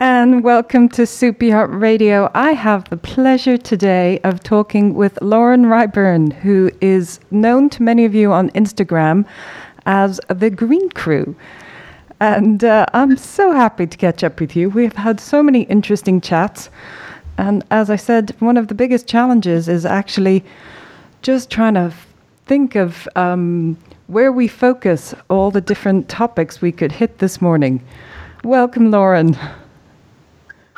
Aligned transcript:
and 0.00 0.44
welcome 0.44 0.88
to 0.88 1.04
Super 1.06 1.46
Yacht 1.46 1.74
Radio. 1.74 2.30
I 2.32 2.52
have 2.52 2.88
the 2.88 2.96
pleasure 2.96 3.56
today 3.56 4.20
of 4.20 4.42
talking 4.42 4.94
with 4.94 5.20
Lauren 5.20 5.64
Ryburn, 5.64 6.32
who 6.32 6.70
is 6.80 7.18
known 7.32 7.68
to 7.70 7.82
many 7.82 8.04
of 8.04 8.14
you 8.14 8.32
on 8.32 8.50
Instagram 8.50 9.26
as 9.86 10.20
the 10.28 10.50
Green 10.50 10.88
Crew. 10.90 11.34
And 12.20 12.62
uh, 12.62 12.86
I'm 12.94 13.16
so 13.16 13.50
happy 13.50 13.88
to 13.88 13.96
catch 13.96 14.22
up 14.22 14.38
with 14.38 14.54
you. 14.54 14.70
We've 14.70 14.92
had 14.92 15.18
so 15.18 15.42
many 15.42 15.62
interesting 15.62 16.20
chats. 16.20 16.70
And 17.36 17.64
as 17.72 17.90
I 17.90 17.96
said, 17.96 18.36
one 18.38 18.56
of 18.56 18.68
the 18.68 18.74
biggest 18.74 19.08
challenges 19.08 19.68
is 19.68 19.84
actually 19.84 20.44
just 21.22 21.50
trying 21.50 21.74
to 21.74 21.92
think 22.46 22.76
of 22.76 23.08
um, 23.16 23.76
where 24.06 24.30
we 24.30 24.46
focus 24.46 25.12
all 25.28 25.50
the 25.50 25.60
different 25.60 26.08
topics 26.08 26.60
we 26.60 26.70
could 26.70 26.92
hit 26.92 27.18
this 27.18 27.42
morning. 27.42 27.82
Welcome, 28.44 28.92
Lauren. 28.92 29.36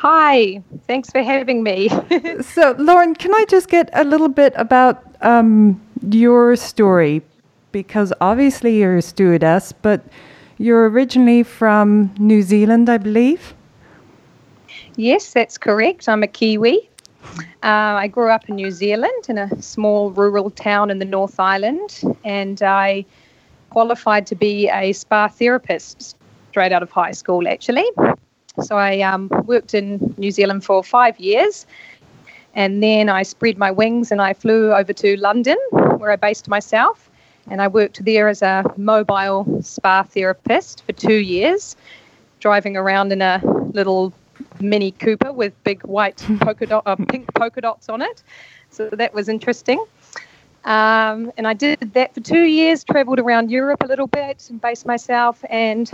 Hi, 0.01 0.63
thanks 0.87 1.11
for 1.11 1.21
having 1.21 1.61
me. 1.61 1.87
so, 2.41 2.73
Lauren, 2.79 3.13
can 3.13 3.35
I 3.35 3.45
just 3.47 3.69
get 3.69 3.87
a 3.93 4.03
little 4.03 4.29
bit 4.29 4.51
about 4.55 5.03
um, 5.21 5.79
your 6.09 6.55
story? 6.55 7.21
Because 7.71 8.11
obviously 8.19 8.79
you're 8.79 8.97
a 8.97 9.03
stewardess, 9.03 9.71
but 9.73 10.01
you're 10.57 10.89
originally 10.89 11.43
from 11.43 12.15
New 12.17 12.41
Zealand, 12.41 12.89
I 12.89 12.97
believe. 12.97 13.53
Yes, 14.95 15.33
that's 15.33 15.59
correct. 15.59 16.09
I'm 16.09 16.23
a 16.23 16.27
Kiwi. 16.27 16.89
Uh, 17.61 18.01
I 18.01 18.07
grew 18.07 18.31
up 18.31 18.49
in 18.49 18.55
New 18.55 18.71
Zealand 18.71 19.29
in 19.29 19.37
a 19.37 19.61
small 19.61 20.09
rural 20.09 20.49
town 20.49 20.89
in 20.89 20.97
the 20.97 21.05
North 21.05 21.39
Island, 21.39 22.01
and 22.23 22.63
I 22.63 23.05
qualified 23.69 24.25
to 24.25 24.35
be 24.35 24.67
a 24.67 24.93
spa 24.93 25.27
therapist 25.27 26.17
straight 26.49 26.71
out 26.71 26.81
of 26.81 26.89
high 26.89 27.11
school, 27.11 27.47
actually. 27.47 27.85
So 28.59 28.77
I 28.77 29.01
um, 29.01 29.29
worked 29.45 29.73
in 29.73 30.13
New 30.17 30.31
Zealand 30.31 30.63
for 30.65 30.83
five 30.83 31.19
years, 31.19 31.65
and 32.53 32.83
then 32.83 33.09
I 33.09 33.23
spread 33.23 33.57
my 33.57 33.71
wings 33.71 34.11
and 34.11 34.21
I 34.21 34.33
flew 34.33 34.73
over 34.73 34.93
to 34.93 35.17
London, 35.17 35.57
where 35.71 36.11
I 36.11 36.15
based 36.17 36.47
myself 36.47 37.09
and 37.49 37.61
I 37.61 37.67
worked 37.67 38.03
there 38.05 38.27
as 38.27 38.41
a 38.41 38.63
mobile 38.77 39.61
spa 39.61 40.03
therapist 40.03 40.83
for 40.85 40.93
two 40.93 41.15
years, 41.15 41.75
driving 42.39 42.77
around 42.77 43.11
in 43.11 43.21
a 43.21 43.41
little 43.73 44.13
Mini 44.59 44.91
Cooper 44.91 45.31
with 45.31 45.53
big 45.63 45.81
white 45.83 46.17
polka 46.39 46.65
dot, 46.65 46.83
uh, 46.85 46.95
pink 46.95 47.33
polka 47.33 47.61
dots 47.61 47.89
on 47.89 48.01
it. 48.01 48.23
So 48.69 48.89
that 48.89 49.13
was 49.13 49.27
interesting. 49.27 49.83
Um, 50.63 51.31
and 51.37 51.47
I 51.47 51.53
did 51.53 51.79
that 51.93 52.13
for 52.13 52.19
two 52.19 52.43
years, 52.43 52.83
traveled 52.83 53.19
around 53.19 53.49
Europe 53.49 53.83
a 53.83 53.87
little 53.87 54.07
bit 54.07 54.47
and 54.49 54.61
based 54.61 54.85
myself. 54.85 55.43
And 55.49 55.91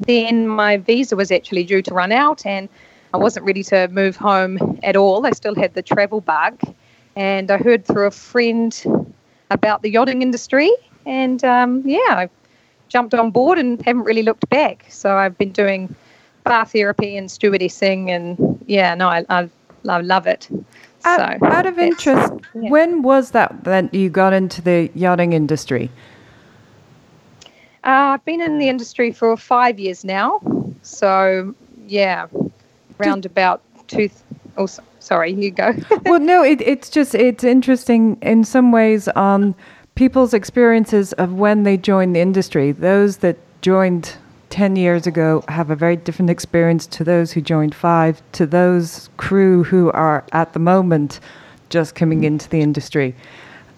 then 0.00 0.48
my 0.48 0.76
visa 0.76 1.16
was 1.16 1.30
actually 1.30 1.64
due 1.64 1.82
to 1.82 1.94
run 1.94 2.12
out, 2.12 2.44
and 2.44 2.68
I 3.14 3.18
wasn't 3.18 3.46
ready 3.46 3.62
to 3.64 3.88
move 3.88 4.16
home 4.16 4.78
at 4.82 4.96
all. 4.96 5.26
I 5.26 5.30
still 5.30 5.54
had 5.54 5.74
the 5.74 5.82
travel 5.82 6.20
bug. 6.20 6.60
And 7.16 7.50
I 7.50 7.56
heard 7.56 7.86
through 7.86 8.06
a 8.06 8.10
friend 8.10 9.06
about 9.50 9.80
the 9.80 9.90
yachting 9.90 10.20
industry. 10.20 10.70
And 11.06 11.42
um, 11.44 11.82
yeah, 11.86 11.98
I 12.08 12.28
jumped 12.88 13.14
on 13.14 13.30
board 13.30 13.58
and 13.58 13.80
haven't 13.82 14.04
really 14.04 14.22
looked 14.22 14.48
back. 14.50 14.84
So 14.90 15.16
I've 15.16 15.38
been 15.38 15.52
doing 15.52 15.94
bar 16.44 16.66
therapy 16.66 17.16
and 17.16 17.28
stewardessing, 17.28 18.10
and 18.10 18.62
yeah, 18.66 18.94
no, 18.94 19.08
I, 19.08 19.24
I, 19.28 19.48
I 19.88 20.00
love 20.00 20.26
it. 20.26 20.48
Out, 21.04 21.38
so, 21.40 21.46
out 21.46 21.66
of 21.66 21.78
interest, 21.78 22.32
yeah. 22.54 22.70
when 22.70 23.02
was 23.02 23.30
that 23.30 23.64
that 23.64 23.92
you 23.94 24.10
got 24.10 24.32
into 24.32 24.60
the 24.60 24.90
yachting 24.94 25.32
industry? 25.32 25.90
Uh, 27.86 28.14
I've 28.14 28.24
been 28.24 28.40
in 28.40 28.58
the 28.58 28.68
industry 28.68 29.12
for 29.12 29.36
five 29.36 29.78
years 29.78 30.04
now. 30.04 30.40
So 30.82 31.54
yeah, 31.86 32.26
round 32.98 33.24
about 33.24 33.62
two. 33.86 34.10
Oh, 34.56 34.66
sorry, 34.98 35.32
you 35.32 35.52
go. 35.52 35.72
well, 36.04 36.18
no, 36.18 36.42
it, 36.42 36.60
it's 36.62 36.90
just 36.90 37.14
it's 37.14 37.44
interesting 37.44 38.18
in 38.22 38.42
some 38.42 38.72
ways 38.72 39.06
on 39.08 39.54
people's 39.94 40.34
experiences 40.34 41.12
of 41.14 41.34
when 41.34 41.62
they 41.62 41.76
joined 41.76 42.16
the 42.16 42.20
industry. 42.20 42.72
Those 42.72 43.18
that 43.18 43.36
joined 43.62 44.16
10 44.50 44.74
years 44.74 45.06
ago 45.06 45.44
have 45.46 45.70
a 45.70 45.76
very 45.76 45.96
different 45.96 46.30
experience 46.30 46.88
to 46.88 47.04
those 47.04 47.30
who 47.30 47.40
joined 47.40 47.74
five, 47.74 48.20
to 48.32 48.46
those 48.46 49.08
crew 49.16 49.62
who 49.62 49.92
are 49.92 50.24
at 50.32 50.54
the 50.54 50.58
moment 50.58 51.20
just 51.68 51.94
coming 51.94 52.24
into 52.24 52.48
the 52.48 52.60
industry. 52.60 53.14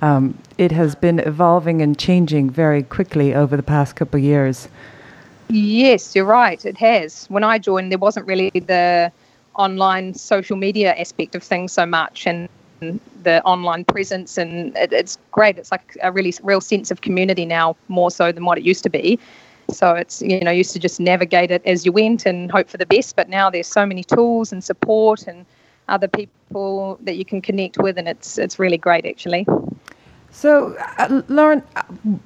Um, 0.00 0.38
it 0.58 0.72
has 0.72 0.94
been 0.94 1.18
evolving 1.20 1.82
and 1.82 1.98
changing 1.98 2.50
very 2.50 2.82
quickly 2.82 3.34
over 3.34 3.56
the 3.56 3.62
past 3.62 3.96
couple 3.96 4.18
of 4.18 4.24
years. 4.24 4.68
Yes, 5.48 6.14
you're 6.14 6.24
right. 6.24 6.64
It 6.64 6.76
has. 6.76 7.26
When 7.28 7.42
I 7.42 7.58
joined, 7.58 7.90
there 7.90 7.98
wasn't 7.98 8.26
really 8.26 8.50
the 8.50 9.10
online 9.56 10.14
social 10.14 10.56
media 10.56 10.94
aspect 10.94 11.34
of 11.34 11.42
things 11.42 11.72
so 11.72 11.84
much 11.84 12.26
and 12.26 12.48
the 13.24 13.42
online 13.44 13.84
presence 13.84 14.38
and 14.38 14.76
it, 14.76 14.92
it's 14.92 15.18
great 15.32 15.58
it's 15.58 15.72
like 15.72 15.96
a 16.00 16.12
really 16.12 16.32
real 16.44 16.60
sense 16.60 16.92
of 16.92 17.00
community 17.00 17.44
now 17.44 17.76
more 17.88 18.08
so 18.08 18.30
than 18.30 18.44
what 18.44 18.56
it 18.56 18.62
used 18.62 18.84
to 18.84 18.88
be 18.88 19.18
so 19.68 19.94
it's 19.94 20.22
you 20.22 20.40
know 20.40 20.52
used 20.52 20.72
to 20.72 20.78
just 20.78 21.00
navigate 21.00 21.50
it 21.50 21.60
as 21.66 21.84
you 21.84 21.90
went 21.90 22.24
and 22.24 22.52
hope 22.52 22.68
for 22.68 22.76
the 22.76 22.86
best 22.86 23.16
but 23.16 23.28
now 23.28 23.50
there's 23.50 23.66
so 23.66 23.84
many 23.84 24.04
tools 24.04 24.52
and 24.52 24.62
support 24.62 25.26
and 25.26 25.44
other 25.88 26.06
people 26.06 26.98
that 27.02 27.16
you 27.16 27.24
can 27.24 27.40
connect 27.40 27.78
with 27.78 27.98
and 27.98 28.06
it's 28.06 28.38
it's 28.38 28.60
really 28.60 28.78
great 28.78 29.04
actually 29.04 29.44
so, 30.30 30.76
uh, 30.98 31.22
Lauren, 31.28 31.62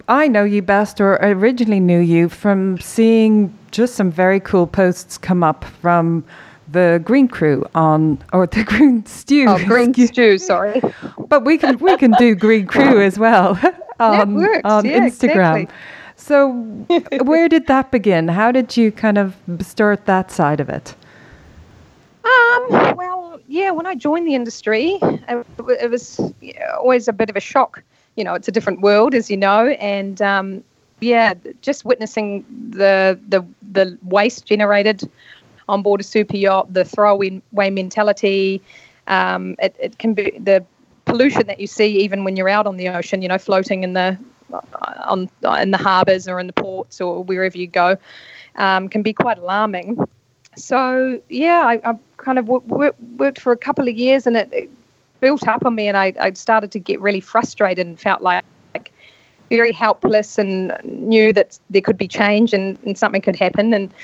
I 0.09 0.29
know 0.29 0.45
you 0.45 0.61
best, 0.61 1.01
or 1.01 1.15
originally 1.23 1.81
knew 1.81 2.01
you 2.01 2.29
from 2.29 2.79
seeing 2.79 3.57
just 3.71 3.95
some 3.95 4.11
very 4.11 4.41
cool 4.41 4.67
posts 4.67 5.17
come 5.17 5.43
up 5.43 5.65
from 5.65 6.25
the 6.71 7.01
Green 7.05 7.29
Crew 7.29 7.65
on, 7.75 8.23
or 8.33 8.47
the 8.47 8.65
Green 8.67 9.07
Stew. 9.07 9.47
Oh, 9.49 9.65
Green 9.65 9.95
Stew, 9.95 10.39
sorry. 10.39 10.83
But 11.29 11.45
we 11.45 11.59
can 11.59 11.79
we 11.79 11.97
can 11.97 12.13
do 12.19 12.35
Green 12.35 12.67
Crew 12.67 13.01
as 13.09 13.19
well 13.19 13.59
on, 14.01 14.45
on 14.65 14.85
yeah, 14.85 15.01
Instagram. 15.01 15.63
Exactly. 15.63 15.69
So, 16.17 16.53
where 17.25 17.49
did 17.49 17.67
that 17.67 17.91
begin? 17.91 18.29
How 18.29 18.53
did 18.53 18.77
you 18.77 18.93
kind 18.93 19.19
of 19.19 19.35
start 19.61 20.07
that 20.07 20.31
side 20.31 20.61
of 20.61 20.69
it? 20.69 20.95
Um, 22.25 22.95
well, 22.97 23.41
yeah, 23.49 23.73
when 23.73 23.87
I 23.87 23.95
joined 23.97 24.27
the 24.27 24.35
industry, 24.35 24.99
it, 25.03 25.47
it 25.81 25.91
was 25.91 26.21
always 26.79 27.09
a 27.09 27.13
bit 27.13 27.29
of 27.29 27.37
a 27.37 27.41
shock. 27.41 27.83
You 28.17 28.25
know, 28.25 28.35
it's 28.35 28.49
a 28.49 28.53
different 28.53 28.81
world, 28.81 29.15
as 29.15 29.31
you 29.31 29.37
know, 29.37 29.69
and 29.69 30.21
um, 30.21 30.65
yeah, 31.01 31.35
just 31.63 31.85
witnessing 31.85 32.45
the 32.71 33.19
the 33.29 33.45
the 33.73 33.99
waste 34.05 34.47
generated 34.47 35.09
on 35.69 35.83
board 35.83 36.01
a 36.01 36.05
super 36.05 36.37
yacht, 36.37 36.73
the 36.73 36.85
throwaway 36.85 37.41
away 37.53 37.71
mentality. 37.71 38.61
Um, 39.07 39.57
it, 39.59 39.75
it 39.81 39.99
can 39.99 40.15
be 40.15 40.31
the 40.39 40.65
pollution 41.05 41.47
that 41.47 41.59
you 41.59 41.67
see 41.67 41.99
even 41.99 42.25
when 42.25 42.37
you're 42.37 42.49
out 42.49 42.67
on 42.67 42.77
the 42.77 42.89
ocean, 42.89 43.23
you 43.23 43.29
know, 43.29 43.39
floating 43.39 43.83
in 43.83 43.95
the 43.95 44.17
on 45.05 45.29
in 45.61 45.71
the 45.71 45.79
harbours 45.79 46.29
or 46.29 46.39
in 46.39 46.47
the 46.47 46.53
ports 46.53 47.01
or 47.01 47.25
wherever 47.25 47.57
you 47.57 47.67
go, 47.67 47.97
um, 48.57 48.89
can 48.89 49.03
be 49.03 49.13
quite 49.13 49.39
alarming. 49.39 49.99
So 50.57 51.21
yeah, 51.29 51.63
I, 51.65 51.91
I 51.91 51.99
kind 52.19 52.39
of 52.39 52.47
w- 52.47 52.93
worked 53.17 53.41
for 53.41 53.53
a 53.53 53.57
couple 53.57 53.89
of 53.89 53.97
years, 53.97 54.27
and 54.27 54.37
it, 54.37 54.49
it 54.53 54.71
built 55.23 55.49
up 55.49 55.65
on 55.65 55.75
me, 55.75 55.89
and 55.89 55.97
I, 55.97 56.13
I, 56.21 56.33
started 56.33 56.73
to 56.73 56.81
get 56.81 57.01
really 57.01 57.21
frustrated 57.21 57.87
and 57.87 57.99
felt 57.99 58.23
like, 58.23 58.45
like 58.75 58.93
very 59.49 59.73
helpless, 59.73 60.37
and 60.37 60.77
knew 60.85 61.33
that 61.33 61.59
there 61.71 61.81
could 61.81 61.97
be 61.97 62.09
change 62.09 62.53
and, 62.53 62.77
and 62.85 62.99
something 62.99 63.23
could 63.23 63.37
happen, 63.37 63.73
and 63.73 63.95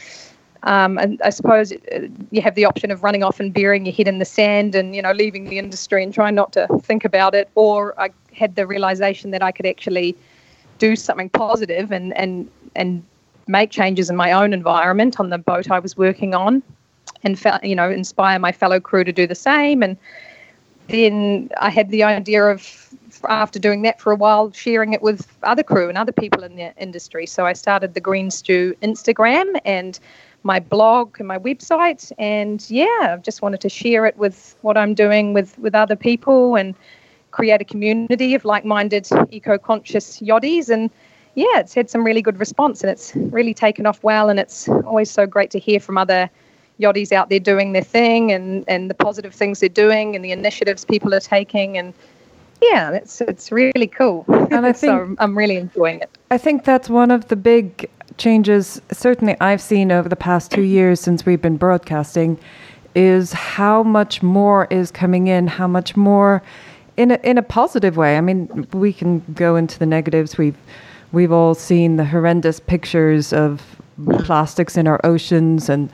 um, 0.63 0.97
and 0.99 1.21
I 1.23 1.31
suppose 1.31 1.73
uh, 1.73 2.09
you 2.31 2.41
have 2.41 2.55
the 2.55 2.65
option 2.65 2.91
of 2.91 3.03
running 3.03 3.23
off 3.23 3.39
and 3.41 3.53
burying 3.53 3.85
your 3.85 3.95
head 3.95 4.09
in 4.09 4.19
the 4.19 4.25
sand 4.25 4.75
and 4.75 4.95
you 4.95 5.03
know 5.03 5.13
leaving 5.13 5.45
the 5.45 5.59
industry 5.59 6.03
and 6.03 6.15
trying 6.15 6.35
not 6.35 6.53
to 6.53 6.67
think 6.83 7.05
about 7.05 7.35
it. 7.35 7.49
Or 7.55 8.01
I 8.01 8.11
had 8.33 8.57
the 8.57 8.67
realization 8.67 9.31
that 9.33 9.43
I 9.43 9.53
could 9.53 9.67
actually 9.67 10.17
do 10.79 10.97
something 10.97 11.31
positive 11.31 11.93
and 11.93 12.17
and 12.17 12.49
and 12.77 13.05
make 13.47 13.71
changes 13.71 14.09
in 14.09 14.17
my 14.17 14.31
own 14.33 14.53
environment 14.53 15.19
on 15.19 15.31
the 15.31 15.39
boat 15.39 15.71
I 15.71 15.81
was 15.81 15.97
working 15.97 16.35
on, 16.35 16.63
and 17.25 17.41
you 17.63 17.75
know 17.75 17.91
inspire 17.91 18.39
my 18.39 18.53
fellow 18.53 18.79
crew 18.79 19.05
to 19.05 19.13
do 19.13 19.27
the 19.27 19.35
same. 19.35 19.83
And 19.83 19.97
then 20.89 21.51
I 21.61 21.71
had 21.71 21.91
the 21.91 22.03
idea 22.03 22.45
of 22.45 22.95
after 23.29 23.59
doing 23.59 23.83
that 23.83 24.01
for 24.01 24.13
a 24.13 24.17
while, 24.17 24.53
sharing 24.53 24.93
it 24.93 25.03
with 25.03 25.27
other 25.43 25.63
crew 25.63 25.89
and 25.89 25.99
other 25.99 26.13
people 26.13 26.43
in 26.43 26.57
the 26.57 26.75
industry. 26.77 27.27
So 27.27 27.47
I 27.47 27.53
started 27.53 27.95
the 27.95 28.01
Green 28.01 28.31
Stew 28.31 28.77
Instagram 28.83 29.61
and 29.65 29.99
my 30.43 30.61
blog 30.61 31.17
and 31.19 31.27
my 31.27 31.39
website. 31.39 32.13
And 32.19 32.65
yeah, 32.71 32.87
I've 33.01 33.23
just 33.23 33.43
wanted 33.43 33.61
to 33.63 33.69
share 33.69 34.07
it 34.07 34.17
with 34.17 34.57
what 34.63 34.77
I'm 34.77 34.95
doing 34.95 35.35
with, 35.35 35.59
with 35.59 35.75
other 35.75 35.97
people 35.97 36.57
and 36.57 36.75
create 37.31 37.61
a 37.61 37.65
community 37.65 38.35
of 38.35 38.45
like 38.45 38.65
minded, 38.65 39.09
eco 39.31 39.59
conscious 39.59 40.21
yachties. 40.21 40.69
And 40.69 40.91
yeah, 41.35 41.59
it's 41.59 41.75
had 41.75 41.91
some 41.91 42.05
really 42.05 42.23
good 42.23 42.39
response 42.39 42.83
and 42.83 42.91
it's 42.91 43.15
really 43.17 43.55
taken 43.55 43.87
off 43.87 44.03
well. 44.03 44.29
And 44.31 44.39
it's 44.39 44.69
always 44.69 45.11
so 45.11 45.27
great 45.27 45.51
to 45.51 45.59
hear 45.59 45.81
from 45.81 45.99
other 45.99 46.31
yachties 46.81 47.13
out 47.13 47.29
there 47.29 47.41
doing 47.41 47.73
their 47.73 47.83
thing 47.83 48.33
and, 48.33 48.65
and 48.69 48.91
the 48.91 48.95
positive 48.95 49.35
things 49.35 49.61
they're 49.61 49.69
doing 49.69 50.15
and 50.15 50.25
the 50.25 50.33
initiatives 50.33 50.85
people 50.85 51.15
are 51.15 51.21
taking. 51.21 51.77
And 51.77 51.93
yeah, 52.61 52.91
it's 52.91 53.21
it's 53.21 53.53
really 53.53 53.87
cool. 53.87 54.25
And 54.29 54.67
I 54.67 54.73
think 54.73 54.91
so 54.91 55.17
I'm 55.19 55.37
really 55.37 55.57
enjoying 55.57 56.01
it. 56.01 56.11
I 56.31 56.39
think 56.39 56.65
that's 56.65 56.89
one 56.89 57.11
of 57.11 57.29
the 57.29 57.37
big 57.37 57.89
changes 58.17 58.81
certainly 58.91 59.37
I've 59.41 59.61
seen 59.61 59.93
over 59.93 60.09
the 60.09 60.17
past 60.17 60.51
two 60.51 60.63
years 60.63 61.01
since 61.01 61.25
we've 61.25 61.43
been 61.43 61.57
broadcasting 61.57 62.39
is 62.95 63.33
how 63.33 63.83
much 63.83 64.23
more 64.23 64.67
is 64.71 64.91
coming 64.91 65.29
in, 65.29 65.47
how 65.47 65.69
much 65.69 65.97
more 65.97 66.43
in 66.97 67.13
a, 67.13 67.21
in 67.23 67.39
a 67.39 67.43
positive 67.43 67.97
way. 67.97 68.17
I 68.17 68.21
mean, 68.21 68.67
we 68.73 68.93
can 68.93 69.21
go 69.35 69.55
into 69.55 69.79
the 69.79 69.87
negatives. 69.87 70.37
We've 70.37 70.57
we've 71.13 71.33
all 71.33 71.55
seen 71.55 71.97
the 71.97 72.05
horrendous 72.05 72.61
pictures 72.61 73.33
of 73.33 73.81
plastics 74.21 74.77
in 74.77 74.87
our 74.87 75.01
oceans 75.05 75.69
and 75.69 75.91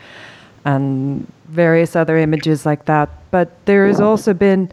and 0.64 1.30
various 1.48 1.94
other 1.94 2.16
images 2.16 2.64
like 2.64 2.84
that. 2.86 3.08
But 3.30 3.50
there 3.66 3.86
has 3.86 4.00
also 4.00 4.34
been 4.34 4.70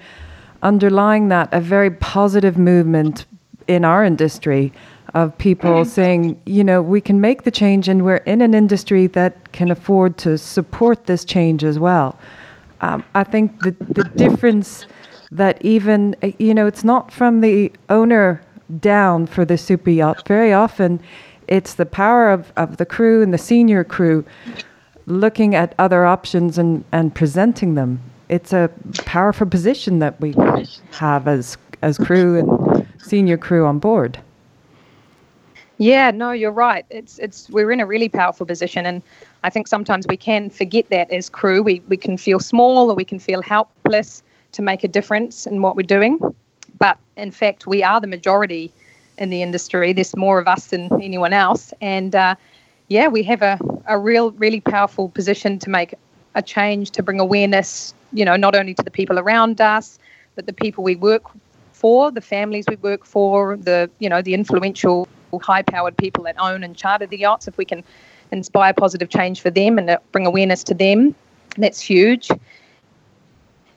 underlying 0.63 1.29
that 1.29 1.49
a 1.53 1.59
very 1.59 1.91
positive 1.91 2.57
movement 2.57 3.25
in 3.67 3.85
our 3.85 4.03
industry 4.03 4.71
of 5.13 5.37
people 5.37 5.83
saying, 5.83 6.41
you 6.45 6.63
know, 6.63 6.81
we 6.81 7.01
can 7.01 7.19
make 7.19 7.43
the 7.43 7.51
change 7.51 7.89
and 7.89 8.05
we're 8.05 8.17
in 8.17 8.41
an 8.41 8.53
industry 8.53 9.07
that 9.07 9.51
can 9.51 9.69
afford 9.69 10.17
to 10.17 10.37
support 10.37 11.05
this 11.05 11.25
change 11.25 11.63
as 11.63 11.77
well. 11.77 12.17
Um, 12.81 13.03
I 13.13 13.23
think 13.23 13.59
the, 13.61 13.71
the 13.89 14.05
difference 14.15 14.85
that 15.31 15.63
even, 15.63 16.15
you 16.39 16.53
know, 16.53 16.65
it's 16.65 16.83
not 16.83 17.11
from 17.11 17.41
the 17.41 17.71
owner 17.89 18.41
down 18.79 19.27
for 19.27 19.43
the 19.43 19.57
super 19.57 19.89
yacht. 19.89 20.27
Very 20.27 20.53
often 20.53 21.01
it's 21.47 21.73
the 21.73 21.85
power 21.85 22.31
of, 22.31 22.53
of 22.55 22.77
the 22.77 22.85
crew 22.85 23.21
and 23.21 23.33
the 23.33 23.37
senior 23.37 23.83
crew 23.83 24.23
looking 25.05 25.55
at 25.55 25.73
other 25.79 26.05
options 26.05 26.57
and, 26.57 26.83
and 26.91 27.13
presenting 27.13 27.75
them. 27.75 28.01
It's 28.29 28.53
a 28.53 28.69
powerful 29.05 29.47
position 29.47 29.99
that 29.99 30.19
we 30.21 30.33
have 30.91 31.27
as, 31.27 31.57
as 31.81 31.97
crew 31.97 32.39
and 32.39 32.87
senior 32.97 33.37
crew 33.37 33.65
on 33.65 33.79
board. 33.79 34.19
Yeah, 35.81 36.11
no, 36.11 36.31
you're 36.31 36.51
right. 36.51 36.85
It's 36.91 37.17
it's 37.17 37.49
we're 37.49 37.71
in 37.71 37.79
a 37.79 37.87
really 37.87 38.07
powerful 38.07 38.45
position, 38.45 38.85
and 38.85 39.01
I 39.43 39.49
think 39.49 39.67
sometimes 39.67 40.05
we 40.07 40.15
can 40.15 40.51
forget 40.51 40.87
that 40.91 41.11
as 41.11 41.27
crew. 41.27 41.63
We 41.63 41.81
we 41.87 41.97
can 41.97 42.17
feel 42.17 42.39
small 42.39 42.91
or 42.91 42.95
we 42.95 43.03
can 43.03 43.17
feel 43.17 43.41
helpless 43.41 44.21
to 44.51 44.61
make 44.61 44.83
a 44.83 44.87
difference 44.87 45.47
in 45.47 45.63
what 45.63 45.75
we're 45.75 45.81
doing, 45.97 46.19
but 46.77 46.99
in 47.17 47.31
fact, 47.31 47.65
we 47.65 47.81
are 47.81 47.99
the 47.99 48.05
majority 48.05 48.71
in 49.17 49.31
the 49.31 49.41
industry. 49.41 49.91
There's 49.91 50.15
more 50.15 50.37
of 50.37 50.47
us 50.47 50.67
than 50.67 50.87
anyone 51.01 51.33
else, 51.33 51.73
and 51.81 52.13
uh, 52.13 52.35
yeah, 52.89 53.07
we 53.07 53.23
have 53.23 53.41
a 53.41 53.57
a 53.87 53.97
real 53.97 54.31
really 54.31 54.61
powerful 54.61 55.09
position 55.09 55.59
to 55.59 55.69
make 55.69 55.95
a 56.35 56.41
change 56.41 56.91
to 56.91 57.03
bring 57.03 57.19
awareness. 57.19 57.93
You 58.13 58.25
know, 58.25 58.35
not 58.35 58.55
only 58.55 58.73
to 58.73 58.83
the 58.83 58.91
people 58.91 59.19
around 59.19 59.61
us, 59.61 59.99
but 60.35 60.45
the 60.45 60.53
people 60.53 60.83
we 60.83 60.95
work 60.95 61.23
for, 61.71 62.11
the 62.11 62.21
families 62.21 62.65
we 62.67 62.75
work 62.77 63.05
for, 63.05 63.57
the 63.57 63.89
you 63.99 64.09
know 64.09 64.21
the 64.21 64.33
influential 64.33 65.07
high 65.41 65.61
powered 65.61 65.97
people 65.97 66.23
that 66.25 66.35
own 66.39 66.63
and 66.63 66.75
charter 66.75 67.05
the 67.05 67.17
yachts, 67.17 67.47
if 67.47 67.57
we 67.57 67.65
can 67.65 67.83
inspire 68.31 68.73
positive 68.73 69.09
change 69.09 69.41
for 69.41 69.49
them 69.49 69.77
and 69.77 69.97
bring 70.11 70.25
awareness 70.25 70.63
to 70.63 70.73
them, 70.73 71.15
that's 71.57 71.79
huge. 71.79 72.29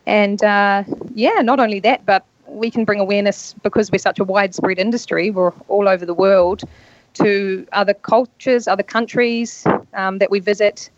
And 0.06 0.42
uh, 0.42 0.84
yeah, 1.14 1.40
not 1.42 1.60
only 1.60 1.80
that, 1.80 2.04
but 2.04 2.24
we 2.46 2.70
can 2.70 2.84
bring 2.84 3.00
awareness 3.00 3.54
because 3.62 3.90
we're 3.90 3.98
such 3.98 4.18
a 4.18 4.24
widespread 4.24 4.78
industry, 4.78 5.30
we're 5.30 5.52
all 5.68 5.88
over 5.88 6.04
the 6.04 6.14
world, 6.14 6.62
to 7.14 7.66
other 7.72 7.94
cultures, 7.94 8.68
other 8.68 8.82
countries 8.82 9.64
um, 9.94 10.18
that 10.18 10.30
we 10.30 10.40
visit. 10.40 10.90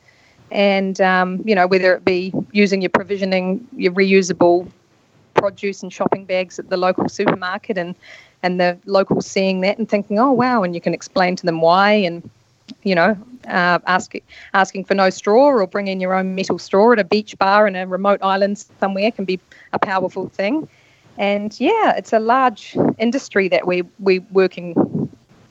And, 0.51 1.01
um, 1.01 1.43
you 1.45 1.55
know, 1.55 1.67
whether 1.67 1.95
it 1.95 2.05
be 2.05 2.33
using 2.53 2.81
your 2.81 2.91
provisioning, 2.91 3.67
your 3.77 3.93
reusable 3.93 4.71
produce 5.35 5.83
and 5.83 5.93
shopping 5.93 6.25
bags 6.25 6.59
at 6.59 6.71
the 6.71 6.77
local 6.77 7.09
supermarket 7.09 7.77
and 7.79 7.95
and 8.43 8.61
the 8.61 8.79
locals 8.87 9.27
seeing 9.27 9.61
that 9.63 9.79
and 9.79 9.89
thinking, 9.89 10.19
oh 10.19 10.31
wow, 10.31 10.63
and 10.63 10.75
you 10.75 10.81
can 10.81 10.95
explain 10.95 11.35
to 11.37 11.47
them 11.47 11.61
why, 11.61 11.93
and 11.93 12.29
you 12.83 12.95
know, 12.95 13.17
uh, 13.49 13.79
ask, 13.87 14.15
asking 14.55 14.85
for 14.85 14.95
no 14.95 15.11
straw 15.11 15.47
or 15.47 15.67
bringing 15.67 16.01
your 16.01 16.15
own 16.15 16.35
metal 16.35 16.59
straw 16.59 16.93
at 16.93 16.99
a 16.99 17.05
beach 17.05 17.37
bar 17.39 17.67
in 17.67 17.77
a 17.77 17.87
remote 17.87 18.21
island 18.23 18.59
somewhere 18.81 19.11
can 19.11 19.25
be 19.25 19.41
a 19.73 19.79
powerful 19.79 20.29
thing. 20.29 20.69
And 21.19 21.59
yeah, 21.59 21.95
it's 21.97 22.13
a 22.13 22.19
large 22.19 22.77
industry 22.99 23.49
that 23.49 23.67
we 23.67 23.83
we 23.99 24.19
working 24.31 24.75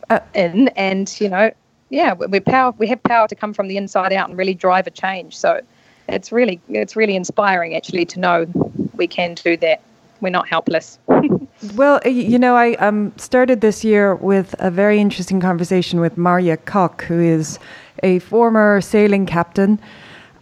uh, 0.09 0.19
in, 0.33 0.67
and 0.69 1.13
you 1.19 1.29
know, 1.29 1.51
yeah, 1.89 2.13
we 2.13 2.39
power 2.39 2.73
we 2.77 2.87
have 2.87 3.01
power 3.03 3.27
to 3.27 3.35
come 3.35 3.53
from 3.53 3.67
the 3.67 3.77
inside 3.77 4.13
out 4.13 4.29
and 4.29 4.37
really 4.37 4.53
drive 4.53 4.87
a 4.87 4.91
change. 4.91 5.37
So 5.37 5.61
it's 6.07 6.31
really 6.31 6.59
it's 6.69 6.95
really 6.95 7.15
inspiring 7.15 7.75
actually 7.75 8.05
to 8.05 8.19
know 8.19 8.47
we 8.95 9.07
can 9.07 9.35
do 9.35 9.57
that. 9.57 9.81
We're 10.21 10.29
not 10.29 10.47
helpless. 10.47 10.97
well, 11.75 11.99
you 12.05 12.39
know, 12.39 12.55
I 12.55 12.75
um, 12.75 13.13
started 13.17 13.61
this 13.61 13.83
year 13.83 14.15
with 14.15 14.55
a 14.59 14.71
very 14.71 14.99
interesting 14.99 15.41
conversation 15.41 15.99
with 15.99 16.15
Marja 16.15 16.57
Koch, 16.65 17.03
who 17.03 17.19
is 17.19 17.59
a 18.01 18.19
former 18.19 18.79
sailing 18.81 19.25
captain, 19.25 19.79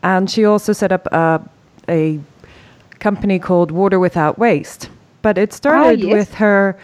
and 0.04 0.30
she 0.30 0.46
also 0.46 0.74
set 0.74 0.92
up 0.92 1.08
a, 1.12 1.42
a 1.90 2.20
company 3.00 3.40
called 3.40 3.72
Water 3.72 4.00
Without 4.00 4.38
Waste. 4.38 4.90
But 5.24 5.38
it 5.38 5.54
started 5.54 6.04
oh, 6.04 6.08
yes. 6.08 6.14
with 6.14 6.34
her 6.36 6.78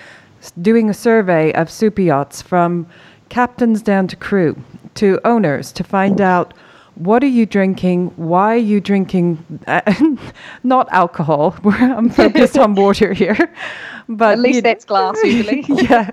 doing 0.61 0.89
a 0.89 0.93
survey 0.93 1.53
of 1.53 1.69
super 1.69 2.01
yachts 2.01 2.41
from 2.41 2.87
captains 3.29 3.81
down 3.81 4.07
to 4.07 4.15
crew 4.15 4.55
to 4.95 5.19
owners 5.23 5.71
to 5.73 5.83
find 5.83 6.19
out 6.19 6.53
what 6.99 7.23
are 7.23 7.27
you 7.27 7.45
drinking? 7.45 8.07
Why 8.17 8.55
are 8.55 8.57
you 8.57 8.81
drinking? 8.81 9.43
Uh, 9.67 9.81
not 10.63 10.89
alcohol. 10.91 11.55
I'm 11.65 12.09
focused 12.09 12.57
on 12.57 12.75
water 12.75 13.13
here. 13.13 13.51
But 14.11 14.31
at 14.31 14.39
least 14.39 14.63
that's 14.63 14.85
glass 14.85 15.19
usually. 15.23 15.63
yeah. 15.67 16.09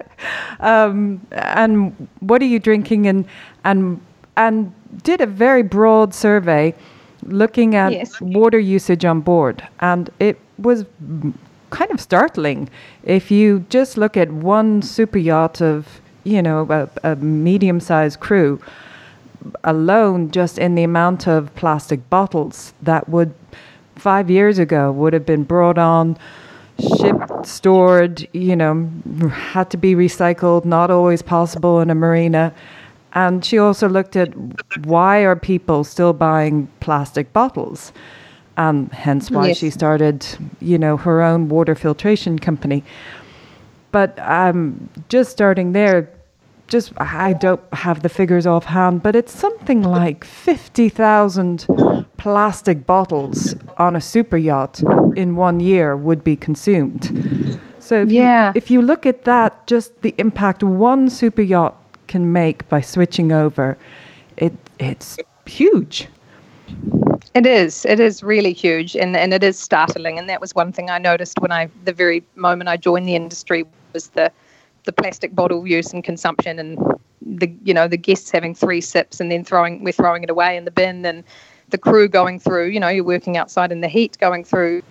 Um, 0.60 1.26
and 1.32 2.08
what 2.20 2.42
are 2.42 2.44
you 2.44 2.58
drinking? 2.58 3.06
And 3.06 3.24
and 3.64 4.02
and 4.36 4.70
did 5.02 5.22
a 5.22 5.26
very 5.26 5.62
broad 5.62 6.12
survey 6.12 6.74
looking 7.22 7.74
at 7.74 7.92
yes. 7.92 8.20
water 8.20 8.58
usage 8.58 9.06
on 9.06 9.22
board, 9.22 9.66
and 9.80 10.10
it 10.20 10.38
was 10.58 10.84
kind 11.70 11.90
of 11.90 11.98
startling. 11.98 12.68
If 13.02 13.30
you 13.30 13.64
just 13.70 13.96
look 13.96 14.14
at 14.18 14.30
one 14.30 14.82
super 14.82 15.18
yacht 15.18 15.62
of 15.62 16.02
you 16.26 16.42
know 16.42 16.66
a, 16.70 17.12
a 17.12 17.16
medium-sized 17.16 18.20
crew 18.20 18.60
alone 19.64 20.30
just 20.30 20.58
in 20.58 20.74
the 20.74 20.82
amount 20.82 21.26
of 21.28 21.54
plastic 21.54 22.08
bottles 22.10 22.74
that 22.82 23.08
would 23.08 23.32
five 23.94 24.28
years 24.28 24.58
ago 24.58 24.90
would 24.90 25.12
have 25.12 25.24
been 25.24 25.44
brought 25.44 25.78
on 25.78 26.16
shipped 27.00 27.46
stored 27.46 28.28
you 28.32 28.54
know 28.54 28.90
had 29.30 29.70
to 29.70 29.76
be 29.76 29.94
recycled 29.94 30.64
not 30.64 30.90
always 30.90 31.22
possible 31.22 31.80
in 31.80 31.90
a 31.90 31.94
marina. 31.94 32.52
And 33.12 33.42
she 33.42 33.58
also 33.58 33.88
looked 33.88 34.14
at 34.14 34.34
why 34.84 35.20
are 35.20 35.36
people 35.36 35.84
still 35.84 36.12
buying 36.12 36.68
plastic 36.80 37.32
bottles? 37.32 37.92
And 38.58 38.92
hence 38.92 39.30
why 39.30 39.48
yes. 39.48 39.58
she 39.58 39.70
started 39.70 40.26
you 40.60 40.76
know 40.76 40.96
her 40.98 41.22
own 41.22 41.48
water 41.48 41.74
filtration 41.74 42.38
company. 42.38 42.84
But 43.90 44.18
um, 44.18 44.90
just 45.08 45.30
starting 45.30 45.72
there 45.72 46.10
just 46.68 46.92
I 46.96 47.32
don't 47.32 47.62
have 47.72 48.02
the 48.02 48.08
figures 48.08 48.46
offhand, 48.46 49.02
but 49.02 49.14
it's 49.14 49.32
something 49.32 49.82
like 49.82 50.24
50,000 50.24 51.66
plastic 52.16 52.86
bottles 52.86 53.54
on 53.78 53.96
a 53.96 54.00
super 54.00 54.36
yacht 54.36 54.82
in 55.14 55.36
one 55.36 55.60
year 55.60 55.96
would 55.96 56.24
be 56.24 56.36
consumed. 56.36 57.60
So 57.78 58.02
if, 58.02 58.10
yeah. 58.10 58.48
you, 58.48 58.52
if 58.56 58.70
you 58.70 58.82
look 58.82 59.06
at 59.06 59.24
that, 59.24 59.66
just 59.66 60.02
the 60.02 60.14
impact 60.18 60.62
one 60.62 61.08
super 61.08 61.42
yacht 61.42 61.76
can 62.08 62.32
make 62.32 62.68
by 62.68 62.80
switching 62.80 63.32
over, 63.32 63.78
it 64.36 64.52
it's 64.78 65.16
huge. 65.46 66.08
It 67.34 67.46
is. 67.46 67.84
It 67.84 68.00
is 68.00 68.22
really 68.22 68.52
huge, 68.52 68.96
and 68.96 69.16
and 69.16 69.32
it 69.32 69.44
is 69.44 69.58
startling. 69.58 70.18
And 70.18 70.28
that 70.28 70.40
was 70.40 70.54
one 70.54 70.72
thing 70.72 70.90
I 70.90 70.98
noticed 70.98 71.38
when 71.38 71.52
I 71.52 71.68
the 71.84 71.92
very 71.92 72.24
moment 72.34 72.68
I 72.68 72.76
joined 72.76 73.06
the 73.06 73.14
industry 73.14 73.64
was 73.92 74.08
the 74.08 74.32
the 74.86 74.92
plastic 74.92 75.34
bottle 75.34 75.66
use 75.66 75.92
and 75.92 76.02
consumption 76.02 76.58
and 76.58 76.78
the 77.20 77.52
you 77.64 77.74
know 77.74 77.86
the 77.86 77.96
guests 77.96 78.30
having 78.30 78.54
three 78.54 78.80
sips 78.80 79.20
and 79.20 79.30
then 79.30 79.44
throwing 79.44 79.84
we're 79.84 79.92
throwing 79.92 80.22
it 80.22 80.30
away 80.30 80.56
in 80.56 80.64
the 80.64 80.70
bin 80.70 81.04
and 81.04 81.22
the 81.70 81.78
crew 81.78 82.08
going 82.08 82.38
through 82.38 82.68
you 82.68 82.80
know 82.80 82.88
you're 82.88 83.04
working 83.04 83.36
outside 83.36 83.72
in 83.72 83.80
the 83.80 83.88
heat 83.88 84.16
going 84.20 84.44
through 84.44 84.82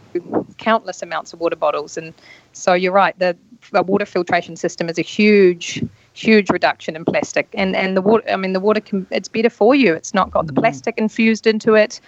countless 0.58 1.02
amounts 1.02 1.34
of 1.34 1.40
water 1.40 1.56
bottles 1.56 1.98
and 1.98 2.14
so 2.52 2.74
you're 2.74 2.92
right 2.92 3.18
the, 3.20 3.36
the 3.72 3.82
water 3.84 4.06
filtration 4.06 4.56
system 4.56 4.90
is 4.90 5.00
a 5.00 5.02
huge 5.02 5.84
huge 6.14 6.50
reduction 6.50 6.96
in 6.96 7.06
plastic 7.06 7.48
and 7.54 7.75
and 7.75 7.96
the 7.96 8.02
water 8.02 8.24
i 8.30 8.36
mean 8.36 8.54
the 8.54 8.60
water 8.60 8.82
can 8.82 9.08
it's 9.12 9.30
better 9.30 9.50
for 9.50 9.74
you 9.74 9.94
it's 9.94 10.14
not 10.14 10.30
got 10.32 10.48
the 10.48 10.54
mm. 10.54 10.60
plastic 10.62 10.98
infused 10.98 11.48
into 11.48 11.74
it 11.74 12.02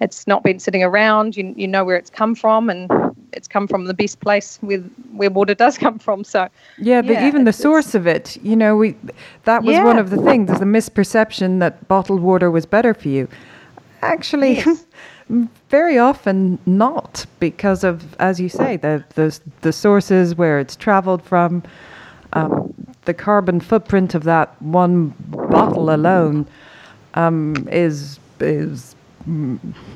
it's 0.00 0.26
not 0.26 0.42
been 0.42 0.58
sitting 0.58 0.82
around. 0.82 1.36
You, 1.36 1.54
you 1.56 1.68
know 1.68 1.84
where 1.84 1.96
it's 1.96 2.10
come 2.10 2.34
from, 2.34 2.68
and 2.70 2.90
it's 3.36 3.48
come 3.48 3.66
from 3.66 3.84
the 3.84 3.94
best 3.94 4.20
place 4.20 4.58
where 4.60 4.80
where 5.12 5.30
water 5.30 5.54
does 5.54 5.78
come 5.78 5.98
from. 5.98 6.24
So 6.24 6.48
yeah, 6.78 7.02
yeah 7.02 7.26
even 7.26 7.44
the 7.44 7.52
source 7.52 7.94
of 7.94 8.06
it, 8.06 8.36
you 8.42 8.56
know, 8.56 8.76
we 8.76 8.96
that 9.44 9.62
was 9.62 9.74
yeah. 9.74 9.84
one 9.84 9.98
of 9.98 10.10
the 10.10 10.20
things. 10.22 10.48
There's 10.48 10.60
a 10.60 10.64
misperception 10.64 11.60
that 11.60 11.86
bottled 11.88 12.20
water 12.20 12.50
was 12.50 12.66
better 12.66 12.94
for 12.94 13.08
you. 13.08 13.28
Actually. 14.02 14.54
Yes. 14.54 14.86
very 15.70 15.98
often 15.98 16.58
not 16.66 17.24
because 17.40 17.82
of 17.82 18.14
as 18.20 18.38
you 18.38 18.48
say 18.48 18.76
the 18.76 19.02
the, 19.14 19.40
the 19.62 19.72
sources 19.72 20.34
where 20.34 20.60
it's 20.60 20.76
traveled 20.76 21.22
from 21.22 21.62
um, 22.34 22.74
the 23.06 23.14
carbon 23.14 23.60
footprint 23.60 24.14
of 24.14 24.24
that 24.24 24.60
one 24.60 25.14
bottle 25.28 25.94
alone 25.94 26.46
um, 27.14 27.66
is 27.70 28.18
is 28.40 28.93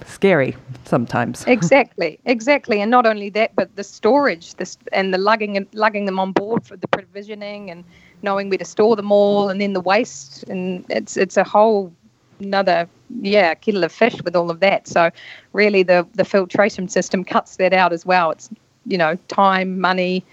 scary 0.06 0.56
sometimes. 0.85 1.47
exactly, 1.47 2.18
exactly, 2.25 2.80
and 2.80 2.90
not 2.90 3.06
only 3.06 3.30
that, 3.30 3.54
but 3.54 3.75
the 3.76 3.85
storage, 3.85 4.54
this 4.54 4.78
and 4.92 5.12
the 5.12 5.18
lugging 5.18 5.56
and 5.56 5.66
lugging 5.73 6.06
them 6.06 6.18
on 6.18 6.32
board 6.32 6.64
for 6.64 6.76
the 6.76 6.88
provisioning 6.88 7.70
and 7.70 7.85
knowing 8.23 8.49
where 8.49 8.58
to 8.58 8.64
store 8.64 8.97
them 8.97 9.12
all, 9.12 9.49
and 9.49 9.61
then 9.61 9.73
the 9.73 9.80
waste, 9.80 10.44
and 10.44 10.85
it's 10.88 11.16
it's 11.16 11.37
a 11.37 11.44
whole 11.44 11.92
another 12.40 12.88
yeah 13.20 13.54
kettle 13.54 13.85
of 13.85 13.92
fish 13.92 14.20
with 14.23 14.35
all 14.35 14.50
of 14.50 14.61
that. 14.61 14.88
So 14.88 15.11
really, 15.52 15.82
the 15.82 16.06
the 16.14 16.25
filtration 16.25 16.88
system 16.88 17.25
cuts 17.25 17.56
that 17.56 17.73
out 17.73 17.92
as 17.92 18.06
well. 18.06 18.30
It's 18.30 18.49
you 18.87 18.99
know 18.99 19.16
time, 19.28 19.80
money. 19.80 20.25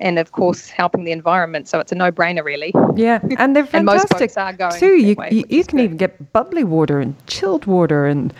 And 0.00 0.18
of 0.18 0.32
course, 0.32 0.68
helping 0.68 1.04
the 1.04 1.12
environment, 1.12 1.68
so 1.68 1.78
it's 1.78 1.92
a 1.92 1.94
no-brainer, 1.94 2.44
really. 2.44 2.74
Yeah, 2.96 3.20
and 3.38 3.54
they're 3.54 3.68
And 3.72 3.86
most 3.86 4.08
folks 4.08 4.36
are 4.36 4.52
going 4.52 4.78
too. 4.78 4.96
You, 4.96 5.14
way, 5.14 5.28
you, 5.30 5.44
you 5.48 5.64
can 5.64 5.78
good. 5.78 5.84
even 5.84 5.96
get 5.96 6.32
bubbly 6.32 6.64
water 6.64 7.00
and 7.00 7.14
chilled 7.26 7.66
water, 7.66 8.06
and 8.06 8.34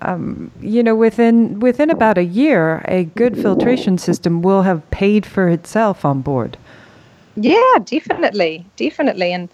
um, 0.00 0.50
you 0.60 0.82
know 0.82 0.96
within 0.96 1.60
within 1.60 1.90
about 1.90 2.16
a 2.16 2.24
year, 2.24 2.82
a 2.86 3.04
good 3.04 3.36
filtration 3.36 3.98
system 3.98 4.40
will 4.40 4.62
have 4.62 4.88
paid 4.90 5.26
for 5.26 5.48
itself 5.48 6.04
on 6.04 6.22
board. 6.22 6.56
Yeah, 7.36 7.78
definitely, 7.84 8.64
definitely, 8.76 9.32
and 9.32 9.48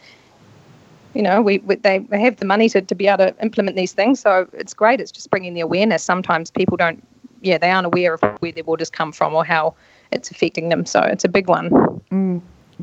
you 1.15 1.23
know, 1.23 1.41
we, 1.41 1.59
we 1.59 1.77
they 1.77 1.99
they 1.99 2.21
have 2.21 2.37
the 2.37 2.45
money 2.45 2.69
to, 2.69 2.83
to 2.83 2.95
be 2.95 3.07
able 3.07 3.19
to 3.19 3.35
implement 3.41 3.77
these 3.77 3.93
things, 3.93 4.21
so 4.21 4.49
it's 4.53 4.75
great. 4.75 5.01
It's 5.01 5.13
just 5.13 5.31
bringing 5.31 5.55
the 5.55 5.61
awareness. 5.61 6.03
Sometimes 6.03 6.51
people 6.51 6.77
don't, 6.77 7.03
yeah, 7.41 7.57
they 7.57 7.71
aren't 7.71 7.87
aware 7.87 8.15
of 8.15 8.21
where 8.41 8.53
their 8.53 8.65
waters 8.65 8.91
come 8.91 9.13
from 9.13 9.35
or 9.35 9.45
how 9.45 9.75
it's 10.15 10.31
affecting 10.31 10.69
them. 10.71 10.87
So 10.87 11.01
it's 11.01 11.25
a 11.25 11.29
big 11.29 11.49
one. 11.49 11.71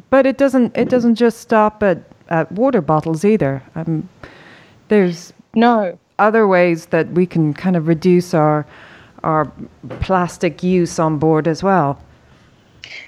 But 0.09 0.25
it 0.25 0.37
doesn't 0.37 0.75
it 0.77 0.89
doesn't 0.89 1.15
just 1.15 1.39
stop 1.39 1.83
at, 1.83 1.99
at 2.29 2.51
water 2.51 2.81
bottles 2.81 3.25
either. 3.25 3.61
Um, 3.75 4.09
there's 4.89 5.33
No, 5.55 5.97
other 6.19 6.47
ways 6.47 6.87
that 6.87 7.11
we 7.11 7.25
can 7.25 7.53
kind 7.53 7.75
of 7.75 7.87
reduce 7.87 8.33
our 8.33 8.65
our 9.23 9.51
plastic 9.99 10.63
use 10.63 10.99
on 10.99 11.17
board 11.19 11.47
as 11.47 11.63
well. 11.63 11.99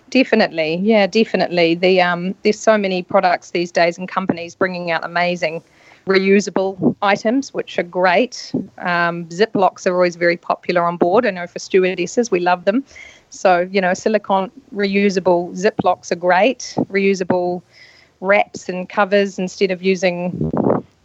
definitely, 0.09 0.75
yeah, 0.77 1.07
definitely. 1.07 1.75
The 1.75 2.01
um, 2.01 2.35
there's 2.43 2.59
so 2.59 2.77
many 2.77 3.03
products 3.03 3.51
these 3.51 3.71
days 3.71 3.97
and 3.97 4.07
companies 4.07 4.55
bringing 4.55 4.91
out 4.91 5.03
amazing 5.05 5.63
reusable 6.07 6.95
items, 7.01 7.53
which 7.53 7.79
are 7.79 7.83
great. 7.83 8.51
Um, 8.77 9.25
Ziplocs 9.29 9.87
are 9.87 9.93
always 9.93 10.17
very 10.17 10.37
popular 10.37 10.83
on 10.83 10.97
board. 10.97 11.25
I 11.25 11.31
know 11.31 11.47
for 11.47 11.59
stewardesses, 11.59 12.29
we 12.29 12.39
love 12.41 12.65
them. 12.65 12.83
So, 13.33 13.67
you 13.71 13.81
know, 13.81 13.93
silicone 13.93 14.51
reusable 14.73 15.55
Ziplocs 15.55 16.11
are 16.11 16.15
great. 16.15 16.75
Reusable 16.91 17.63
wraps 18.21 18.69
and 18.69 18.87
covers 18.87 19.39
instead 19.39 19.71
of 19.71 19.81
using 19.81 20.51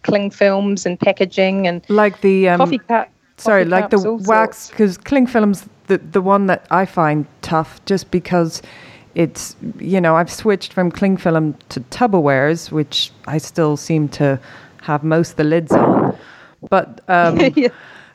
cling 0.03 0.31
films 0.31 0.87
and 0.87 1.01
packaging 1.01 1.67
and 1.67 1.85
Like 1.89 2.21
the 2.21 2.51
um, 2.51 2.59
coffee 2.59 2.79
cup. 2.79 3.11
Sorry, 3.39 3.63
coffee 3.63 3.71
like 3.71 3.91
the 3.91 3.97
cups, 3.97 4.07
all 4.07 4.19
wax, 4.19 4.71
because 4.71 4.99
cling 4.99 5.27
film's 5.27 5.69
the 5.87 5.99
the 5.99 6.21
one 6.21 6.47
that 6.47 6.67
I 6.71 6.87
find 6.87 7.27
tough, 7.41 7.85
just 7.87 8.11
because 8.11 8.63
it's 9.15 9.57
you 9.79 10.01
know 10.01 10.17
I've 10.17 10.31
switched 10.31 10.73
from 10.73 10.91
cling 10.91 11.17
film 11.17 11.55
to 11.71 11.81
Tupperwares, 11.81 12.71
which 12.71 13.11
I 13.27 13.39
still 13.39 13.77
seem 13.77 14.09
to 14.11 14.41
have 14.83 15.03
most 15.05 15.31
of 15.31 15.37
the 15.37 15.45
lids 15.45 15.73
on, 15.73 16.17
but 16.69 17.01
um, 17.09 17.39
yeah, 17.57 17.69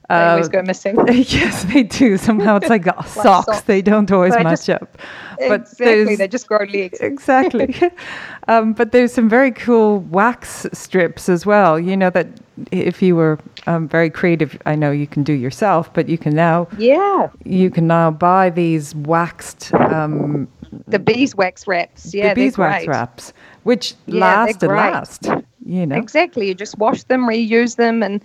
they 0.10 0.16
always 0.16 0.48
uh, 0.48 0.52
go 0.52 0.62
missing. 0.62 0.96
yes, 1.08 1.64
they 1.66 1.84
do. 1.84 2.18
Somehow 2.18 2.58
it's 2.58 2.70
like, 2.70 2.86
socks; 3.06 3.12
socks. 3.14 3.62
they 3.62 3.82
don't 3.82 4.12
always 4.12 4.34
They 4.34 4.44
match 4.44 4.66
just- 4.66 4.70
up. 4.82 4.98
But 5.40 5.62
exactly, 5.62 6.16
they 6.16 6.28
just 6.28 6.48
grow 6.48 6.66
legs. 6.66 7.00
exactly. 7.00 7.76
um, 8.48 8.74
but 8.74 8.92
there's 8.92 9.14
some 9.14 9.28
very 9.28 9.52
cool 9.52 10.00
wax 10.02 10.66
strips 10.72 11.28
as 11.28 11.46
well. 11.46 11.80
You 11.80 11.98
know 11.98 12.10
that 12.12 12.28
if 12.72 13.02
you 13.02 13.16
were 13.16 13.40
um, 13.66 13.88
very 13.88 14.10
creative, 14.10 14.62
I 14.66 14.76
know 14.76 14.92
you 14.92 15.08
can 15.08 15.24
do 15.24 15.34
yourself, 15.34 15.92
but 15.94 16.08
you 16.08 16.18
can 16.18 16.36
now 16.36 16.68
Yeah, 16.78 17.30
you 17.44 17.72
can 17.72 17.88
now 17.88 18.12
buy 18.12 18.52
these 18.52 18.94
waxed 18.96 19.74
um, 19.74 20.48
the 20.88 21.00
beeswax 21.00 21.68
wraps. 21.68 22.14
Yeah, 22.14 22.30
the 22.30 22.36
beeswax 22.36 22.88
wraps, 22.88 23.34
which 23.64 23.96
Yeah, 24.06 24.20
last 24.22 24.64
and 24.64 24.72
last. 24.72 25.28
You 25.66 25.86
know, 25.86 25.96
Exactly. 25.96 26.48
You 26.48 26.54
just 26.54 26.78
wash 26.78 27.04
them, 27.04 27.22
reuse 27.28 27.78
them, 27.78 28.04
and 28.04 28.24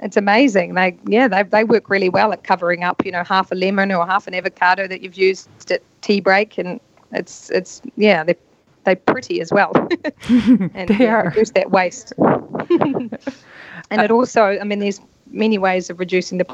it's 0.00 0.16
amazing. 0.16 0.74
They 0.74 0.96
yeah, 1.06 1.28
they 1.28 1.42
they 1.42 1.64
work 1.64 1.90
really 1.90 2.08
well 2.08 2.32
at 2.32 2.44
covering 2.44 2.84
up, 2.84 3.04
you 3.04 3.12
know, 3.12 3.24
half 3.24 3.50
a 3.52 3.54
lemon 3.54 3.92
or 3.92 4.06
half 4.06 4.26
an 4.26 4.34
avocado 4.34 4.86
that 4.86 5.02
you've 5.02 5.16
used 5.16 5.48
at 5.70 5.82
tea 6.02 6.20
break, 6.20 6.58
and 6.58 6.80
it's 7.12 7.50
it's 7.50 7.82
yeah, 7.96 8.24
they 8.24 8.36
they're 8.84 8.96
pretty 8.96 9.40
as 9.40 9.52
well. 9.52 9.72
and 10.74 10.88
They 10.88 11.04
yeah, 11.04 11.22
reduce 11.22 11.50
that 11.52 11.70
waste. 11.70 12.12
and 12.70 14.02
it 14.02 14.10
also, 14.10 14.58
I 14.60 14.64
mean, 14.64 14.78
there's 14.78 15.00
many 15.30 15.58
ways 15.58 15.90
of 15.90 15.98
reducing 15.98 16.38
the 16.38 16.46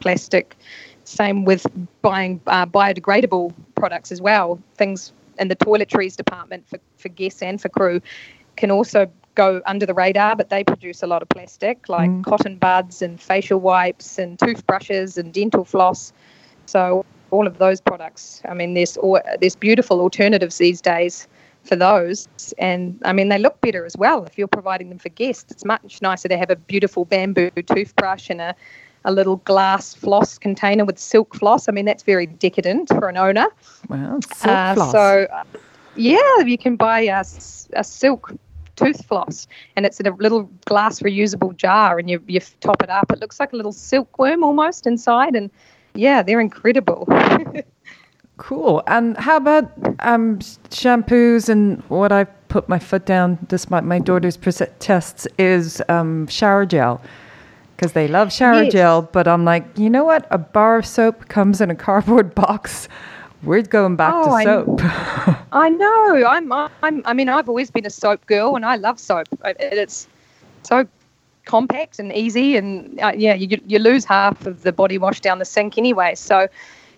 plastic. 0.00 0.56
Same 1.04 1.44
with 1.44 1.66
buying 2.02 2.40
uh, 2.46 2.66
biodegradable 2.66 3.52
products 3.74 4.12
as 4.12 4.20
well. 4.20 4.60
Things 4.76 5.12
in 5.38 5.48
the 5.48 5.56
toiletries 5.56 6.16
department 6.16 6.68
for, 6.68 6.78
for 6.98 7.08
guests 7.08 7.42
and 7.42 7.60
for 7.60 7.68
crew 7.68 8.00
can 8.56 8.70
also 8.70 9.10
go 9.40 9.62
under 9.72 9.86
the 9.86 9.94
radar, 9.94 10.32
but 10.40 10.46
they 10.54 10.62
produce 10.64 11.02
a 11.02 11.06
lot 11.06 11.20
of 11.22 11.28
plastic, 11.36 11.88
like 11.88 12.10
cotton 12.30 12.56
buds 12.66 13.02
and 13.02 13.20
facial 13.32 13.60
wipes 13.60 14.18
and 14.18 14.38
toothbrushes 14.38 15.16
and 15.20 15.32
dental 15.32 15.64
floss. 15.64 16.12
So 16.66 17.04
all 17.30 17.46
of 17.46 17.54
those 17.58 17.80
products. 17.80 18.42
I 18.50 18.54
mean, 18.54 18.74
there's 18.74 18.96
al- 18.98 19.22
there's 19.40 19.56
beautiful 19.56 20.00
alternatives 20.00 20.58
these 20.58 20.80
days 20.80 21.14
for 21.68 21.76
those, 21.76 22.28
and 22.58 22.82
I 23.04 23.12
mean 23.12 23.28
they 23.32 23.38
look 23.38 23.56
better 23.60 23.84
as 23.90 23.96
well. 23.96 24.24
If 24.24 24.36
you're 24.38 24.54
providing 24.60 24.88
them 24.88 24.98
for 24.98 25.10
guests, 25.22 25.50
it's 25.52 25.64
much 25.64 26.02
nicer 26.02 26.28
to 26.28 26.36
have 26.42 26.50
a 26.50 26.56
beautiful 26.56 27.04
bamboo 27.04 27.50
toothbrush 27.74 28.30
and 28.30 28.40
a 28.40 28.54
a 29.04 29.12
little 29.12 29.36
glass 29.50 29.94
floss 29.94 30.38
container 30.38 30.84
with 30.84 30.98
silk 30.98 31.34
floss. 31.40 31.68
I 31.68 31.72
mean, 31.72 31.86
that's 31.86 32.02
very 32.14 32.26
decadent 32.26 32.88
for 32.88 33.08
an 33.08 33.16
owner. 33.16 33.46
well, 33.88 34.20
silk 34.22 34.56
Uh, 34.56 34.74
floss. 34.74 34.92
So, 34.92 35.26
yeah, 35.96 36.38
you 36.52 36.58
can 36.58 36.76
buy 36.76 37.00
a, 37.18 37.24
a 37.82 37.84
silk 37.84 38.32
tooth 38.80 39.04
floss, 39.06 39.46
and 39.76 39.86
it's 39.86 40.00
in 40.00 40.06
a 40.06 40.14
little 40.16 40.42
glass 40.64 41.00
reusable 41.00 41.56
jar, 41.56 41.98
and 41.98 42.10
you 42.10 42.22
you 42.26 42.40
top 42.60 42.82
it 42.82 42.90
up. 42.90 43.12
It 43.12 43.20
looks 43.20 43.38
like 43.40 43.52
a 43.52 43.56
little 43.56 43.72
silkworm 43.72 44.42
almost 44.44 44.86
inside, 44.86 45.34
and 45.36 45.50
yeah, 45.94 46.22
they're 46.22 46.40
incredible. 46.40 47.06
Cool. 48.36 48.82
And 48.86 49.18
how 49.18 49.36
about 49.36 49.70
um, 50.00 50.38
shampoos 50.70 51.48
and 51.50 51.82
what 51.90 52.10
I 52.10 52.24
put 52.48 52.68
my 52.70 52.78
foot 52.78 53.04
down, 53.04 53.38
despite 53.48 53.84
my 53.84 53.98
daughter's 53.98 54.38
tests, 54.78 55.26
is 55.38 55.82
um, 55.90 56.26
shower 56.26 56.64
gel. 56.64 57.02
Because 57.76 57.92
they 57.92 58.08
love 58.08 58.32
shower 58.32 58.64
Yes. 58.64 58.72
gel, 58.72 59.02
but 59.02 59.28
I'm 59.28 59.44
like, 59.44 59.64
you 59.78 59.90
know 59.90 60.04
what? 60.04 60.26
A 60.30 60.38
bar 60.38 60.78
of 60.78 60.86
soap 60.86 61.28
comes 61.28 61.60
in 61.60 61.70
a 61.70 61.74
cardboard 61.74 62.34
box. 62.44 62.88
We're 63.42 63.62
going 63.62 63.96
back 63.96 64.14
Oh, 64.14 64.24
to 64.24 64.42
soap. 64.42 65.36
I 65.52 65.68
know. 65.68 66.24
I'm, 66.26 66.52
I'm. 66.52 67.02
I 67.04 67.12
mean, 67.12 67.28
I've 67.28 67.48
always 67.48 67.70
been 67.70 67.86
a 67.86 67.90
soap 67.90 68.24
girl, 68.26 68.56
and 68.56 68.64
I 68.64 68.76
love 68.76 68.98
soap. 68.98 69.26
It's 69.44 70.06
so 70.62 70.86
compact 71.44 71.98
and 71.98 72.12
easy, 72.12 72.56
and 72.56 72.98
uh, 73.00 73.12
yeah, 73.16 73.34
you 73.34 73.58
you 73.66 73.78
lose 73.78 74.04
half 74.04 74.46
of 74.46 74.62
the 74.62 74.72
body 74.72 74.98
wash 74.98 75.20
down 75.20 75.38
the 75.38 75.44
sink 75.44 75.76
anyway. 75.78 76.14
So, 76.14 76.46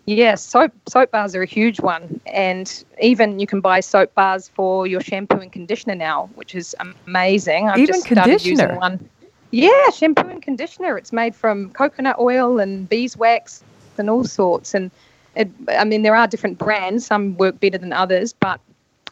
yeah, 0.07 0.35
soap 0.35 0.73
soap 0.89 1.11
bars 1.13 1.35
are 1.35 1.43
a 1.43 1.47
huge 1.47 1.81
one, 1.81 2.21
and 2.27 2.85
even 3.01 3.39
you 3.39 3.47
can 3.47 3.61
buy 3.61 3.81
soap 3.81 4.15
bars 4.15 4.49
for 4.49 4.87
your 4.87 5.01
shampoo 5.01 5.39
and 5.39 5.53
conditioner 5.53 5.95
now, 5.95 6.29
which 6.35 6.55
is 6.55 6.77
amazing. 7.07 7.69
I've 7.69 7.79
Even 7.79 7.95
just 7.95 8.07
started 8.07 8.45
using 8.45 8.57
conditioner? 8.57 8.77
one. 8.77 9.09
Yeah, 9.51 9.91
shampoo 9.91 10.29
and 10.29 10.43
conditioner. 10.43 10.97
It's 10.99 11.13
made 11.13 11.35
from 11.35 11.71
coconut 11.71 12.19
oil 12.19 12.59
and 12.59 12.89
beeswax 12.89 13.63
and 13.99 14.09
all 14.11 14.25
sorts. 14.25 14.75
And 14.75 14.91
it, 15.35 15.51
I 15.69 15.85
mean, 15.85 16.03
there 16.03 16.15
are 16.15 16.27
different 16.27 16.59
brands. 16.59 17.07
Some 17.07 17.37
work 17.37 17.59
better 17.61 17.79
than 17.79 17.93
others, 17.93 18.33
but 18.33 18.61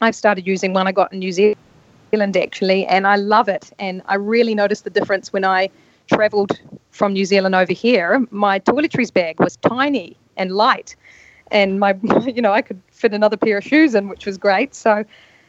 I've 0.01 0.15
started 0.15 0.47
using 0.47 0.73
one 0.73 0.87
I 0.87 0.93
got 0.93 1.13
in 1.13 1.19
New 1.19 1.33
Zealand 1.33 1.57
actually, 2.37 2.87
and 2.87 3.07
I 3.07 3.17
love 3.17 3.49
it. 3.49 3.71
And 3.79 4.03
I 4.07 4.17
really 4.17 4.55
noticed 4.55 4.85
the 4.85 4.91
difference 4.91 5.33
when 5.33 5.45
I 5.45 5.71
travelled 6.09 6.59
from 6.91 7.13
New 7.13 7.25
Zealand 7.25 7.55
over 7.55 7.73
here. 7.73 8.27
My 8.31 8.59
toiletries 8.59 9.13
bag 9.13 9.39
was 9.41 9.57
tiny 9.57 10.17
and 10.37 10.53
light, 10.53 10.97
and 11.51 11.79
my, 11.81 11.97
you 12.27 12.43
know, 12.43 12.53
I 12.53 12.63
could 12.63 12.81
fit 12.91 13.15
another 13.15 13.37
pair 13.37 13.59
of 13.59 13.65
shoes 13.65 13.95
in, 13.95 14.09
which 14.09 14.27
was 14.27 14.37
great. 14.37 14.75
So 14.75 15.05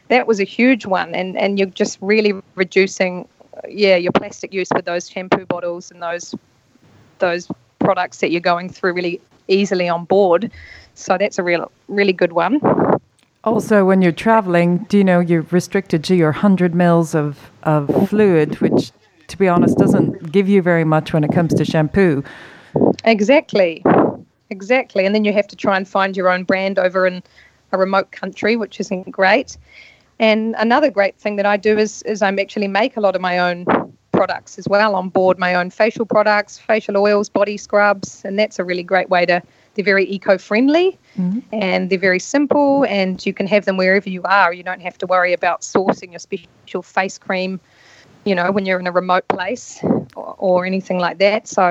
that 0.08 0.26
was 0.26 0.40
a 0.40 0.44
huge 0.44 0.86
one, 0.86 1.14
and 1.14 1.36
and 1.36 1.58
you're 1.58 1.68
just 1.68 1.98
really 2.00 2.34
reducing, 2.54 3.28
yeah, 3.68 3.96
your 3.96 4.12
plastic 4.12 4.54
use 4.54 4.68
with 4.74 4.84
those 4.84 5.08
shampoo 5.10 5.46
bottles 5.46 5.90
and 5.90 6.02
those 6.02 6.34
those 7.18 7.48
products 7.78 8.18
that 8.18 8.30
you're 8.30 8.40
going 8.40 8.68
through 8.68 8.92
really 8.92 9.20
easily 9.48 9.88
on 9.88 10.04
board. 10.04 10.50
So 10.94 11.16
that's 11.18 11.38
a 11.38 11.42
real 11.42 11.70
really 11.88 12.12
good 12.12 12.32
one. 12.32 12.60
also, 13.44 13.84
when 13.84 14.02
you're 14.02 14.12
traveling, 14.12 14.78
do 14.88 14.98
you 14.98 15.04
know 15.04 15.20
you're 15.20 15.46
restricted 15.50 16.04
to 16.04 16.14
your 16.14 16.30
100 16.30 16.74
mils 16.74 17.14
of, 17.14 17.50
of 17.64 17.88
fluid, 18.08 18.60
which, 18.60 18.92
to 19.28 19.36
be 19.36 19.48
honest, 19.48 19.76
doesn't 19.78 20.30
give 20.30 20.48
you 20.48 20.62
very 20.62 20.84
much 20.84 21.12
when 21.12 21.24
it 21.24 21.32
comes 21.32 21.52
to 21.54 21.64
shampoo. 21.64 22.22
Exactly. 23.04 23.84
Exactly. 24.50 25.06
And 25.06 25.14
then 25.14 25.24
you 25.24 25.32
have 25.32 25.48
to 25.48 25.56
try 25.56 25.76
and 25.76 25.88
find 25.88 26.16
your 26.16 26.28
own 26.28 26.44
brand 26.44 26.78
over 26.78 27.06
in 27.06 27.22
a 27.72 27.78
remote 27.78 28.12
country, 28.12 28.54
which 28.56 28.78
isn't 28.80 29.10
great. 29.10 29.56
And 30.18 30.54
another 30.58 30.90
great 30.90 31.16
thing 31.16 31.36
that 31.36 31.46
I 31.46 31.56
do 31.56 31.78
is, 31.78 32.02
is 32.02 32.22
I'm 32.22 32.38
actually 32.38 32.68
make 32.68 32.96
a 32.96 33.00
lot 33.00 33.16
of 33.16 33.22
my 33.22 33.38
own 33.38 33.64
products 34.22 34.56
as 34.56 34.68
well 34.68 34.94
on 34.94 35.08
board, 35.08 35.36
my 35.36 35.52
own 35.58 35.68
facial 35.68 36.06
products, 36.06 36.56
facial 36.56 36.96
oils, 36.96 37.28
body 37.28 37.56
scrubs, 37.56 38.24
and 38.24 38.38
that's 38.38 38.60
a 38.60 38.64
really 38.64 38.84
great 38.84 39.08
way 39.10 39.26
to. 39.26 39.42
They're 39.74 39.84
very 39.84 40.06
eco-friendly 40.16 40.98
mm-hmm. 41.16 41.40
and 41.50 41.90
they're 41.90 42.06
very 42.10 42.20
simple, 42.20 42.84
and 42.84 43.24
you 43.26 43.34
can 43.34 43.46
have 43.48 43.64
them 43.64 43.76
wherever 43.76 44.08
you 44.08 44.22
are. 44.22 44.52
You 44.52 44.62
don't 44.62 44.82
have 44.82 44.96
to 44.98 45.06
worry 45.06 45.32
about 45.32 45.62
sourcing 45.62 46.10
your 46.12 46.20
special 46.20 46.82
face 46.82 47.18
cream, 47.18 47.58
you 48.24 48.34
know, 48.36 48.52
when 48.52 48.64
you're 48.66 48.78
in 48.78 48.86
a 48.86 48.92
remote 48.92 49.26
place 49.26 49.82
or, 50.14 50.36
or 50.38 50.66
anything 50.66 50.98
like 50.98 51.18
that. 51.18 51.48
So, 51.48 51.64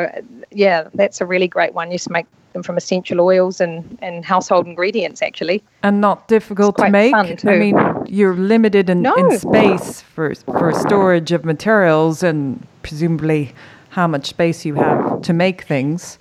yeah, 0.51 0.89
that's 0.93 1.21
a 1.21 1.25
really 1.25 1.47
great 1.47 1.73
one. 1.73 1.89
You 1.91 1.97
just 1.97 2.09
make 2.09 2.25
them 2.53 2.63
from 2.63 2.77
essential 2.77 3.19
oils 3.21 3.61
and, 3.61 3.97
and 4.01 4.25
household 4.25 4.67
ingredients 4.67 5.21
actually. 5.21 5.63
And 5.83 6.01
not 6.01 6.27
difficult 6.27 6.77
to 6.77 6.89
make. 6.89 7.13
I 7.13 7.35
mean, 7.57 7.77
you're 8.07 8.35
limited 8.35 8.89
in, 8.89 9.01
no. 9.01 9.15
in 9.15 9.37
space 9.37 10.01
for 10.01 10.35
for 10.35 10.73
storage 10.73 11.31
of 11.31 11.45
materials 11.45 12.23
and 12.23 12.65
presumably 12.83 13.53
how 13.89 14.07
much 14.07 14.27
space 14.27 14.65
you 14.65 14.75
have 14.75 15.21
to 15.21 15.33
make 15.33 15.63
things. 15.63 16.17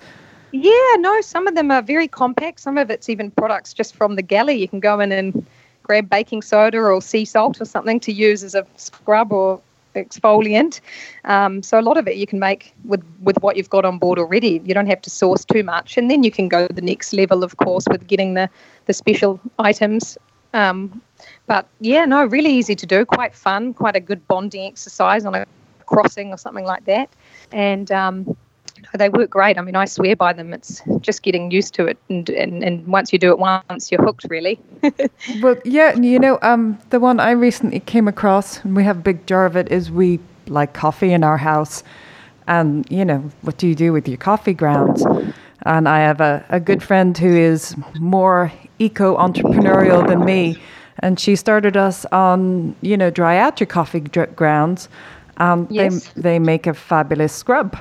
Yeah, 0.51 0.95
no, 0.97 1.21
some 1.21 1.47
of 1.47 1.55
them 1.55 1.71
are 1.71 1.81
very 1.81 2.07
compact. 2.07 2.59
Some 2.59 2.77
of 2.77 2.89
it's 2.89 3.07
even 3.07 3.31
products 3.31 3.73
just 3.73 3.95
from 3.95 4.15
the 4.15 4.21
galley. 4.21 4.55
You 4.55 4.67
can 4.67 4.81
go 4.81 4.99
in 4.99 5.11
and 5.11 5.45
grab 5.83 6.09
baking 6.09 6.41
soda 6.41 6.79
or 6.79 7.01
sea 7.01 7.25
salt 7.25 7.61
or 7.61 7.65
something 7.65 7.99
to 8.01 8.11
use 8.11 8.43
as 8.43 8.53
a 8.53 8.65
scrub 8.75 9.31
or 9.31 9.61
exfoliant. 9.93 10.79
Um, 11.25 11.63
so 11.63 11.79
a 11.79 11.81
lot 11.81 11.97
of 11.97 12.07
it 12.07 12.17
you 12.17 12.27
can 12.27 12.39
make 12.39 12.73
with 12.85 13.03
with 13.21 13.37
what 13.41 13.57
you've 13.57 13.69
got 13.69 13.85
on 13.85 13.97
board 13.97 14.19
already. 14.19 14.61
You 14.63 14.73
don't 14.73 14.87
have 14.87 15.01
to 15.01 15.09
source 15.09 15.45
too 15.45 15.63
much, 15.63 15.97
and 15.97 16.09
then 16.09 16.23
you 16.23 16.31
can 16.31 16.47
go 16.47 16.67
the 16.67 16.81
next 16.81 17.13
level, 17.13 17.43
of 17.43 17.57
course, 17.57 17.85
with 17.89 18.07
getting 18.07 18.33
the 18.33 18.49
the 18.85 18.93
special 18.93 19.39
items. 19.59 20.17
Um, 20.53 21.01
but 21.47 21.67
yeah, 21.79 22.05
no, 22.05 22.25
really 22.25 22.51
easy 22.51 22.75
to 22.75 22.85
do, 22.85 23.05
quite 23.05 23.33
fun, 23.33 23.73
quite 23.73 23.95
a 23.95 24.01
good 24.01 24.27
bonding 24.27 24.65
exercise 24.65 25.25
on 25.25 25.33
a 25.35 25.45
crossing 25.85 26.31
or 26.33 26.37
something 26.37 26.65
like 26.65 26.85
that, 26.85 27.09
and. 27.51 27.91
Um, 27.91 28.35
they 28.97 29.09
work 29.09 29.29
great. 29.29 29.57
I 29.57 29.61
mean, 29.61 29.75
I 29.75 29.85
swear 29.85 30.15
by 30.15 30.33
them. 30.33 30.53
It's 30.53 30.81
just 30.99 31.23
getting 31.23 31.51
used 31.51 31.73
to 31.75 31.85
it, 31.85 31.97
and 32.09 32.29
and, 32.29 32.63
and 32.63 32.85
once 32.87 33.13
you 33.13 33.19
do 33.19 33.29
it 33.29 33.39
once, 33.39 33.91
you're 33.91 34.03
hooked, 34.03 34.25
really. 34.29 34.59
well, 35.41 35.55
yeah, 35.63 35.95
you 35.95 36.19
know, 36.19 36.39
um, 36.41 36.77
the 36.89 36.99
one 36.99 37.19
I 37.19 37.31
recently 37.31 37.79
came 37.79 38.07
across, 38.07 38.63
and 38.63 38.75
we 38.75 38.83
have 38.83 38.97
a 38.97 39.01
big 39.01 39.25
jar 39.27 39.45
of 39.45 39.55
it, 39.55 39.71
is 39.71 39.91
we 39.91 40.19
like 40.47 40.73
coffee 40.73 41.13
in 41.13 41.23
our 41.23 41.37
house, 41.37 41.83
and 42.47 42.85
you 42.89 43.05
know, 43.05 43.19
what 43.41 43.57
do 43.57 43.67
you 43.67 43.75
do 43.75 43.93
with 43.93 44.07
your 44.07 44.17
coffee 44.17 44.53
grounds? 44.53 45.05
And 45.63 45.87
I 45.87 45.99
have 45.99 46.21
a, 46.21 46.43
a 46.49 46.59
good 46.59 46.81
friend 46.81 47.15
who 47.17 47.35
is 47.35 47.75
more 47.99 48.51
eco 48.79 49.15
entrepreneurial 49.15 50.05
than 50.05 50.25
me, 50.25 50.57
and 50.99 51.19
she 51.19 51.35
started 51.35 51.77
us 51.77 52.05
on 52.11 52.75
you 52.81 52.97
know 52.97 53.09
dry 53.09 53.37
out 53.37 53.59
your 53.59 53.67
coffee 53.67 54.01
grounds. 54.01 54.89
Um, 55.37 55.67
yes. 55.71 56.09
they 56.09 56.21
they 56.21 56.39
make 56.39 56.67
a 56.67 56.73
fabulous 56.73 57.33
scrub. 57.33 57.77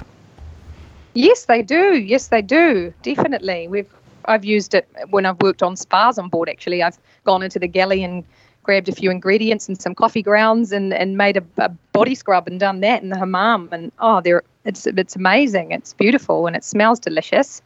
Yes, 1.15 1.47
they 1.47 1.63
do. 1.63 1.99
Yes, 1.99 2.29
they 2.29 2.43
do. 2.43 2.93
Definitely. 3.03 3.69
We've 3.69 3.91
I've 4.27 4.45
used 4.45 4.75
it 4.75 4.89
when 5.11 5.27
I've 5.27 5.41
worked 5.41 5.63
on 5.63 5.77
spas 5.77 6.19
on 6.19 6.29
board. 6.29 6.49
Actually, 6.49 6.83
I've 6.83 6.99
gone 7.25 7.43
into 7.43 7.59
the 7.59 7.67
galley 7.67 8.05
and 8.05 8.25
grabbed 8.63 8.89
a 8.89 8.93
few 8.93 9.11
ingredients 9.11 9.69
and 9.69 9.81
some 9.81 9.95
coffee 9.95 10.23
grounds 10.23 10.73
and, 10.73 10.93
and 10.93 11.17
made 11.17 11.37
a, 11.37 11.43
a 11.57 11.69
body 11.93 12.15
scrub 12.15 12.47
and 12.47 12.61
done 12.61 12.81
that 12.81 13.03
in 13.03 13.09
the 13.09 13.19
hammam. 13.19 13.69
And 13.73 13.91
oh, 13.99 14.21
they're 14.21 14.43
it's 14.65 14.87
it's 14.87 15.17
amazing. 15.17 15.73
It's 15.73 15.95
beautiful 15.95 16.47
and 16.47 16.55
it 16.55 16.65
smells 16.65 17.01
delicious. 17.01 17.63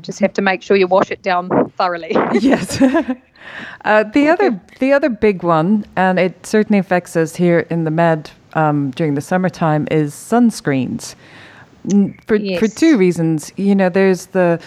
Just 0.00 0.18
have 0.18 0.32
to 0.34 0.42
make 0.42 0.62
sure 0.62 0.76
you 0.76 0.86
wash 0.86 1.10
it 1.10 1.22
down 1.22 1.48
thoroughly. 1.76 2.10
yes. 2.40 2.82
uh, 3.84 4.02
the 4.04 4.28
other 4.28 4.60
the 4.80 4.92
other 4.92 5.08
big 5.08 5.42
one, 5.42 5.86
and 5.96 6.18
it 6.18 6.44
certainly 6.44 6.78
affects 6.78 7.16
us 7.16 7.36
here 7.36 7.60
in 7.70 7.84
the 7.84 7.90
Med 7.90 8.30
um, 8.54 8.90
during 8.92 9.14
the 9.14 9.20
summertime, 9.20 9.86
is 9.90 10.12
sunscreens 10.12 11.14
for 12.26 12.36
yes. 12.36 12.60
for 12.60 12.68
two 12.68 12.96
reasons. 12.96 13.52
You 13.56 13.74
know, 13.74 13.88
there's 13.88 14.26
the 14.26 14.60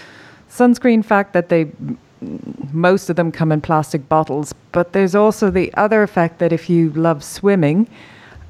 sunscreen 0.49 1.03
fact 1.03 1.33
that 1.33 1.49
they 1.49 1.71
most 2.71 3.09
of 3.09 3.15
them 3.15 3.31
come 3.31 3.51
in 3.51 3.61
plastic 3.61 4.07
bottles, 4.07 4.53
but 4.71 4.93
there's 4.93 5.15
also 5.15 5.49
the 5.49 5.73
other 5.73 6.03
effect 6.03 6.39
that 6.39 6.53
if 6.53 6.69
you 6.69 6.91
love 6.91 7.23
swimming, 7.23 7.87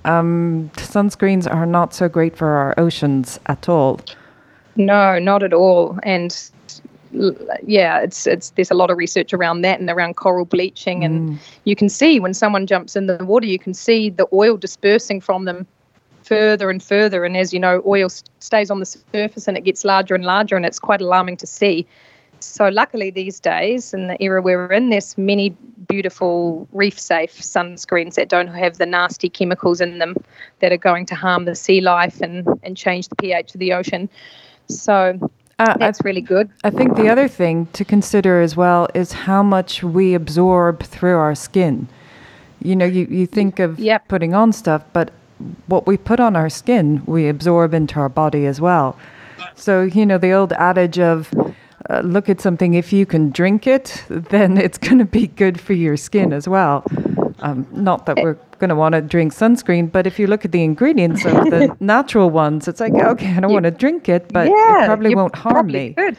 um, 0.05 0.69
sunscreens 0.75 1.51
are 1.51 1.65
not 1.65 1.93
so 1.93 2.09
great 2.09 2.35
for 2.35 2.47
our 2.47 2.73
oceans 2.77 3.39
at 3.45 3.69
all. 3.69 4.01
No, 4.75 5.19
not 5.19 5.43
at 5.43 5.53
all. 5.53 5.99
And 6.03 6.51
yeah, 7.63 7.99
it's 7.99 8.25
it's 8.27 8.51
there's 8.51 8.71
a 8.71 8.75
lot 8.75 8.89
of 8.89 8.97
research 8.97 9.33
around 9.33 9.61
that 9.61 9.79
and 9.79 9.89
around 9.89 10.15
coral 10.15 10.45
bleaching, 10.45 11.03
and 11.03 11.31
mm. 11.31 11.39
you 11.65 11.75
can 11.75 11.89
see 11.89 12.19
when 12.19 12.33
someone 12.33 12.67
jumps 12.67 12.95
in 12.95 13.07
the 13.07 13.23
water, 13.25 13.45
you 13.45 13.59
can 13.59 13.73
see 13.73 14.09
the 14.09 14.27
oil 14.33 14.57
dispersing 14.57 15.19
from 15.21 15.45
them 15.45 15.67
further 16.31 16.69
and 16.69 16.81
further. 16.81 17.25
And 17.25 17.35
as 17.35 17.51
you 17.51 17.59
know, 17.59 17.83
oil 17.85 18.07
stays 18.39 18.71
on 18.71 18.79
the 18.79 18.85
surface 18.85 19.49
and 19.49 19.57
it 19.57 19.65
gets 19.65 19.83
larger 19.83 20.15
and 20.15 20.23
larger, 20.23 20.55
and 20.55 20.65
it's 20.65 20.79
quite 20.79 21.01
alarming 21.01 21.35
to 21.37 21.45
see. 21.45 21.85
So, 22.39 22.69
luckily, 22.69 23.11
these 23.11 23.39
days, 23.39 23.93
in 23.93 24.07
the 24.07 24.21
era 24.23 24.41
we're 24.41 24.71
in, 24.71 24.89
there's 24.91 25.17
many 25.17 25.49
beautiful 25.89 26.67
reef 26.71 26.97
safe 26.97 27.33
sunscreens 27.41 28.15
that 28.15 28.29
don't 28.29 28.47
have 28.47 28.77
the 28.77 28.85
nasty 28.85 29.29
chemicals 29.29 29.81
in 29.81 29.99
them 29.99 30.15
that 30.59 30.71
are 30.71 30.77
going 30.77 31.05
to 31.07 31.15
harm 31.15 31.43
the 31.43 31.53
sea 31.53 31.81
life 31.81 32.21
and, 32.21 32.47
and 32.63 32.77
change 32.77 33.09
the 33.09 33.15
pH 33.17 33.53
of 33.53 33.59
the 33.59 33.73
ocean. 33.73 34.09
So, 34.69 35.19
uh, 35.59 35.77
that's 35.77 35.99
th- 35.99 36.05
really 36.05 36.21
good. 36.21 36.49
I 36.63 36.69
think 36.69 36.95
the 36.95 37.09
other 37.09 37.27
thing 37.27 37.67
to 37.73 37.83
consider 37.83 38.39
as 38.39 38.55
well 38.55 38.87
is 38.95 39.11
how 39.27 39.43
much 39.43 39.83
we 39.83 40.13
absorb 40.13 40.81
through 40.83 41.17
our 41.17 41.35
skin. 41.35 41.89
You 42.63 42.75
know, 42.77 42.85
you, 42.85 43.05
you 43.09 43.27
think 43.27 43.59
of 43.59 43.79
yep. 43.79 44.07
putting 44.07 44.33
on 44.33 44.53
stuff, 44.53 44.83
but 44.93 45.11
what 45.67 45.87
we 45.87 45.97
put 45.97 46.19
on 46.19 46.35
our 46.35 46.49
skin, 46.49 47.03
we 47.05 47.27
absorb 47.27 47.73
into 47.73 47.99
our 47.99 48.09
body 48.09 48.45
as 48.45 48.61
well. 48.61 48.97
So, 49.55 49.83
you 49.83 50.05
know, 50.05 50.17
the 50.17 50.31
old 50.31 50.53
adage 50.53 50.99
of 50.99 51.33
uh, 51.89 52.01
look 52.01 52.29
at 52.29 52.39
something, 52.39 52.73
if 52.73 52.93
you 52.93 53.05
can 53.05 53.31
drink 53.31 53.67
it, 53.67 54.03
then 54.09 54.57
it's 54.57 54.77
going 54.77 54.99
to 54.99 55.05
be 55.05 55.27
good 55.27 55.59
for 55.59 55.73
your 55.73 55.97
skin 55.97 56.33
as 56.33 56.47
well. 56.47 56.85
Um, 57.39 57.67
not 57.71 58.05
that 58.05 58.17
we're 58.17 58.37
going 58.59 58.69
to 58.69 58.75
want 58.75 58.93
to 58.93 59.01
drink 59.01 59.33
sunscreen, 59.33 59.91
but 59.91 60.05
if 60.05 60.19
you 60.19 60.27
look 60.27 60.45
at 60.45 60.51
the 60.51 60.63
ingredients 60.63 61.25
of 61.25 61.33
the 61.49 61.75
natural 61.79 62.29
ones, 62.29 62.67
it's 62.67 62.79
like, 62.79 62.93
okay, 62.93 63.35
I 63.35 63.39
don't 63.39 63.51
want 63.51 63.65
to 63.65 63.71
drink 63.71 64.07
it, 64.07 64.31
but 64.31 64.47
yeah, 64.47 64.83
it 64.83 64.85
probably 64.85 65.15
won't 65.15 65.35
harm 65.35 65.53
probably 65.53 65.89
me. 65.89 65.93
Could. 65.95 66.17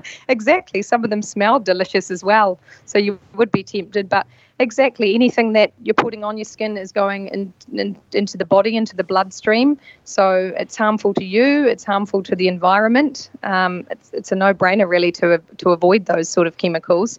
exactly. 0.28 0.82
Some 0.82 1.04
of 1.04 1.10
them 1.10 1.22
smell 1.22 1.58
delicious 1.58 2.10
as 2.10 2.22
well. 2.22 2.58
So 2.84 2.98
you 2.98 3.18
would 3.34 3.50
be 3.50 3.62
tempted. 3.62 4.08
But 4.08 4.26
exactly, 4.62 5.14
anything 5.14 5.52
that 5.52 5.72
you're 5.82 5.94
putting 5.94 6.24
on 6.24 6.38
your 6.38 6.44
skin 6.44 6.78
is 6.78 6.92
going 6.92 7.28
in, 7.28 7.52
in, 7.72 7.96
into 8.12 8.38
the 8.38 8.44
body, 8.46 8.76
into 8.76 8.96
the 8.96 9.04
bloodstream. 9.04 9.78
So 10.04 10.52
it's 10.56 10.76
harmful 10.76 11.12
to 11.14 11.24
you, 11.24 11.66
it's 11.66 11.84
harmful 11.84 12.22
to 12.22 12.34
the 12.34 12.48
environment. 12.48 13.28
Um, 13.42 13.86
it's, 13.90 14.10
it's 14.12 14.32
a 14.32 14.36
no 14.36 14.54
brainer, 14.54 14.88
really, 14.88 15.12
to, 15.12 15.42
to 15.58 15.70
avoid 15.70 16.06
those 16.06 16.28
sort 16.28 16.46
of 16.46 16.56
chemicals. 16.56 17.18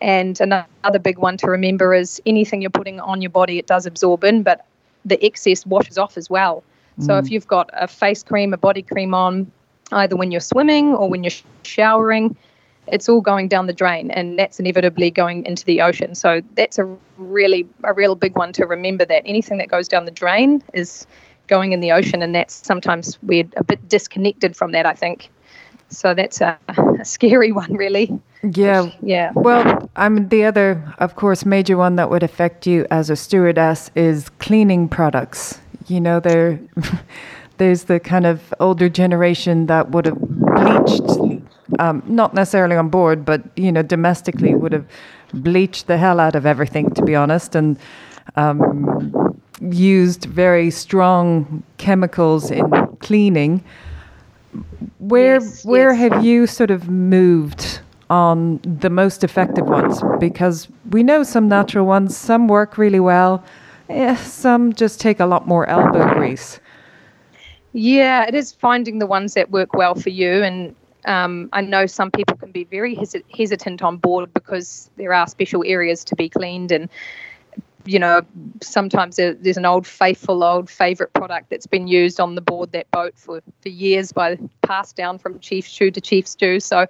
And 0.00 0.40
another 0.40 0.98
big 0.98 1.18
one 1.18 1.36
to 1.38 1.46
remember 1.48 1.94
is 1.94 2.20
anything 2.26 2.62
you're 2.62 2.70
putting 2.70 2.98
on 3.00 3.22
your 3.22 3.30
body, 3.30 3.58
it 3.58 3.66
does 3.66 3.86
absorb 3.86 4.24
in, 4.24 4.42
but 4.42 4.64
the 5.04 5.24
excess 5.24 5.66
washes 5.66 5.98
off 5.98 6.16
as 6.16 6.28
well. 6.28 6.64
So 7.00 7.12
mm. 7.12 7.22
if 7.22 7.30
you've 7.30 7.46
got 7.46 7.70
a 7.72 7.86
face 7.86 8.22
cream, 8.22 8.52
a 8.52 8.56
body 8.56 8.82
cream 8.82 9.14
on, 9.14 9.50
either 9.92 10.16
when 10.16 10.30
you're 10.30 10.40
swimming 10.40 10.94
or 10.94 11.08
when 11.08 11.24
you're 11.24 11.32
showering. 11.62 12.36
It's 12.92 13.08
all 13.08 13.20
going 13.20 13.48
down 13.48 13.66
the 13.66 13.72
drain, 13.72 14.10
and 14.10 14.38
that's 14.38 14.58
inevitably 14.60 15.10
going 15.10 15.44
into 15.46 15.64
the 15.64 15.80
ocean. 15.80 16.14
So 16.14 16.40
that's 16.54 16.78
a 16.78 16.84
really 17.16 17.66
a 17.84 17.92
real 17.92 18.14
big 18.14 18.36
one 18.36 18.52
to 18.54 18.66
remember. 18.66 19.04
That 19.04 19.22
anything 19.24 19.58
that 19.58 19.68
goes 19.68 19.88
down 19.88 20.04
the 20.04 20.10
drain 20.10 20.62
is 20.74 21.06
going 21.46 21.72
in 21.72 21.80
the 21.80 21.92
ocean, 21.92 22.22
and 22.22 22.34
that's 22.34 22.54
sometimes 22.54 23.18
we're 23.22 23.48
a 23.56 23.64
bit 23.64 23.88
disconnected 23.88 24.56
from 24.56 24.72
that. 24.72 24.86
I 24.86 24.94
think. 24.94 25.30
So 25.90 26.12
that's 26.12 26.40
a, 26.40 26.58
a 27.00 27.04
scary 27.04 27.52
one, 27.62 27.72
really. 27.72 28.18
Yeah. 28.42 28.90
Yeah. 29.02 29.32
Well, 29.34 29.90
I 29.96 30.08
mean, 30.08 30.28
the 30.28 30.44
other, 30.44 30.94
of 30.98 31.16
course, 31.16 31.46
major 31.46 31.76
one 31.76 31.96
that 31.96 32.10
would 32.10 32.22
affect 32.22 32.66
you 32.66 32.86
as 32.90 33.10
a 33.10 33.16
stewardess 33.16 33.90
is 33.94 34.28
cleaning 34.38 34.88
products. 34.88 35.58
You 35.86 36.00
know, 36.00 36.20
they're. 36.20 36.60
there's 37.58 37.84
the 37.84 38.00
kind 38.00 38.24
of 38.24 38.54
older 38.60 38.88
generation 38.88 39.66
that 39.66 39.90
would 39.90 40.06
have 40.06 40.18
bleached, 40.18 41.02
um, 41.78 42.02
not 42.06 42.34
necessarily 42.34 42.76
on 42.76 42.88
board, 42.88 43.24
but 43.24 43.42
you 43.56 43.70
know, 43.70 43.82
domestically 43.82 44.54
would 44.54 44.72
have 44.72 44.86
bleached 45.34 45.86
the 45.86 45.98
hell 45.98 46.20
out 46.20 46.34
of 46.34 46.46
everything, 46.46 46.90
to 46.94 47.02
be 47.02 47.14
honest, 47.14 47.54
and 47.54 47.78
um, 48.36 49.40
used 49.60 50.24
very 50.24 50.70
strong 50.70 51.62
chemicals 51.78 52.50
in 52.50 52.70
cleaning. 53.00 53.62
Where 54.98 55.34
yes, 55.34 55.64
where 55.64 55.92
yes. 55.92 56.12
have 56.12 56.24
you 56.24 56.46
sort 56.46 56.70
of 56.70 56.88
moved 56.88 57.80
on 58.10 58.60
the 58.62 58.90
most 58.90 59.22
effective 59.22 59.66
ones? 59.66 60.02
Because 60.18 60.68
we 60.90 61.02
know 61.02 61.22
some 61.22 61.48
natural 61.48 61.86
ones, 61.86 62.16
some 62.16 62.48
work 62.48 62.78
really 62.78 63.00
well. 63.00 63.44
Eh, 63.88 64.16
some 64.16 64.72
just 64.72 65.00
take 65.00 65.20
a 65.20 65.26
lot 65.26 65.46
more 65.46 65.66
elbow 65.66 66.12
grease. 66.14 66.60
Yeah, 67.72 68.24
it 68.26 68.34
is 68.34 68.52
finding 68.52 68.98
the 68.98 69.06
ones 69.06 69.34
that 69.34 69.50
work 69.50 69.74
well 69.74 69.94
for 69.94 70.10
you. 70.10 70.42
And 70.42 70.74
um, 71.04 71.48
I 71.52 71.60
know 71.60 71.86
some 71.86 72.10
people 72.10 72.36
can 72.36 72.52
be 72.52 72.64
very 72.64 72.98
hesitant 73.36 73.82
on 73.82 73.96
board 73.96 74.32
because 74.34 74.90
there 74.96 75.12
are 75.12 75.26
special 75.26 75.62
areas 75.66 76.04
to 76.04 76.16
be 76.16 76.28
cleaned 76.28 76.72
and 76.72 76.88
you 77.88 77.98
know, 77.98 78.20
sometimes 78.60 79.16
there's 79.16 79.56
an 79.56 79.64
old 79.64 79.86
faithful, 79.86 80.44
old 80.44 80.68
favourite 80.68 81.10
product 81.14 81.48
that's 81.48 81.66
been 81.66 81.88
used 81.88 82.20
on 82.20 82.34
the 82.34 82.42
board 82.42 82.72
that 82.72 82.90
boat 82.90 83.14
for, 83.16 83.40
for 83.62 83.68
years 83.70 84.12
by 84.12 84.38
passed 84.60 84.94
down 84.94 85.18
from 85.18 85.38
chief 85.38 85.66
stew 85.66 85.90
to 85.92 86.00
chief 86.00 86.26
stew. 86.26 86.60
So 86.60 86.86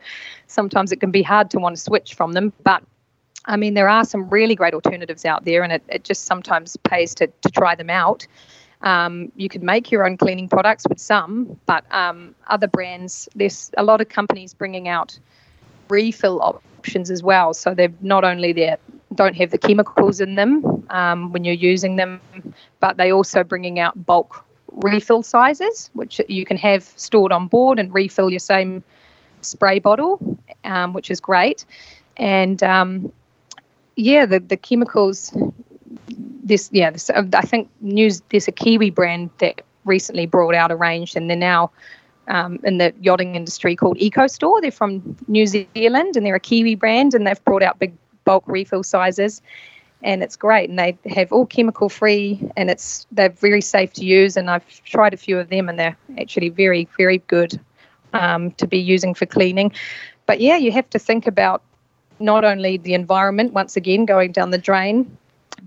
sometimes 0.49 0.90
it 0.90 0.97
can 0.97 1.12
be 1.12 1.23
hard 1.23 1.51
to 1.51 1.61
want 1.61 1.77
to 1.77 1.81
switch 1.81 2.14
from 2.14 2.33
them. 2.33 2.53
But 2.64 2.83
I 3.44 3.57
mean, 3.57 3.75
there 3.75 3.88
are 3.88 4.05
some 4.05 4.29
really 4.29 4.57
great 4.57 4.75
alternatives 4.75 5.25
out 5.25 5.44
there, 5.44 5.62
and 5.62 5.73
it, 5.73 5.83
it 5.88 6.03
just 6.03 6.25
sometimes 6.25 6.77
pays 6.79 7.14
to, 7.16 7.29
to 7.29 7.51
try 7.51 7.77
them 7.77 7.90
out. 7.90 8.27
Um, 8.83 9.33
you 9.37 9.49
could 9.49 9.62
make 9.62 9.91
your 9.91 10.07
own 10.07 10.17
cleaning 10.17 10.49
products 10.49 10.87
with 10.88 11.01
some, 11.01 11.59
but 11.67 11.85
um, 11.93 12.35
other 12.47 12.69
brands, 12.69 13.29
there's 13.35 13.71
a 13.77 13.83
lot 13.83 14.01
of 14.01 14.09
companies 14.09 14.55
bringing 14.55 14.88
out 14.88 15.19
refill 15.88 16.41
options 16.41 17.11
as 17.11 17.23
well. 17.23 17.55
So 17.55 17.75
they're 17.75 17.93
not 18.01 18.25
only 18.25 18.53
there 18.53 18.79
don't 19.14 19.37
have 19.37 19.51
the 19.51 19.59
chemicals 19.59 20.21
in 20.21 20.35
them 20.37 20.87
um, 20.91 21.33
when 21.33 21.45
you're 21.45 21.55
using 21.55 21.97
them, 21.97 22.21
but 22.79 22.97
they 22.99 23.12
also 23.12 23.43
bringing 23.43 23.79
out 23.79 24.07
bulk 24.07 24.45
refill 24.73 25.23
sizes, 25.23 25.91
which 25.95 26.21
you 26.29 26.45
can 26.45 26.57
have 26.57 26.85
stored 26.97 27.33
on 27.33 27.49
board 27.49 27.79
and 27.79 27.93
refill 27.93 28.31
your 28.31 28.38
same 28.38 28.83
spray 29.41 29.79
bottle, 29.79 30.38
um, 30.64 30.93
which 30.93 31.11
is 31.11 31.21
great. 31.21 31.64
And 32.17 32.62
um, 32.62 33.12
yeah, 33.97 34.27
the 34.27 34.41
the 34.41 34.57
chemicals. 34.57 35.37
This 36.09 36.71
yeah, 36.73 36.91
this, 36.91 37.11
I 37.11 37.43
think 37.43 37.69
news. 37.81 38.23
There's 38.31 38.49
a 38.49 38.53
Kiwi 38.53 38.91
brand 38.91 39.31
that 39.39 39.63
recently 39.85 40.27
brought 40.27 40.55
out 40.55 40.71
a 40.71 40.77
range, 40.77 41.17
and 41.17 41.29
they're 41.29 41.37
now 41.37 41.71
um, 42.29 42.59
in 42.65 42.79
the 42.79 42.95
yachting 43.01 43.35
industry 43.35 43.77
called 43.77 43.99
Eco 43.99 44.27
Store. 44.27 44.61
They're 44.61 44.71
from 44.71 45.17
New 45.29 45.47
Zealand 45.47 46.17
and 46.17 46.25
they're 46.25 46.35
a 46.35 46.41
Kiwi 46.41 46.75
brand, 46.75 47.15
and 47.15 47.27
they've 47.27 47.45
brought 47.45 47.63
out 47.63 47.79
big 47.79 47.95
bulk 48.25 48.45
refill 48.47 48.83
sizes 48.83 49.41
and 50.03 50.23
it's 50.23 50.37
great 50.37 50.69
and 50.69 50.79
they 50.79 50.97
have 51.07 51.33
all 51.33 51.47
chemical 51.47 51.89
free 51.89 52.41
and 52.57 52.71
it's 52.71 53.07
they're 53.13 53.31
very 53.31 53.61
safe 53.61 53.93
to 53.93 54.05
use 54.05 54.37
and 54.37 54.51
i've 54.51 54.83
tried 54.85 55.13
a 55.13 55.17
few 55.17 55.39
of 55.39 55.49
them 55.49 55.69
and 55.69 55.79
they're 55.79 55.97
actually 56.19 56.49
very 56.49 56.87
very 56.97 57.19
good 57.27 57.59
um, 58.13 58.51
to 58.53 58.67
be 58.67 58.79
using 58.79 59.15
for 59.15 59.27
cleaning 59.27 59.73
but 60.27 60.41
yeah 60.41 60.57
you 60.57 60.71
have 60.71 60.89
to 60.91 60.99
think 60.99 61.27
about 61.27 61.63
not 62.21 62.45
only 62.45 62.77
the 62.77 62.95
environment 62.95 63.53
once 63.53 63.77
again 63.77 64.05
going 64.05 64.33
down 64.33 64.51
the 64.51 64.59
drain 64.59 65.17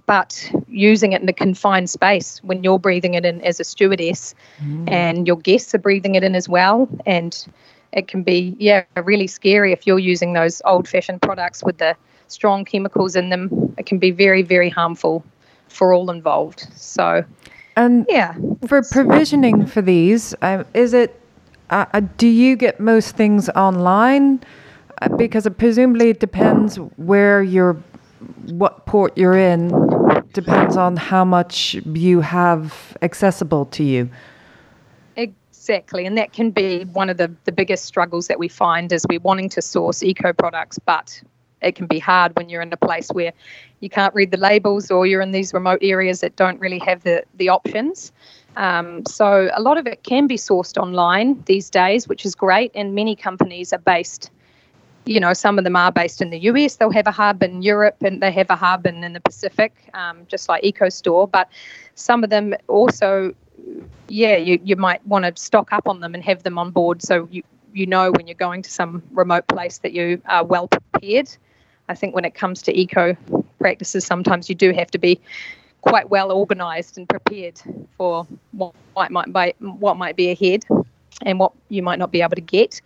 but 0.05 0.51
using 0.67 1.13
it 1.13 1.21
in 1.21 1.29
a 1.29 1.33
confined 1.33 1.89
space 1.89 2.39
when 2.43 2.63
you're 2.63 2.79
breathing 2.79 3.13
it 3.13 3.25
in 3.25 3.41
as 3.41 3.59
a 3.59 3.63
stewardess 3.63 4.35
mm. 4.63 4.89
and 4.89 5.27
your 5.27 5.37
guests 5.37 5.73
are 5.75 5.79
breathing 5.79 6.15
it 6.15 6.23
in 6.23 6.35
as 6.35 6.47
well 6.47 6.87
and 7.05 7.47
it 7.93 8.07
can 8.07 8.23
be 8.23 8.55
yeah 8.59 8.83
really 9.03 9.27
scary 9.27 9.71
if 9.71 9.85
you're 9.85 9.99
using 9.99 10.33
those 10.33 10.61
old 10.65 10.87
fashioned 10.87 11.21
products 11.21 11.63
with 11.63 11.77
the 11.77 11.95
strong 12.31 12.65
chemicals 12.65 13.15
in 13.15 13.29
them. 13.29 13.73
It 13.77 13.85
can 13.85 13.99
be 13.99 14.11
very, 14.11 14.41
very 14.41 14.69
harmful 14.69 15.23
for 15.67 15.93
all 15.93 16.09
involved. 16.09 16.67
So, 16.75 17.23
and 17.75 18.05
yeah, 18.09 18.35
for 18.67 18.81
provisioning 18.83 19.65
for 19.65 19.81
these, 19.81 20.33
um, 20.41 20.65
is 20.73 20.93
it? 20.93 21.17
Uh, 21.69 21.85
uh, 21.93 22.01
do 22.17 22.27
you 22.27 22.55
get 22.55 22.79
most 22.79 23.15
things 23.15 23.49
online? 23.49 24.41
Uh, 25.01 25.07
because 25.15 25.45
it 25.45 25.57
presumably 25.57 26.09
it 26.09 26.19
depends 26.19 26.75
where 26.97 27.41
you're, 27.41 27.81
what 28.45 28.85
port 28.85 29.17
you're 29.17 29.37
in, 29.37 29.69
depends 30.33 30.77
on 30.77 30.95
how 30.97 31.25
much 31.25 31.73
you 31.85 32.21
have 32.21 32.97
accessible 33.01 33.65
to 33.65 33.83
you. 33.83 34.09
Exactly, 35.15 36.05
and 36.05 36.17
that 36.17 36.33
can 36.33 36.51
be 36.51 36.85
one 36.85 37.09
of 37.09 37.17
the, 37.17 37.31
the 37.45 37.51
biggest 37.51 37.85
struggles 37.85 38.27
that 38.27 38.39
we 38.39 38.47
find 38.47 38.91
is 38.91 39.05
we're 39.09 39.19
wanting 39.19 39.49
to 39.49 39.61
source 39.61 40.01
eco 40.03 40.33
products, 40.33 40.79
but 40.79 41.21
it 41.61 41.75
can 41.75 41.87
be 41.87 41.99
hard 41.99 42.35
when 42.35 42.49
you're 42.49 42.61
in 42.61 42.73
a 42.73 42.77
place 42.77 43.09
where 43.09 43.31
you 43.79 43.89
can't 43.89 44.13
read 44.15 44.31
the 44.31 44.37
labels 44.37 44.89
or 44.91 45.05
you're 45.05 45.21
in 45.21 45.31
these 45.31 45.53
remote 45.53 45.79
areas 45.81 46.21
that 46.21 46.35
don't 46.35 46.59
really 46.59 46.79
have 46.79 47.03
the, 47.03 47.23
the 47.35 47.49
options. 47.49 48.11
Um, 48.57 49.05
so 49.05 49.49
a 49.53 49.61
lot 49.61 49.77
of 49.77 49.87
it 49.87 50.03
can 50.03 50.27
be 50.27 50.37
sourced 50.37 50.77
online 50.77 51.41
these 51.45 51.69
days, 51.69 52.07
which 52.07 52.25
is 52.25 52.35
great. 52.35 52.71
And 52.75 52.95
many 52.95 53.15
companies 53.15 53.71
are 53.73 53.79
based, 53.79 54.31
you 55.05 55.19
know, 55.19 55.33
some 55.33 55.57
of 55.57 55.63
them 55.63 55.75
are 55.75 55.91
based 55.91 56.21
in 56.21 56.29
the 56.29 56.39
US. 56.39 56.75
They'll 56.75 56.91
have 56.91 57.07
a 57.07 57.11
hub 57.11 57.41
in 57.41 57.61
Europe 57.61 57.97
and 58.01 58.21
they 58.21 58.31
have 58.31 58.49
a 58.49 58.55
hub 58.55 58.85
in, 58.85 59.03
in 59.03 59.13
the 59.13 59.19
Pacific, 59.19 59.73
um, 59.93 60.25
just 60.27 60.47
like 60.47 60.63
EcoStore. 60.63 61.29
But 61.31 61.49
some 61.95 62.23
of 62.23 62.29
them 62.29 62.53
also, 62.67 63.33
yeah, 64.07 64.37
you, 64.37 64.59
you 64.63 64.75
might 64.75 65.05
want 65.07 65.25
to 65.25 65.41
stock 65.41 65.73
up 65.73 65.87
on 65.87 65.99
them 66.01 66.13
and 66.13 66.23
have 66.23 66.43
them 66.43 66.57
on 66.57 66.71
board 66.71 67.01
so 67.01 67.27
you, 67.31 67.43
you 67.73 67.85
know 67.85 68.11
when 68.11 68.27
you're 68.27 68.35
going 68.35 68.61
to 68.61 68.69
some 68.69 69.01
remote 69.11 69.47
place 69.47 69.79
that 69.79 69.93
you 69.93 70.21
are 70.25 70.43
well 70.43 70.67
prepared. 70.67 71.29
I 71.89 71.95
think 71.95 72.15
when 72.15 72.25
it 72.25 72.35
comes 72.35 72.61
to 72.63 72.79
eco 72.79 73.17
practices, 73.59 74.05
sometimes 74.05 74.49
you 74.49 74.55
do 74.55 74.71
have 74.71 74.91
to 74.91 74.97
be 74.97 75.19
quite 75.81 76.09
well 76.09 76.31
organised 76.31 76.97
and 76.97 77.09
prepared 77.09 77.59
for 77.97 78.27
what 78.51 78.73
might 79.11 79.33
be 79.33 79.53
what 79.59 79.97
might 79.97 80.15
be 80.15 80.29
ahead 80.29 80.63
and 81.23 81.39
what 81.39 81.51
you 81.69 81.81
might 81.81 81.99
not 81.99 82.11
be 82.11 82.21
able 82.21 82.35
to 82.35 82.41
get. 82.41 82.81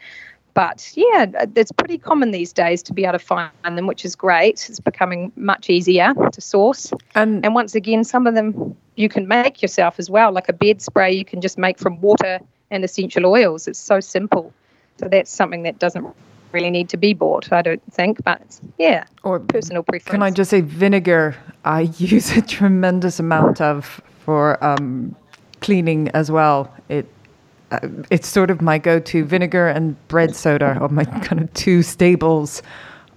But 0.56 0.90
yeah, 0.96 1.26
it's 1.56 1.74
pretty 1.74 1.98
common 1.98 2.32
these 2.32 2.54
days 2.54 2.82
to 2.84 2.94
be 2.94 3.04
able 3.04 3.20
to 3.20 3.20
find 3.20 3.52
them, 3.66 3.88
which 3.88 4.06
is 4.06 4.16
great. 4.16 4.68
It's 4.70 4.80
becoming 4.80 5.34
much 5.36 5.70
easier 5.70 6.14
to 6.32 6.42
source. 6.42 6.94
And, 7.14 7.46
and 7.46 7.54
once 7.54 7.76
again, 7.76 8.06
some 8.06 8.26
of 8.26 8.36
them 8.36 8.76
you 8.96 9.10
can 9.10 9.28
make 9.28 9.62
yourself 9.62 10.00
as 10.00 10.10
well, 10.10 10.32
like 10.32 10.48
a 10.48 10.54
bed 10.54 10.82
spray 10.82 11.12
you 11.12 11.26
can 11.26 11.42
just 11.42 11.58
make 11.58 11.78
from 11.78 12.00
water 12.00 12.40
and 12.72 12.86
essential 12.86 13.26
oils. 13.26 13.68
It's 13.68 13.78
so 13.78 14.00
simple. 14.00 14.54
So 14.98 15.10
that's 15.10 15.30
something 15.30 15.64
that 15.64 15.78
doesn't 15.78 16.08
really 16.54 16.70
need 16.72 16.88
to 16.88 16.98
be 16.98 17.14
bought, 17.14 17.52
I 17.52 17.62
don't 17.62 17.84
think. 17.92 18.24
But 18.24 18.42
yeah, 18.78 19.04
or 19.24 19.42
personal 19.42 19.84
preference. 19.84 20.10
Can 20.10 20.24
I 20.24 20.32
just 20.32 20.52
say 20.52 20.62
vinegar? 20.62 21.36
I 21.66 21.82
use 21.98 22.32
a 22.32 22.42
tremendous 22.42 23.20
amount 23.20 23.60
of 23.60 24.02
for 24.20 24.64
um, 24.64 25.18
cleaning 25.60 26.08
as 26.10 26.32
well. 26.32 26.74
It 26.88 27.08
uh, 27.72 27.80
it's 28.10 28.28
sort 28.28 28.52
of 28.52 28.62
my 28.62 28.78
go-to 28.78 29.24
vinegar 29.24 29.68
and 29.68 29.96
bread 30.08 30.36
soda 30.36 30.78
are 30.80 30.90
my 30.90 31.06
kind 31.24 31.42
of 31.42 31.54
two 31.54 31.82
staples 31.84 32.62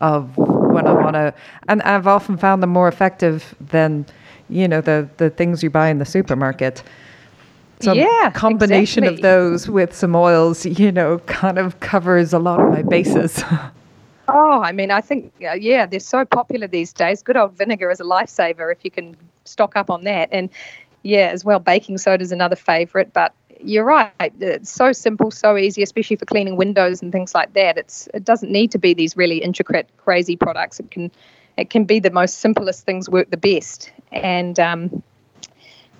of 0.00 0.36
when 0.36 0.86
I 0.86 0.92
want 0.92 1.14
to. 1.14 1.34
And 1.68 1.82
I've 1.82 2.06
often 2.06 2.36
found 2.36 2.62
them 2.62 2.70
more 2.70 2.88
effective 2.88 3.54
than 3.60 4.06
you 4.48 4.66
know 4.66 4.80
the 4.80 5.08
the 5.18 5.30
things 5.30 5.62
you 5.62 5.70
buy 5.70 5.88
in 5.88 5.98
the 5.98 6.06
supermarket 6.06 6.82
some 7.80 7.98
yeah, 7.98 8.30
combination 8.34 9.04
exactly. 9.04 9.16
of 9.16 9.22
those 9.22 9.68
with 9.68 9.94
some 9.94 10.16
oils, 10.16 10.66
you 10.66 10.90
know, 10.90 11.18
kind 11.20 11.58
of 11.58 11.78
covers 11.80 12.32
a 12.32 12.38
lot 12.38 12.60
of 12.60 12.70
my 12.70 12.82
bases. 12.82 13.42
oh, 14.28 14.60
I 14.62 14.72
mean, 14.72 14.90
I 14.90 15.00
think, 15.00 15.32
uh, 15.42 15.52
yeah, 15.52 15.86
they're 15.86 16.00
so 16.00 16.24
popular 16.24 16.66
these 16.66 16.92
days. 16.92 17.22
Good 17.22 17.36
old 17.36 17.56
vinegar 17.56 17.90
is 17.90 18.00
a 18.00 18.04
lifesaver 18.04 18.72
if 18.72 18.84
you 18.84 18.90
can 18.90 19.16
stock 19.44 19.76
up 19.76 19.90
on 19.90 20.04
that. 20.04 20.28
And 20.32 20.50
yeah, 21.02 21.30
as 21.32 21.44
well, 21.44 21.60
baking 21.60 21.98
soda 21.98 22.22
is 22.22 22.32
another 22.32 22.56
favorite. 22.56 23.12
But 23.12 23.32
you're 23.60 23.84
right, 23.84 24.32
it's 24.40 24.70
so 24.70 24.92
simple, 24.92 25.30
so 25.30 25.56
easy, 25.56 25.82
especially 25.82 26.16
for 26.16 26.26
cleaning 26.26 26.56
windows 26.56 27.02
and 27.02 27.12
things 27.12 27.34
like 27.34 27.52
that. 27.54 27.76
It's 27.78 28.08
it 28.14 28.24
doesn't 28.24 28.50
need 28.50 28.70
to 28.72 28.78
be 28.78 28.94
these 28.94 29.16
really 29.16 29.38
intricate, 29.38 29.88
crazy 29.98 30.36
products. 30.36 30.80
It 30.80 30.90
can 30.90 31.10
it 31.56 31.70
can 31.70 31.84
be 31.84 31.98
the 31.98 32.10
most 32.10 32.38
simplest 32.38 32.84
things 32.86 33.08
work 33.10 33.30
the 33.30 33.36
best. 33.36 33.90
And 34.12 34.58
um, 34.60 35.02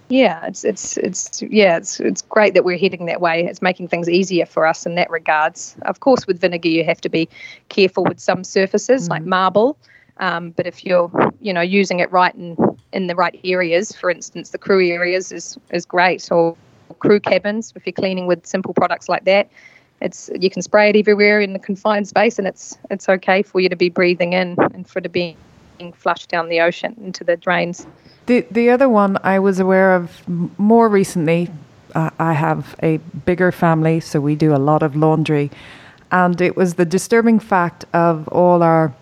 yeah, 0.09 0.47
it's 0.47 0.65
it's 0.65 0.97
it's 0.97 1.43
yeah, 1.43 1.77
it's 1.77 2.01
it's 2.01 2.23
great 2.23 2.55
that 2.55 2.65
we're 2.65 2.79
heading 2.79 3.07
that 3.07 3.21
way. 3.21 3.45
It's 3.45 3.61
making 3.61 3.89
things 3.89 4.09
easier 4.09 4.47
for 4.47 4.67
us 4.67 4.87
in 4.87 4.95
that 4.95 5.11
regards. 5.11 5.77
Of 5.83 6.01
course, 6.01 6.27
with 6.27 6.41
vinegar, 6.41 6.69
you 6.69 6.85
have 6.85 7.01
to 7.03 7.09
be 7.09 7.29
careful 7.69 8.05
with 8.05 8.21
some 8.21 8.45
surfaces 8.45 9.09
mm 9.09 9.11
like 9.11 9.25
marble. 9.25 9.77
Um, 10.21 10.51
but 10.51 10.67
if 10.67 10.85
you're 10.85 11.11
you 11.41 11.53
know 11.53 11.61
using 11.61 12.01
it 12.01 12.11
right 12.11 12.35
in 12.35 12.57
in 12.93 13.07
the 13.07 13.15
right 13.15 13.39
areas, 13.45 13.93
for 13.93 14.11
instance, 14.11 14.51
the 14.51 14.59
crew 14.59 14.87
areas 14.89 15.31
is 15.31 15.59
is 15.71 15.85
great, 15.85 16.31
or 16.33 16.57
crew 16.95 17.21
cabins 17.21 17.73
if 17.77 17.87
you're 17.87 17.93
cleaning 17.93 18.27
with 18.27 18.47
simple 18.47 18.75
products 18.75 19.09
like 19.09 19.25
that. 19.25 19.49
It's 20.01 20.31
you 20.39 20.49
can 20.49 20.63
spray 20.63 20.91
it 20.91 20.97
everywhere 20.97 21.41
in 21.41 21.53
the 21.53 21.59
confined 21.59 22.07
space, 22.07 22.39
and 22.39 22.47
it's 22.47 22.79
it's 22.91 23.09
okay 23.09 23.43
for 23.43 23.61
you 23.61 23.69
to 23.69 23.77
be 23.77 23.89
breathing 23.89 24.33
in 24.33 24.57
and 24.73 24.89
for 24.89 25.01
it 25.01 25.03
to 25.03 25.09
be 25.09 25.37
flushed 25.95 26.29
down 26.29 26.49
the 26.49 26.61
ocean 26.61 26.95
into 27.03 27.25
the 27.25 27.37
drains. 27.37 27.87
The 28.27 28.47
the 28.51 28.71
other 28.71 28.89
one 28.89 29.19
I 29.25 29.39
was 29.39 29.59
aware 29.59 29.95
of 29.95 30.29
more 30.59 30.89
recently. 30.89 31.51
Uh, 31.95 32.11
I 32.19 32.35
have 32.35 32.77
a 32.83 32.99
bigger 33.25 33.51
family, 33.51 34.01
so 34.01 34.21
we 34.21 34.37
do 34.37 34.55
a 34.55 34.59
lot 34.59 34.83
of 34.83 34.95
laundry, 34.95 35.51
and 36.13 36.41
it 36.41 36.57
was 36.57 36.75
the 36.75 36.85
disturbing 36.85 37.39
fact 37.39 37.85
of 37.93 38.29
all 38.29 38.63
our 38.63 38.93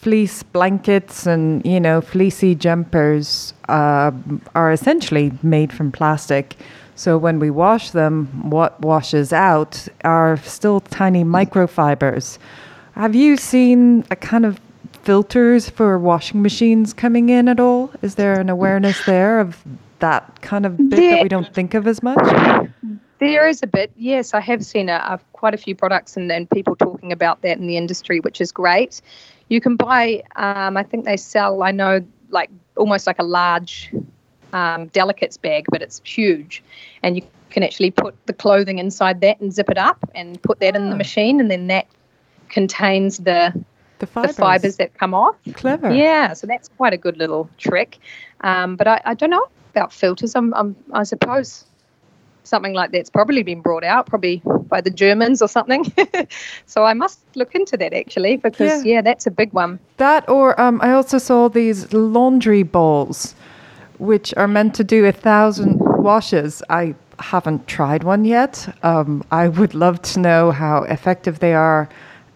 fleece 0.00 0.42
blankets 0.42 1.26
and 1.26 1.64
you 1.64 1.78
know 1.78 2.00
fleecy 2.00 2.54
jumpers 2.54 3.52
uh, 3.68 4.10
are 4.54 4.72
essentially 4.72 5.32
made 5.42 5.72
from 5.72 5.92
plastic. 5.92 6.56
So 7.00 7.16
when 7.16 7.38
we 7.38 7.48
wash 7.48 7.92
them, 7.92 8.26
what 8.50 8.78
washes 8.82 9.32
out 9.32 9.88
are 10.04 10.36
still 10.36 10.80
tiny 10.80 11.24
microfibers. 11.24 12.36
Have 12.92 13.14
you 13.14 13.38
seen 13.38 14.04
a 14.10 14.16
kind 14.16 14.44
of 14.44 14.60
filters 15.00 15.70
for 15.70 15.98
washing 15.98 16.42
machines 16.42 16.92
coming 16.92 17.30
in 17.30 17.48
at 17.48 17.58
all? 17.58 17.90
Is 18.02 18.16
there 18.16 18.38
an 18.38 18.50
awareness 18.50 19.02
there 19.06 19.40
of 19.40 19.64
that 20.00 20.42
kind 20.42 20.66
of 20.66 20.76
bit 20.76 20.90
that 20.90 21.22
we 21.22 21.30
don't 21.30 21.54
think 21.54 21.72
of 21.72 21.86
as 21.86 22.02
much? 22.02 22.18
There 23.18 23.48
is 23.48 23.62
a 23.62 23.66
bit, 23.66 23.90
yes. 23.96 24.34
I 24.34 24.40
have 24.40 24.62
seen 24.62 24.90
a, 24.90 24.96
a, 24.96 25.20
quite 25.32 25.54
a 25.54 25.58
few 25.58 25.74
products 25.74 26.18
and, 26.18 26.30
and 26.30 26.50
people 26.50 26.76
talking 26.76 27.12
about 27.12 27.40
that 27.40 27.56
in 27.56 27.66
the 27.66 27.78
industry, 27.78 28.20
which 28.20 28.42
is 28.42 28.52
great. 28.52 29.00
You 29.48 29.62
can 29.62 29.76
buy, 29.76 30.22
um, 30.36 30.76
I 30.76 30.82
think 30.82 31.06
they 31.06 31.16
sell, 31.16 31.62
I 31.62 31.70
know, 31.70 32.04
like 32.28 32.50
almost 32.76 33.06
like 33.06 33.18
a 33.18 33.24
large 33.24 33.90
um, 34.52 34.86
delicates 34.88 35.36
bag, 35.36 35.66
but 35.70 35.82
it's 35.82 36.00
huge, 36.04 36.62
and 37.02 37.16
you 37.16 37.22
can 37.50 37.62
actually 37.62 37.90
put 37.90 38.14
the 38.26 38.32
clothing 38.32 38.78
inside 38.78 39.20
that 39.22 39.40
and 39.40 39.52
zip 39.52 39.70
it 39.70 39.78
up 39.78 39.98
and 40.14 40.40
put 40.42 40.60
that 40.60 40.74
oh. 40.74 40.78
in 40.78 40.88
the 40.90 40.94
ah. 40.94 40.98
machine, 40.98 41.40
and 41.40 41.50
then 41.50 41.66
that 41.68 41.86
contains 42.48 43.18
the 43.18 43.52
the 44.00 44.06
fibers. 44.06 44.36
the 44.36 44.42
fibers, 44.42 44.76
that 44.76 44.94
come 44.94 45.14
off. 45.14 45.36
Clever. 45.54 45.92
Yeah, 45.92 46.32
so 46.32 46.46
that's 46.46 46.68
quite 46.68 46.92
a 46.92 46.96
good 46.96 47.16
little 47.18 47.48
trick. 47.58 47.98
Um, 48.40 48.76
but 48.76 48.88
I, 48.88 49.00
I 49.04 49.14
don't 49.14 49.30
know 49.30 49.46
about 49.70 49.92
filters. 49.92 50.34
I'm, 50.34 50.52
I'm, 50.54 50.74
I 50.92 51.04
suppose 51.04 51.64
something 52.42 52.72
like 52.72 52.90
that's 52.90 53.10
probably 53.10 53.42
been 53.42 53.60
brought 53.60 53.84
out, 53.84 54.06
probably 54.06 54.42
by 54.44 54.80
the 54.80 54.90
Germans 54.90 55.42
or 55.42 55.48
something. 55.48 55.84
so 56.66 56.84
I 56.84 56.94
must 56.94 57.20
look 57.36 57.54
into 57.54 57.76
that 57.76 57.92
actually, 57.92 58.36
because 58.36 58.84
yeah, 58.84 58.94
yeah 58.94 59.02
that's 59.02 59.26
a 59.26 59.30
big 59.30 59.52
one. 59.52 59.78
That, 59.98 60.28
or 60.28 60.60
um, 60.60 60.80
I 60.82 60.92
also 60.92 61.18
saw 61.18 61.48
these 61.48 61.92
laundry 61.92 62.62
balls, 62.62 63.34
which 64.00 64.32
are 64.36 64.48
meant 64.48 64.74
to 64.74 64.84
do 64.84 65.04
a 65.04 65.12
thousand 65.12 65.78
washes. 65.78 66.62
I 66.70 66.94
haven't 67.18 67.66
tried 67.68 68.02
one 68.02 68.24
yet. 68.24 68.74
Um, 68.82 69.22
I 69.30 69.48
would 69.48 69.74
love 69.74 70.00
to 70.02 70.20
know 70.20 70.50
how 70.50 70.82
effective 70.84 71.38
they 71.38 71.54
are 71.54 71.88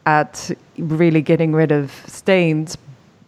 at 0.06 0.50
really 0.78 1.22
getting 1.22 1.52
rid 1.52 1.72
of 1.72 1.90
stains, 2.06 2.76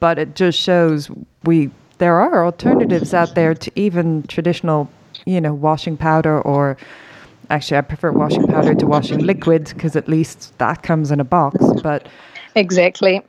but 0.01 0.19
it 0.19 0.37
just 0.37 0.59
shows 0.59 1.11
we 1.45 1.71
there 1.99 2.21
are 2.21 2.45
alternatives 2.45 3.15
out 3.15 3.35
there 3.35 3.55
to 3.55 3.73
even 3.75 4.23
traditional, 4.25 4.91
you 5.25 5.41
know, 5.41 5.55
washing 5.55 5.97
powder 5.97 6.41
or 6.43 6.77
actually 7.49 7.79
I 7.79 7.81
prefer 7.81 8.13
washing 8.13 8.47
powder 8.47 8.75
to 8.75 8.87
washing 8.87 9.21
liquid 9.21 9.71
because 9.73 9.97
at 9.97 10.09
least 10.09 10.57
that 10.59 10.83
comes 10.83 11.11
in 11.11 11.21
a 11.21 11.25
box, 11.25 11.57
but 11.83 12.07
Exactly. 12.55 13.23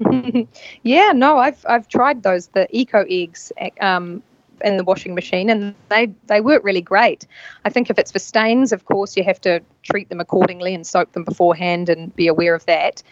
yeah, 0.82 1.12
no, 1.14 1.38
I've 1.38 1.64
I've 1.68 1.88
tried 1.88 2.22
those 2.22 2.48
the 2.48 2.66
eco 2.70 3.04
eggs 3.08 3.52
um, 3.80 4.22
in 4.62 4.76
the 4.76 4.84
washing 4.84 5.14
machine, 5.14 5.50
and 5.50 5.74
they 5.88 6.12
they 6.26 6.40
work 6.40 6.62
really 6.64 6.80
great. 6.80 7.26
I 7.64 7.70
think 7.70 7.90
if 7.90 7.98
it's 7.98 8.12
for 8.12 8.18
stains, 8.18 8.72
of 8.72 8.84
course, 8.84 9.16
you 9.16 9.24
have 9.24 9.40
to 9.42 9.60
treat 9.82 10.08
them 10.08 10.20
accordingly 10.20 10.74
and 10.74 10.86
soak 10.86 11.12
them 11.12 11.24
beforehand 11.24 11.88
and 11.88 12.14
be 12.14 12.26
aware 12.28 12.54
of 12.54 12.66
that, 12.66 13.02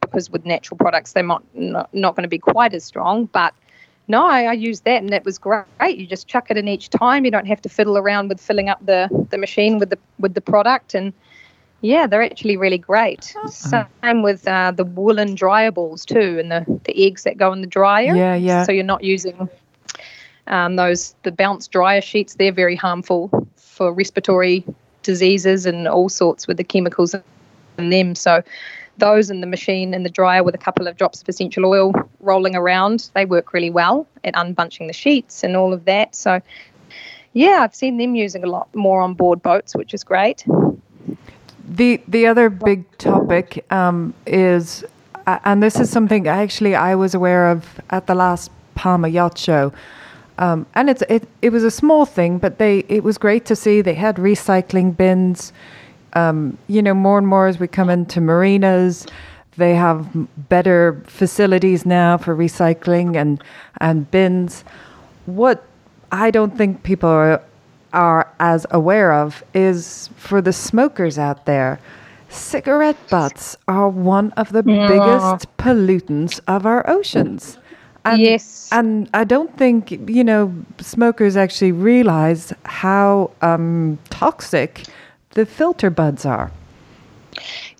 because 0.00 0.30
with 0.30 0.44
natural 0.44 0.78
products 0.78 1.12
they're 1.12 1.22
not, 1.22 1.42
not 1.54 2.16
going 2.16 2.24
to 2.24 2.28
be 2.28 2.38
quite 2.38 2.74
as 2.74 2.84
strong. 2.84 3.26
But 3.26 3.54
no, 4.08 4.26
I, 4.26 4.44
I 4.44 4.52
used 4.52 4.84
that, 4.84 5.02
and 5.02 5.12
it 5.12 5.24
was 5.24 5.38
great. 5.38 5.64
You 5.96 6.06
just 6.06 6.28
chuck 6.28 6.50
it 6.50 6.56
in 6.56 6.68
each 6.68 6.90
time. 6.90 7.24
You 7.24 7.30
don't 7.30 7.46
have 7.46 7.62
to 7.62 7.68
fiddle 7.68 7.96
around 7.96 8.28
with 8.28 8.40
filling 8.40 8.68
up 8.68 8.84
the 8.84 9.08
the 9.30 9.38
machine 9.38 9.78
with 9.78 9.90
the 9.90 9.98
with 10.18 10.34
the 10.34 10.40
product 10.40 10.94
and. 10.94 11.12
Yeah, 11.84 12.06
they're 12.06 12.22
actually 12.22 12.56
really 12.56 12.78
great. 12.78 13.34
Oh. 13.38 13.48
Same 13.48 14.22
with 14.22 14.46
uh, 14.46 14.70
the 14.70 14.84
woolen 14.84 15.34
dryer 15.34 15.72
balls 15.72 16.06
too, 16.06 16.38
and 16.38 16.48
the, 16.48 16.64
the 16.84 17.06
eggs 17.06 17.24
that 17.24 17.36
go 17.36 17.52
in 17.52 17.60
the 17.60 17.66
dryer. 17.66 18.14
Yeah, 18.14 18.36
yeah. 18.36 18.62
So 18.62 18.70
you're 18.70 18.84
not 18.84 19.02
using 19.02 19.48
um, 20.46 20.76
those 20.76 21.14
the 21.22 21.32
bounce 21.32 21.68
dryer 21.68 22.00
sheets 22.00 22.34
they're 22.34 22.52
very 22.52 22.76
harmful 22.76 23.30
for 23.56 23.92
respiratory 23.92 24.64
diseases 25.02 25.66
and 25.66 25.88
all 25.88 26.08
sorts 26.08 26.46
with 26.46 26.56
the 26.56 26.64
chemicals 26.64 27.14
in 27.78 27.90
them. 27.90 28.14
So 28.14 28.42
those 28.98 29.30
in 29.30 29.40
the 29.40 29.46
machine 29.46 29.94
in 29.94 30.02
the 30.02 30.10
dryer 30.10 30.42
with 30.42 30.54
a 30.54 30.58
couple 30.58 30.86
of 30.86 30.96
drops 30.96 31.22
of 31.22 31.28
essential 31.28 31.64
oil 31.64 31.92
rolling 32.20 32.54
around, 32.54 33.10
they 33.14 33.24
work 33.24 33.52
really 33.52 33.70
well 33.70 34.06
at 34.24 34.34
unbunching 34.34 34.86
the 34.86 34.92
sheets 34.92 35.42
and 35.42 35.56
all 35.56 35.72
of 35.72 35.84
that. 35.86 36.14
So 36.14 36.40
yeah, 37.32 37.60
I've 37.62 37.74
seen 37.74 37.96
them 37.96 38.14
using 38.14 38.44
a 38.44 38.46
lot 38.46 38.72
more 38.74 39.00
on 39.00 39.14
board 39.14 39.42
boats, 39.42 39.74
which 39.74 39.94
is 39.94 40.04
great. 40.04 40.44
The 41.66 42.02
the 42.06 42.26
other 42.26 42.50
big 42.50 42.98
topic 42.98 43.64
um, 43.72 44.12
is, 44.26 44.84
uh, 45.26 45.38
and 45.44 45.62
this 45.62 45.80
is 45.80 45.88
something 45.88 46.28
actually 46.28 46.74
I 46.74 46.94
was 46.94 47.14
aware 47.14 47.50
of 47.50 47.80
at 47.88 48.06
the 48.06 48.14
last 48.14 48.50
Palma 48.74 49.08
Yacht 49.08 49.38
Show. 49.38 49.72
Um, 50.38 50.66
and 50.74 50.88
it's 50.88 51.02
it, 51.08 51.28
it 51.42 51.50
was 51.50 51.64
a 51.64 51.70
small 51.70 52.06
thing, 52.06 52.38
but 52.38 52.58
they 52.58 52.80
it 52.88 53.04
was 53.04 53.18
great 53.18 53.44
to 53.46 53.56
see 53.56 53.80
they 53.80 53.94
had 53.94 54.16
recycling 54.16 54.96
bins. 54.96 55.52
Um, 56.14 56.58
you 56.68 56.82
know, 56.82 56.94
more 56.94 57.18
and 57.18 57.26
more 57.26 57.46
as 57.46 57.58
we 57.58 57.68
come 57.68 57.88
into 57.88 58.20
marinas, 58.20 59.06
they 59.56 59.74
have 59.74 60.08
better 60.48 61.02
facilities 61.06 61.84
now 61.86 62.16
for 62.18 62.34
recycling 62.34 63.16
and 63.16 63.42
and 63.80 64.10
bins. 64.10 64.64
What 65.26 65.64
I 66.10 66.30
don't 66.30 66.56
think 66.56 66.82
people 66.82 67.08
are 67.08 67.42
are 67.92 68.32
as 68.40 68.66
aware 68.70 69.12
of 69.12 69.44
is 69.54 70.08
for 70.16 70.40
the 70.40 70.52
smokers 70.52 71.18
out 71.18 71.44
there. 71.44 71.78
Cigarette 72.30 72.96
butts 73.10 73.56
are 73.68 73.90
one 73.90 74.32
of 74.32 74.52
the 74.52 74.64
yeah. 74.66 74.88
biggest 74.88 75.54
pollutants 75.58 76.40
of 76.48 76.64
our 76.64 76.88
oceans. 76.88 77.58
And, 78.04 78.20
yes. 78.20 78.68
And 78.72 79.08
I 79.14 79.24
don't 79.24 79.56
think, 79.56 79.90
you 80.08 80.24
know, 80.24 80.54
smokers 80.80 81.36
actually 81.36 81.72
realize 81.72 82.52
how 82.64 83.30
um, 83.42 83.98
toxic 84.10 84.84
the 85.30 85.46
filter 85.46 85.90
buds 85.90 86.26
are. 86.26 86.50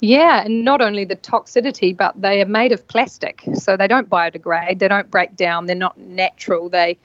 Yeah, 0.00 0.44
and 0.44 0.64
not 0.64 0.80
only 0.80 1.04
the 1.04 1.16
toxicity, 1.16 1.96
but 1.96 2.20
they 2.20 2.40
are 2.40 2.46
made 2.46 2.72
of 2.72 2.86
plastic, 2.88 3.42
so 3.54 3.76
they 3.76 3.86
don't 3.86 4.08
biodegrade, 4.08 4.78
they 4.78 4.88
don't 4.88 5.10
break 5.10 5.36
down, 5.36 5.66
they're 5.66 5.76
not 5.76 5.96
natural. 5.98 6.68
They 6.68 6.98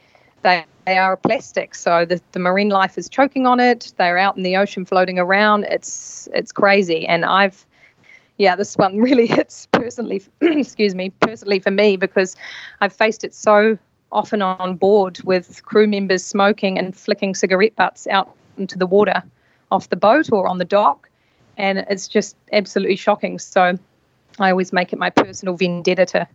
they, 0.44 0.66
they 0.86 0.98
are 0.98 1.18
plastic, 1.18 1.76
so 1.76 2.06
the, 2.06 2.22
the 2.32 2.40
marine 2.40 2.70
life 2.70 2.98
is 2.98 3.10
choking 3.10 3.46
on 3.46 3.60
it. 3.60 3.92
They're 3.98 4.18
out 4.18 4.38
in 4.38 4.44
the 4.44 4.56
ocean 4.56 4.86
floating 4.86 5.20
around. 5.20 5.66
It's 5.66 6.30
it's 6.34 6.52
crazy, 6.52 7.06
and 7.06 7.26
I've 7.26 7.66
yeah, 8.38 8.56
this 8.56 8.76
one 8.76 8.98
really 9.02 9.28
hits 9.28 9.68
personally, 9.72 10.24
excuse 10.42 10.96
me, 10.96 11.10
personally 11.22 11.60
for 11.60 11.72
me 11.72 11.98
because 11.98 12.36
I've 12.82 12.94
faced 12.94 13.24
it 13.24 13.34
so 13.34 13.78
often 14.12 14.42
on 14.42 14.76
board 14.76 15.20
with 15.24 15.64
crew 15.64 15.88
members 15.88 16.24
smoking 16.24 16.78
and 16.78 16.96
flicking 16.96 17.36
cigarette 17.36 17.76
butts 17.76 18.08
out 18.08 18.34
into 18.58 18.78
the 18.78 18.88
water 18.88 19.22
off 19.72 19.90
the 19.90 19.98
boat 19.98 20.32
or 20.32 20.48
on 20.48 20.58
the 20.58 20.66
dock. 20.66 21.10
And 21.58 21.80
it's 21.90 22.08
just 22.08 22.36
absolutely 22.54 22.96
shocking. 22.96 23.40
So 23.40 23.78
I 24.40 24.52
always 24.52 24.72
make 24.72 24.94
it 24.94 25.00
my 25.00 25.10
personal 25.10 25.58
vendetta 25.58 26.06
to 26.08 26.28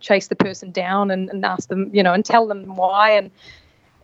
chase 0.00 0.28
the 0.28 0.36
person 0.36 0.72
down 0.72 1.10
and, 1.10 1.28
and 1.28 1.44
ask 1.44 1.68
them, 1.68 1.90
you 1.92 2.02
know, 2.02 2.12
and 2.12 2.24
tell 2.24 2.46
them 2.46 2.76
why 2.76 3.10
and 3.10 3.30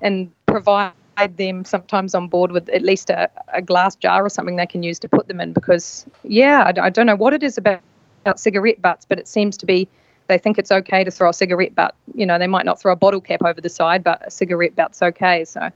and 0.02 0.30
provide 0.44 0.92
them 1.24 1.64
sometimes 1.64 2.14
on 2.14 2.28
board 2.28 2.52
with 2.52 2.68
at 2.68 2.82
least 2.82 3.08
a, 3.08 3.30
a 3.54 3.62
glass 3.62 3.96
jar 3.96 4.24
or 4.24 4.28
something 4.28 4.56
they 4.56 4.66
can 4.66 4.82
use 4.82 4.98
to 4.98 5.08
put 5.08 5.28
them 5.28 5.40
in 5.40 5.52
because 5.52 6.04
yeah 6.24 6.64
I, 6.64 6.86
I 6.86 6.90
don't 6.90 7.06
know 7.06 7.16
what 7.16 7.32
it 7.32 7.42
is 7.42 7.56
about, 7.56 7.80
about 8.22 8.38
cigarette 8.38 8.82
butts 8.82 9.06
but 9.08 9.18
it 9.18 9.26
seems 9.26 9.56
to 9.58 9.66
be 9.66 9.88
they 10.28 10.36
think 10.36 10.58
it's 10.58 10.70
okay 10.72 11.04
to 11.04 11.10
throw 11.10 11.30
a 11.30 11.32
cigarette 11.32 11.74
butt 11.74 11.94
you 12.14 12.26
know 12.26 12.38
they 12.38 12.46
might 12.46 12.66
not 12.66 12.78
throw 12.78 12.92
a 12.92 12.96
bottle 12.96 13.20
cap 13.20 13.42
over 13.42 13.60
the 13.60 13.70
side 13.70 14.04
but 14.04 14.20
a 14.26 14.30
cigarette 14.30 14.76
butt's 14.76 15.00
okay 15.00 15.44
so 15.44 15.70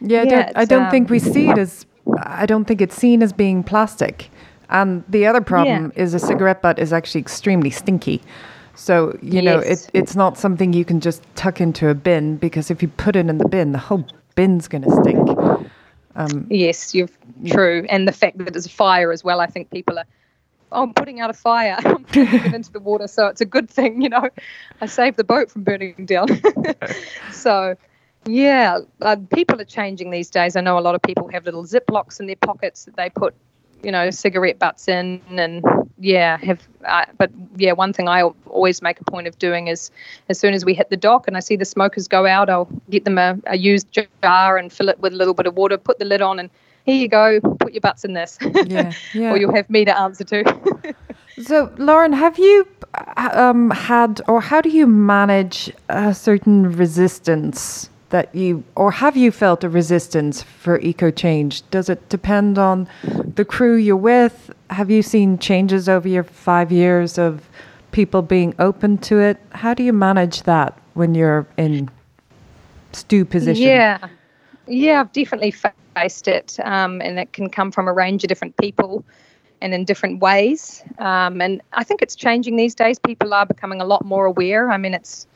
yeah, 0.00 0.22
yeah 0.22 0.22
I 0.22 0.24
don't, 0.24 0.56
I 0.56 0.64
don't 0.64 0.84
um, 0.84 0.90
think 0.90 1.10
we 1.10 1.18
see 1.18 1.48
it 1.48 1.58
as 1.58 1.84
I 2.22 2.46
don't 2.46 2.64
think 2.66 2.80
it's 2.80 2.94
seen 2.94 3.22
as 3.22 3.32
being 3.32 3.64
plastic 3.64 4.30
and 4.70 5.02
the 5.08 5.26
other 5.26 5.40
problem 5.40 5.92
yeah. 5.96 6.02
is 6.02 6.14
a 6.14 6.20
cigarette 6.20 6.62
butt 6.62 6.78
is 6.78 6.92
actually 6.92 7.22
extremely 7.22 7.70
stinky 7.70 8.22
so, 8.78 9.18
you 9.20 9.42
yes. 9.42 9.44
know, 9.44 9.58
it, 9.58 9.90
it's 9.92 10.14
not 10.14 10.38
something 10.38 10.72
you 10.72 10.84
can 10.84 11.00
just 11.00 11.20
tuck 11.34 11.60
into 11.60 11.88
a 11.88 11.94
bin 11.94 12.36
because 12.36 12.70
if 12.70 12.80
you 12.80 12.86
put 12.86 13.16
it 13.16 13.26
in 13.26 13.38
the 13.38 13.48
bin, 13.48 13.72
the 13.72 13.78
whole 13.78 14.06
bin's 14.38 14.68
going 14.68 14.82
to 14.82 14.90
stink. 15.02 15.68
Um, 16.14 16.46
yes, 16.48 16.94
you're 16.94 17.08
true. 17.44 17.84
And 17.88 18.06
the 18.06 18.12
fact 18.12 18.38
that 18.38 18.54
it's 18.54 18.66
a 18.66 18.70
fire 18.70 19.10
as 19.10 19.24
well, 19.24 19.40
I 19.40 19.46
think 19.46 19.68
people 19.72 19.98
are, 19.98 20.04
oh, 20.70 20.84
I'm 20.84 20.94
putting 20.94 21.18
out 21.18 21.28
a 21.28 21.32
fire. 21.32 21.76
I'm 21.84 22.04
putting 22.04 22.32
it 22.32 22.54
into 22.54 22.70
the 22.70 22.78
water. 22.78 23.08
So 23.08 23.26
it's 23.26 23.40
a 23.40 23.44
good 23.44 23.68
thing, 23.68 24.00
you 24.00 24.08
know. 24.08 24.30
I 24.80 24.86
saved 24.86 25.16
the 25.16 25.24
boat 25.24 25.50
from 25.50 25.64
burning 25.64 26.06
down. 26.06 26.28
so, 27.32 27.74
yeah, 28.26 28.78
uh, 29.02 29.16
people 29.34 29.60
are 29.60 29.64
changing 29.64 30.12
these 30.12 30.30
days. 30.30 30.54
I 30.54 30.60
know 30.60 30.78
a 30.78 30.86
lot 30.86 30.94
of 30.94 31.02
people 31.02 31.28
have 31.32 31.44
little 31.44 31.64
Ziplocs 31.64 32.20
in 32.20 32.28
their 32.28 32.36
pockets 32.36 32.84
that 32.84 32.94
they 32.94 33.10
put 33.10 33.34
you 33.82 33.92
know 33.92 34.10
cigarette 34.10 34.58
butts 34.58 34.88
in 34.88 35.20
and 35.30 35.64
yeah 36.00 36.36
have 36.38 36.66
uh, 36.84 37.04
but 37.16 37.30
yeah 37.56 37.72
one 37.72 37.92
thing 37.92 38.08
i 38.08 38.22
always 38.22 38.80
make 38.82 39.00
a 39.00 39.04
point 39.04 39.26
of 39.26 39.38
doing 39.38 39.66
is 39.66 39.90
as 40.28 40.38
soon 40.38 40.54
as 40.54 40.64
we 40.64 40.74
hit 40.74 40.90
the 40.90 40.96
dock 40.96 41.26
and 41.26 41.36
i 41.36 41.40
see 41.40 41.56
the 41.56 41.64
smokers 41.64 42.06
go 42.06 42.26
out 42.26 42.48
i'll 42.48 42.68
get 42.90 43.04
them 43.04 43.18
a, 43.18 43.38
a 43.46 43.56
used 43.56 43.86
jar 44.22 44.56
and 44.56 44.72
fill 44.72 44.88
it 44.88 44.98
with 45.00 45.12
a 45.12 45.16
little 45.16 45.34
bit 45.34 45.46
of 45.46 45.56
water 45.56 45.76
put 45.76 45.98
the 45.98 46.04
lid 46.04 46.22
on 46.22 46.38
and 46.38 46.50
here 46.84 46.96
you 46.96 47.08
go 47.08 47.40
put 47.58 47.72
your 47.72 47.80
butts 47.80 48.04
in 48.04 48.12
this 48.12 48.38
yeah, 48.66 48.92
yeah. 49.14 49.30
or 49.30 49.36
you'll 49.36 49.54
have 49.54 49.68
me 49.68 49.84
to 49.84 49.98
answer 49.98 50.24
to 50.24 50.94
so 51.42 51.72
lauren 51.78 52.12
have 52.12 52.38
you 52.38 52.66
um, 53.16 53.70
had 53.70 54.20
or 54.28 54.40
how 54.40 54.60
do 54.60 54.70
you 54.70 54.86
manage 54.86 55.72
a 55.88 56.14
certain 56.14 56.72
resistance 56.76 57.90
that 58.10 58.34
you, 58.34 58.64
or 58.74 58.90
have 58.90 59.16
you 59.16 59.30
felt 59.30 59.64
a 59.64 59.68
resistance 59.68 60.42
for 60.42 60.80
eco 60.80 61.10
change? 61.10 61.68
Does 61.70 61.88
it 61.88 62.08
depend 62.08 62.58
on 62.58 62.88
the 63.38 63.44
crew 63.44 63.76
you're 63.76 63.96
with? 63.96 64.50
Have 64.68 64.90
you 64.90 65.00
seen 65.00 65.38
changes 65.38 65.88
over 65.88 66.08
your 66.08 66.24
five 66.24 66.72
years 66.72 67.18
of 67.18 67.48
people 67.92 68.20
being 68.20 68.52
open 68.58 68.98
to 68.98 69.20
it? 69.20 69.38
How 69.50 69.74
do 69.74 69.84
you 69.84 69.92
manage 69.92 70.42
that 70.42 70.76
when 70.94 71.14
you're 71.14 71.46
in 71.56 71.88
stew 72.92 73.24
position? 73.24 73.62
Yeah, 73.62 74.08
yeah, 74.66 75.00
I've 75.00 75.12
definitely 75.12 75.54
faced 75.94 76.26
it, 76.26 76.58
um, 76.64 77.00
and 77.00 77.20
it 77.20 77.32
can 77.32 77.48
come 77.48 77.70
from 77.70 77.86
a 77.86 77.92
range 77.92 78.24
of 78.24 78.28
different 78.28 78.56
people 78.56 79.04
and 79.62 79.72
in 79.72 79.84
different 79.84 80.18
ways. 80.18 80.82
Um, 80.98 81.40
and 81.40 81.62
I 81.74 81.84
think 81.84 82.02
it's 82.02 82.16
changing 82.16 82.56
these 82.56 82.74
days. 82.74 82.98
People 82.98 83.32
are 83.32 83.46
becoming 83.46 83.80
a 83.80 83.84
lot 83.84 84.04
more 84.04 84.26
aware. 84.26 84.72
I 84.72 84.78
mean, 84.78 84.94
it's 84.94 85.28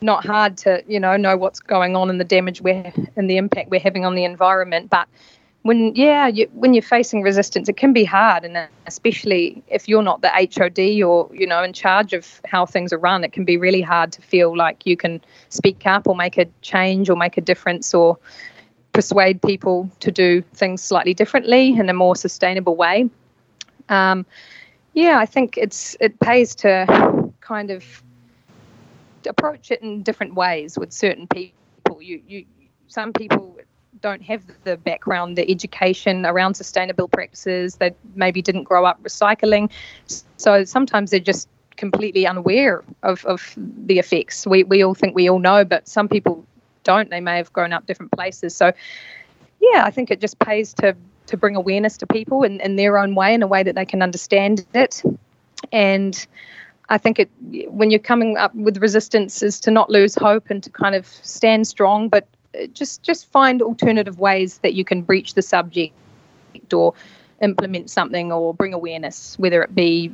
not 0.00 0.24
hard 0.24 0.56
to 0.56 0.82
you 0.86 1.00
know 1.00 1.16
know 1.16 1.36
what's 1.36 1.58
going 1.58 1.96
on 1.96 2.10
and 2.10 2.20
the 2.20 2.24
damage 2.24 2.60
we're 2.60 2.92
and 3.16 3.28
the 3.28 3.36
impact 3.36 3.70
we're 3.70 3.80
having 3.80 4.04
on 4.04 4.14
the 4.14 4.22
environment 4.24 4.88
but 4.88 5.08
when 5.68 5.94
yeah 5.94 6.26
you, 6.26 6.48
when 6.54 6.72
you're 6.72 6.90
facing 6.96 7.20
resistance 7.20 7.68
it 7.68 7.76
can 7.76 7.92
be 7.92 8.02
hard 8.02 8.42
and 8.42 8.56
especially 8.86 9.62
if 9.68 9.86
you're 9.86 10.02
not 10.02 10.22
the 10.22 10.30
HOD 10.30 11.02
or 11.02 11.28
you 11.34 11.46
know 11.46 11.62
in 11.62 11.74
charge 11.74 12.14
of 12.14 12.40
how 12.46 12.64
things 12.64 12.90
are 12.90 12.98
run 12.98 13.22
it 13.22 13.32
can 13.32 13.44
be 13.44 13.58
really 13.58 13.82
hard 13.82 14.10
to 14.10 14.22
feel 14.22 14.56
like 14.56 14.86
you 14.86 14.96
can 14.96 15.20
speak 15.50 15.86
up 15.86 16.08
or 16.08 16.16
make 16.16 16.38
a 16.38 16.46
change 16.62 17.10
or 17.10 17.16
make 17.16 17.36
a 17.36 17.42
difference 17.42 17.92
or 17.92 18.18
persuade 18.94 19.42
people 19.42 19.90
to 20.00 20.10
do 20.10 20.40
things 20.54 20.82
slightly 20.82 21.12
differently 21.12 21.78
in 21.78 21.90
a 21.90 21.92
more 21.92 22.16
sustainable 22.16 22.74
way 22.74 23.06
um, 23.90 24.24
yeah 24.94 25.18
I 25.18 25.26
think 25.26 25.58
it's 25.58 25.98
it 26.00 26.18
pays 26.18 26.54
to 26.56 27.30
kind 27.42 27.70
of 27.70 28.02
approach 29.26 29.70
it 29.70 29.82
in 29.82 30.02
different 30.02 30.34
ways 30.34 30.78
with 30.78 30.92
certain 30.92 31.26
people. 31.26 32.00
You, 32.00 32.22
you, 32.26 32.44
some 32.86 33.12
people 33.12 33.58
don't 34.00 34.22
have 34.22 34.42
the 34.64 34.76
background, 34.76 35.36
the 35.36 35.50
education 35.50 36.24
around 36.24 36.54
sustainable 36.54 37.08
practices. 37.08 37.76
They 37.76 37.92
maybe 38.14 38.42
didn't 38.42 38.64
grow 38.64 38.84
up 38.84 39.02
recycling, 39.02 39.70
so 40.36 40.64
sometimes 40.64 41.10
they're 41.10 41.20
just 41.20 41.48
completely 41.76 42.26
unaware 42.26 42.84
of, 43.02 43.24
of 43.24 43.54
the 43.56 43.98
effects. 43.98 44.46
We 44.46 44.64
we 44.64 44.82
all 44.82 44.94
think 44.94 45.14
we 45.14 45.28
all 45.28 45.38
know, 45.38 45.64
but 45.64 45.88
some 45.88 46.08
people 46.08 46.44
don't. 46.84 47.10
They 47.10 47.20
may 47.20 47.36
have 47.36 47.52
grown 47.52 47.72
up 47.72 47.86
different 47.86 48.12
places. 48.12 48.54
So, 48.54 48.72
yeah, 49.60 49.84
I 49.84 49.90
think 49.90 50.10
it 50.10 50.20
just 50.20 50.38
pays 50.38 50.74
to 50.74 50.96
to 51.26 51.36
bring 51.36 51.56
awareness 51.56 51.96
to 51.98 52.06
people 52.06 52.42
in, 52.42 52.60
in 52.60 52.76
their 52.76 52.96
own 52.96 53.14
way, 53.14 53.34
in 53.34 53.42
a 53.42 53.46
way 53.46 53.62
that 53.62 53.74
they 53.74 53.84
can 53.84 54.02
understand 54.02 54.66
it, 54.74 55.02
and 55.72 56.26
I 56.88 56.98
think 56.98 57.18
it 57.18 57.30
when 57.68 57.90
you're 57.90 58.00
coming 58.00 58.36
up 58.36 58.54
with 58.54 58.78
resistance 58.78 59.42
is 59.42 59.60
to 59.60 59.70
not 59.70 59.90
lose 59.90 60.14
hope 60.14 60.50
and 60.50 60.62
to 60.62 60.70
kind 60.70 60.94
of 60.94 61.06
stand 61.06 61.66
strong, 61.66 62.08
but 62.08 62.26
just 62.66 63.02
just 63.02 63.30
find 63.30 63.62
alternative 63.62 64.18
ways 64.18 64.58
that 64.58 64.74
you 64.74 64.84
can 64.84 65.02
breach 65.02 65.34
the 65.34 65.42
subject 65.42 65.94
or 66.72 66.94
implement 67.40 67.90
something 67.90 68.32
or 68.32 68.52
bring 68.54 68.74
awareness, 68.74 69.38
whether 69.38 69.62
it 69.62 69.74
be 69.74 70.12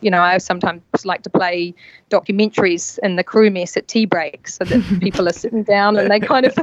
you 0.00 0.10
know, 0.10 0.20
I 0.20 0.38
sometimes 0.38 0.82
like 1.04 1.22
to 1.22 1.30
play 1.30 1.74
documentaries 2.10 2.98
in 3.02 3.16
the 3.16 3.24
crew 3.24 3.50
mess 3.50 3.76
at 3.76 3.88
tea 3.88 4.06
breaks 4.06 4.56
so 4.56 4.64
that 4.64 4.98
people 5.00 5.28
are 5.28 5.32
sitting 5.32 5.62
down 5.62 5.96
and 5.96 6.10
they 6.10 6.20
kind 6.20 6.46
of, 6.46 6.56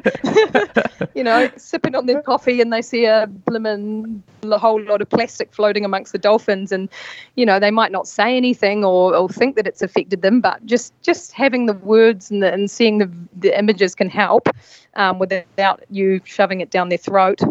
you 1.16 1.24
know, 1.24 1.50
sipping 1.58 1.96
on 1.96 2.06
their 2.06 2.22
coffee 2.22 2.62
and 2.62 2.72
they 2.72 2.82
see 2.82 3.06
a 3.06 3.28
blimmin' 3.50 4.22
a 4.44 4.58
whole 4.58 4.82
lot 4.82 5.02
of 5.02 5.10
plastic 5.10 5.54
floating 5.54 5.86
amongst 5.86 6.12
the 6.12 6.18
dolphins 6.18 6.72
and, 6.72 6.90
you 7.36 7.46
know, 7.46 7.60
they 7.60 7.72
might 7.72 7.92
not 7.92 8.08
say 8.08 8.38
anything 8.38 8.84
or, 8.84 9.16
or 9.16 9.30
think 9.30 9.56
that 9.56 9.68
it's 9.68 9.82
affected 9.82 10.22
them, 10.22 10.42
but 10.42 10.66
just 10.66 10.94
just 11.02 11.32
having 11.32 11.66
the 11.66 11.74
words 11.74 12.32
and, 12.32 12.44
the, 12.44 12.52
and 12.52 12.70
seeing 12.70 12.98
the, 12.98 13.12
the 13.36 13.58
images 13.58 13.96
can 13.96 14.10
help 14.10 14.48
um, 14.96 15.20
without 15.20 15.84
you 15.90 16.22
shoving 16.24 16.62
it 16.62 16.70
down 16.70 16.90
their 16.90 16.98
throat. 16.98 17.42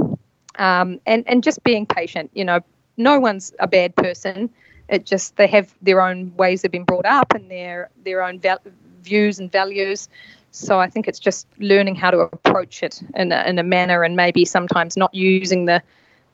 Um, 0.58 1.00
and, 1.06 1.24
and 1.26 1.42
just 1.42 1.62
being 1.64 1.86
patient, 1.86 2.30
you 2.34 2.44
know, 2.44 2.60
no 2.96 3.18
one's 3.18 3.52
a 3.58 3.66
bad 3.66 3.96
person 3.96 4.50
it 4.88 5.06
just 5.06 5.36
they 5.36 5.46
have 5.46 5.74
their 5.82 6.00
own 6.00 6.34
ways 6.36 6.62
they've 6.62 6.70
been 6.70 6.84
brought 6.84 7.06
up 7.06 7.34
and 7.34 7.50
their 7.50 7.90
their 8.04 8.22
own 8.22 8.38
val- 8.38 8.60
views 9.02 9.38
and 9.38 9.50
values. 9.50 10.08
So 10.50 10.78
I 10.78 10.88
think 10.88 11.08
it's 11.08 11.18
just 11.18 11.46
learning 11.58 11.94
how 11.94 12.10
to 12.10 12.18
approach 12.18 12.82
it 12.82 13.02
in 13.14 13.32
a, 13.32 13.42
in 13.44 13.58
a 13.58 13.62
manner 13.62 14.02
and 14.02 14.16
maybe 14.16 14.44
sometimes 14.44 14.96
not 14.96 15.14
using 15.14 15.64
the 15.64 15.82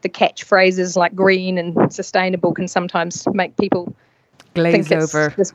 the 0.03 0.09
catchphrases 0.09 0.97
like 0.97 1.15
green 1.15 1.59
and 1.59 1.93
sustainable 1.93 2.55
can 2.55 2.69
sometimes 2.69 3.27
make 3.33 3.57
people 3.57 3.95
glaze 4.55 4.93
over. 4.93 5.35
This, 5.37 5.53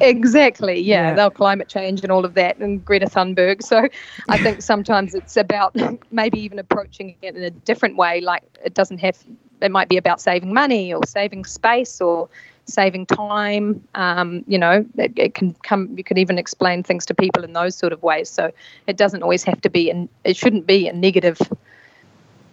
exactly, 0.00 0.80
yeah, 0.80 1.08
yeah. 1.10 1.14
They'll 1.14 1.30
climate 1.30 1.68
change 1.68 2.02
and 2.02 2.12
all 2.12 2.24
of 2.24 2.34
that 2.34 2.58
and 2.58 2.84
Greta 2.84 3.06
Thunberg. 3.06 3.62
So 3.62 3.88
I 4.28 4.38
think 4.38 4.62
sometimes 4.72 5.14
it's 5.14 5.36
about 5.36 5.74
maybe 6.10 6.40
even 6.40 6.58
approaching 6.58 7.16
it 7.22 7.36
in 7.36 7.42
a 7.42 7.50
different 7.50 7.96
way. 7.96 8.20
Like 8.20 8.42
it 8.64 8.74
doesn't 8.74 8.98
have 8.98 9.18
it 9.60 9.70
might 9.70 9.88
be 9.88 9.96
about 9.96 10.20
saving 10.20 10.52
money 10.52 10.92
or 10.92 11.04
saving 11.06 11.44
space 11.44 12.00
or 12.00 12.28
saving 12.66 13.06
time. 13.06 13.82
Um, 13.94 14.44
you 14.46 14.58
know, 14.58 14.84
it, 14.96 15.12
it, 15.16 15.34
can 15.34 15.54
come. 15.62 15.96
You 15.96 16.04
can 16.04 16.18
even 16.18 16.38
explain 16.38 16.82
things 16.82 17.06
to 17.06 17.14
people 17.14 17.44
in 17.44 17.52
those 17.52 17.76
sort 17.76 17.92
of 17.92 18.02
ways. 18.02 18.28
So 18.28 18.52
it 18.86 18.96
doesn't 18.96 19.22
always 19.22 19.44
have 19.44 19.60
to 19.62 19.70
be, 19.70 19.90
and 19.90 20.08
it 20.24 20.36
shouldn't 20.36 20.66
be 20.66 20.88
a 20.88 20.92
negative 20.92 21.40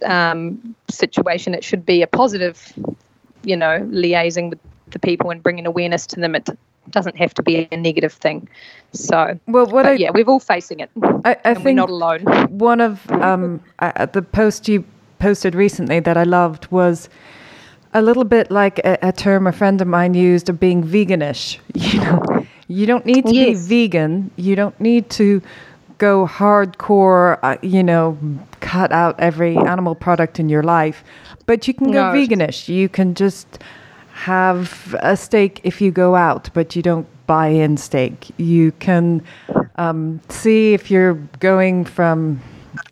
um, 0.06 0.76
situation. 0.90 1.54
It 1.54 1.64
should 1.64 1.86
be 1.86 2.02
a 2.02 2.08
positive. 2.08 2.74
You 3.46 3.58
know, 3.58 3.82
liaising 3.92 4.50
with 4.52 4.60
the 4.92 5.00
people 5.00 5.30
and 5.30 5.44
bringing 5.44 5.66
awareness 5.66 6.08
to 6.08 6.20
them. 6.20 6.34
It 6.34 6.48
doesn't 6.90 7.18
have 7.18 7.34
to 7.34 7.44
be 7.44 7.68
a 7.72 7.78
negative 7.78 8.14
thing. 8.14 8.48
So, 8.94 9.38
well, 9.48 9.66
what 9.66 9.86
I, 9.86 9.94
yeah, 9.94 10.12
we're 10.14 10.26
all 10.26 10.40
facing 10.40 10.80
it. 10.80 10.90
I, 11.26 11.36
I 11.44 11.54
think 11.54 11.66
we're 11.66 11.74
not 11.74 11.90
alone. 11.90 12.22
One 12.58 12.80
of 12.80 13.10
um, 13.12 13.62
uh, 13.80 14.06
the 14.06 14.22
post 14.22 14.70
you 14.70 14.86
posted 15.24 15.56
recently 15.56 16.02
that 16.02 16.18
I 16.18 16.24
loved 16.24 16.70
was 16.70 17.08
a 17.94 18.02
little 18.02 18.26
bit 18.26 18.52
like 18.52 18.80
a, 18.80 18.98
a 19.02 19.14
term 19.14 19.48
a 19.48 19.54
friend 19.54 19.80
of 19.80 19.88
mine 19.88 20.16
used 20.16 20.50
of 20.50 20.60
being 20.60 20.84
veganish. 20.84 21.60
You 21.74 22.00
know, 22.02 22.46
you 22.68 22.86
don't 22.86 23.06
need 23.06 23.26
to 23.28 23.34
yes. 23.34 23.68
be 23.68 23.88
vegan. 23.88 24.32
You 24.36 24.56
don't 24.58 24.78
need 24.82 25.10
to 25.12 25.42
go 25.98 26.28
hardcore. 26.28 27.40
Uh, 27.42 27.58
you 27.62 27.84
know, 27.84 28.18
cut 28.60 28.92
out 28.92 29.18
every 29.18 29.56
animal 29.56 29.96
product 29.96 30.40
in 30.42 30.50
your 30.50 30.64
life, 30.64 31.06
but 31.46 31.68
you 31.68 31.74
can 31.74 31.92
go 31.92 32.12
no. 32.12 32.18
veganish. 32.18 32.68
You 32.68 32.90
can 32.90 33.16
just 33.16 33.48
have 34.12 34.94
a 35.00 35.16
steak 35.16 35.62
if 35.64 35.80
you 35.80 35.92
go 35.92 36.16
out, 36.16 36.50
but 36.54 36.76
you 36.76 36.82
don't 36.82 37.08
buy 37.28 37.48
in 37.48 37.78
steak. 37.78 38.30
You 38.38 38.74
can 38.74 39.24
um, 39.78 40.20
see 40.28 40.74
if 40.74 40.92
you're 40.92 41.16
going 41.40 41.86
from 41.86 42.42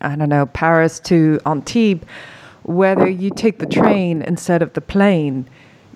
I 0.00 0.16
don't 0.16 0.28
know, 0.28 0.46
Paris 0.46 1.00
to 1.00 1.40
Antibes, 1.46 2.04
whether 2.62 3.08
you 3.08 3.30
take 3.30 3.58
the 3.58 3.66
train 3.66 4.22
instead 4.22 4.62
of 4.62 4.72
the 4.74 4.80
plane. 4.80 5.48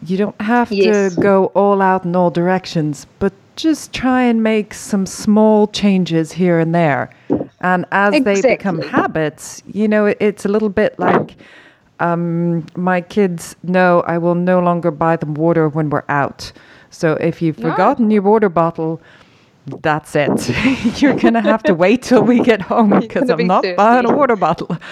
You 0.05 0.16
don't 0.16 0.40
have 0.40 0.70
yes. 0.70 1.14
to 1.14 1.20
go 1.20 1.46
all 1.46 1.81
out 1.81 2.05
in 2.05 2.14
all 2.14 2.31
directions, 2.31 3.07
but 3.18 3.33
just 3.57 3.92
try 3.92 4.22
and 4.22 4.42
make 4.42 4.75
some 4.75 5.07
small 5.07 5.66
changes 5.68 6.33
here 6.33 6.59
and 6.59 6.75
there. 6.75 7.11
And 7.61 7.87
as 7.92 8.14
exactly. 8.14 8.42
they 8.42 8.57
become 8.57 8.83
habits, 8.83 9.62
you 9.66 9.88
know, 9.88 10.07
it's 10.07 10.44
a 10.44 10.49
little 10.49 10.68
bit 10.68 10.99
like 10.99 11.37
um, 12.01 12.66
my 12.77 13.01
kids 13.01 13.57
know 13.62 14.01
I 14.07 14.18
will 14.18 14.35
no 14.35 14.61
longer 14.61 14.90
buy 14.90 15.16
them 15.16 15.35
water 15.35 15.68
when 15.68 15.88
we're 15.90 16.05
out. 16.09 16.53
So 16.90 17.14
if 17.14 17.40
you've 17.40 17.57
forgotten 17.57 18.11
your 18.11 18.22
water 18.22 18.49
bottle, 18.49 19.01
that's 19.66 20.14
it. 20.14 21.00
You're 21.02 21.16
going 21.16 21.35
to 21.35 21.40
have 21.40 21.62
to 21.64 21.74
wait 21.74 22.02
till 22.02 22.22
we 22.22 22.40
get 22.40 22.62
home 22.62 22.90
because 23.00 23.29
I'm 23.29 23.38
be 23.38 23.44
not 23.44 23.64
thirsty. 23.64 23.76
buying 23.76 24.07
a 24.07 24.14
water 24.14 24.37
bottle. 24.37 24.76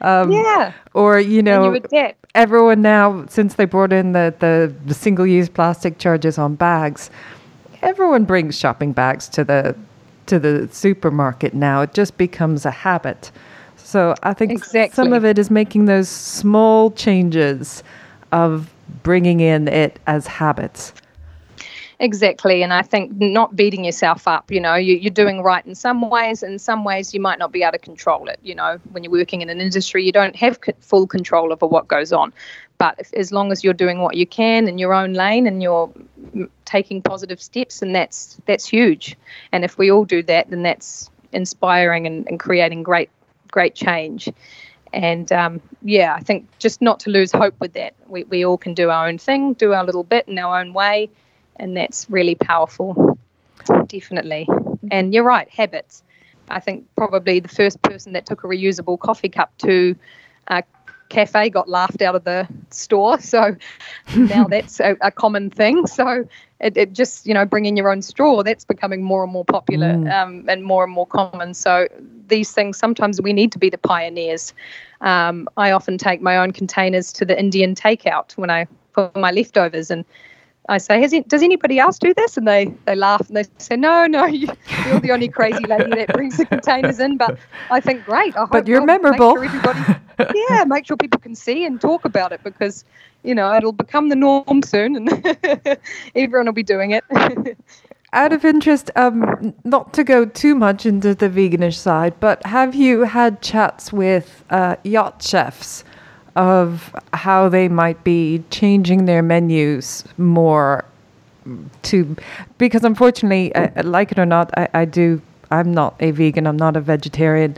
Um, 0.00 0.30
yeah. 0.30 0.74
Or, 0.94 1.18
you 1.18 1.42
know, 1.42 1.74
you 1.74 2.12
everyone 2.36 2.82
now, 2.82 3.26
since 3.26 3.54
they 3.54 3.64
brought 3.64 3.92
in 3.92 4.12
the, 4.12 4.32
the, 4.38 4.72
the 4.86 4.94
single 4.94 5.26
use 5.26 5.48
plastic 5.48 5.98
charges 5.98 6.38
on 6.38 6.54
bags, 6.54 7.10
everyone 7.82 8.24
brings 8.24 8.56
shopping 8.56 8.92
bags 8.92 9.28
to 9.30 9.42
the 9.42 9.74
to 10.26 10.38
the 10.38 10.68
supermarket 10.70 11.52
now. 11.52 11.80
It 11.82 11.94
just 11.94 12.16
becomes 12.16 12.64
a 12.64 12.70
habit. 12.70 13.32
So 13.76 14.14
I 14.22 14.34
think 14.34 14.52
exactly. 14.52 14.94
some 14.94 15.12
of 15.12 15.24
it 15.24 15.36
is 15.36 15.50
making 15.50 15.86
those 15.86 16.08
small 16.08 16.92
changes 16.92 17.82
of 18.30 18.70
bringing 19.02 19.40
in 19.40 19.66
it 19.66 19.98
as 20.06 20.28
habits. 20.28 20.92
Exactly. 22.00 22.62
And 22.62 22.72
I 22.72 22.82
think 22.82 23.16
not 23.16 23.56
beating 23.56 23.84
yourself 23.84 24.28
up, 24.28 24.52
you 24.52 24.60
know, 24.60 24.76
you, 24.76 25.04
are 25.08 25.12
doing 25.12 25.42
right 25.42 25.66
in 25.66 25.74
some 25.74 26.08
ways, 26.08 26.44
in 26.44 26.58
some 26.60 26.84
ways 26.84 27.12
you 27.12 27.20
might 27.20 27.40
not 27.40 27.50
be 27.50 27.62
able 27.62 27.72
to 27.72 27.78
control 27.78 28.28
it. 28.28 28.38
You 28.42 28.54
know, 28.54 28.78
when 28.92 29.02
you're 29.02 29.12
working 29.12 29.42
in 29.42 29.50
an 29.50 29.60
industry, 29.60 30.04
you 30.04 30.12
don't 30.12 30.36
have 30.36 30.60
full 30.80 31.08
control 31.08 31.52
over 31.52 31.66
what 31.66 31.88
goes 31.88 32.12
on. 32.12 32.32
But 32.78 32.94
if, 32.98 33.12
as 33.14 33.32
long 33.32 33.50
as 33.50 33.64
you're 33.64 33.74
doing 33.74 33.98
what 33.98 34.16
you 34.16 34.26
can 34.28 34.68
in 34.68 34.78
your 34.78 34.94
own 34.94 35.14
lane 35.14 35.48
and 35.48 35.60
you're 35.60 35.92
taking 36.66 37.02
positive 37.02 37.42
steps, 37.42 37.82
and 37.82 37.92
that's 37.92 38.40
that's 38.46 38.66
huge. 38.66 39.16
And 39.50 39.64
if 39.64 39.76
we 39.76 39.90
all 39.90 40.04
do 40.04 40.22
that, 40.22 40.50
then 40.50 40.62
that's 40.62 41.10
inspiring 41.32 42.06
and, 42.06 42.28
and 42.28 42.38
creating 42.38 42.84
great 42.84 43.10
great 43.50 43.74
change. 43.74 44.28
And 44.92 45.32
um, 45.32 45.60
yeah, 45.82 46.14
I 46.14 46.20
think 46.20 46.46
just 46.60 46.80
not 46.80 47.00
to 47.00 47.10
lose 47.10 47.32
hope 47.32 47.54
with 47.58 47.72
that. 47.72 47.94
We, 48.06 48.22
we 48.24 48.44
all 48.44 48.56
can 48.56 48.72
do 48.72 48.88
our 48.88 49.08
own 49.08 49.18
thing, 49.18 49.54
do 49.54 49.72
our 49.72 49.84
little 49.84 50.04
bit 50.04 50.28
in 50.28 50.38
our 50.38 50.60
own 50.60 50.72
way, 50.72 51.10
and 51.58 51.76
that's 51.76 52.08
really 52.08 52.34
powerful, 52.34 53.18
definitely. 53.86 54.48
And 54.90 55.12
you're 55.12 55.24
right, 55.24 55.48
habits. 55.48 56.02
I 56.50 56.60
think 56.60 56.86
probably 56.96 57.40
the 57.40 57.48
first 57.48 57.80
person 57.82 58.12
that 58.12 58.26
took 58.26 58.44
a 58.44 58.46
reusable 58.46 58.98
coffee 58.98 59.28
cup 59.28 59.56
to 59.58 59.94
a 60.48 60.62
cafe 61.08 61.48
got 61.50 61.68
laughed 61.68 62.02
out 62.02 62.14
of 62.14 62.24
the 62.24 62.46
store. 62.70 63.18
So 63.28 63.56
now 64.16 64.44
that's 64.48 64.80
a, 64.80 64.96
a, 65.02 65.10
common 65.10 65.50
thing. 65.50 65.86
So 65.86 66.26
it, 66.60 66.76
it, 66.76 66.92
just, 66.92 67.26
you 67.26 67.34
know, 67.34 67.44
bringing 67.44 67.76
your 67.76 67.90
own 67.90 68.00
straw, 68.00 68.42
that's 68.42 68.64
becoming 68.64 69.02
more 69.02 69.22
and 69.22 69.32
more 69.32 69.44
popular 69.44 69.88
mm. 69.88 70.10
um, 70.10 70.44
and 70.48 70.64
more 70.64 70.84
and 70.84 70.92
more 70.92 71.06
common. 71.06 71.52
So 71.52 71.88
these 72.28 72.52
things, 72.52 72.78
sometimes 72.78 73.20
we 73.20 73.32
need 73.32 73.52
to 73.52 73.58
be 73.58 73.68
the 73.68 73.78
pioneers. 73.78 74.54
Um, 75.02 75.48
I 75.56 75.72
often 75.72 75.98
take 75.98 76.22
my 76.22 76.38
own 76.38 76.52
containers 76.52 77.12
to 77.14 77.24
the 77.24 77.38
Indian 77.38 77.74
takeout 77.74 78.36
when 78.36 78.50
I 78.50 78.66
put 78.94 79.14
my 79.14 79.30
leftovers 79.30 79.90
and 79.90 80.04
I 80.68 80.78
say, 80.78 81.02
it, 81.02 81.28
does 81.28 81.42
anybody 81.42 81.78
else 81.78 81.98
do 81.98 82.12
this? 82.12 82.36
And 82.36 82.46
they, 82.46 82.66
they 82.84 82.94
laugh 82.94 83.26
and 83.28 83.36
they 83.36 83.44
say, 83.56 83.76
no, 83.76 84.06
no, 84.06 84.26
you, 84.26 84.48
are 84.86 85.00
the 85.00 85.10
only 85.12 85.28
crazy 85.28 85.64
lady 85.66 85.90
that 85.90 86.12
brings 86.12 86.36
the 86.36 86.44
containers 86.44 87.00
in. 87.00 87.16
But 87.16 87.38
I 87.70 87.80
think, 87.80 88.04
great. 88.04 88.36
I 88.36 88.44
but 88.46 88.68
you're 88.68 88.84
memorable. 88.84 89.34
Sure 89.34 89.44
everybody, 89.44 89.80
yeah, 90.50 90.64
make 90.64 90.86
sure 90.86 90.96
people 90.96 91.20
can 91.20 91.34
see 91.34 91.64
and 91.64 91.80
talk 91.80 92.04
about 92.04 92.32
it 92.32 92.42
because, 92.44 92.84
you 93.22 93.34
know, 93.34 93.54
it'll 93.54 93.72
become 93.72 94.10
the 94.10 94.16
norm 94.16 94.62
soon 94.62 94.96
and 94.96 95.78
everyone 96.14 96.46
will 96.46 96.52
be 96.52 96.62
doing 96.62 96.90
it. 96.90 97.04
Out 98.12 98.32
of 98.32 98.44
interest, 98.44 98.90
um, 98.96 99.54
not 99.64 99.92
to 99.94 100.04
go 100.04 100.24
too 100.24 100.54
much 100.54 100.86
into 100.86 101.14
the 101.14 101.28
veganish 101.28 101.74
side, 101.74 102.18
but 102.20 102.44
have 102.46 102.74
you 102.74 103.02
had 103.02 103.42
chats 103.42 103.92
with 103.92 104.44
uh, 104.48 104.76
yacht 104.82 105.22
chefs 105.22 105.84
of 106.36 106.94
how 107.12 107.48
they 107.48 107.68
might 107.68 108.02
be 108.04 108.42
changing 108.50 109.06
their 109.06 109.22
menus 109.22 110.04
more 110.18 110.84
to 111.82 112.16
because 112.58 112.84
unfortunately 112.84 113.54
uh, 113.54 113.82
like 113.82 114.12
it 114.12 114.18
or 114.18 114.26
not 114.26 114.50
I, 114.58 114.68
I 114.74 114.84
do 114.84 115.22
i'm 115.50 115.72
not 115.72 115.94
a 116.00 116.10
vegan 116.10 116.46
i'm 116.46 116.58
not 116.58 116.76
a 116.76 116.80
vegetarian 116.80 117.56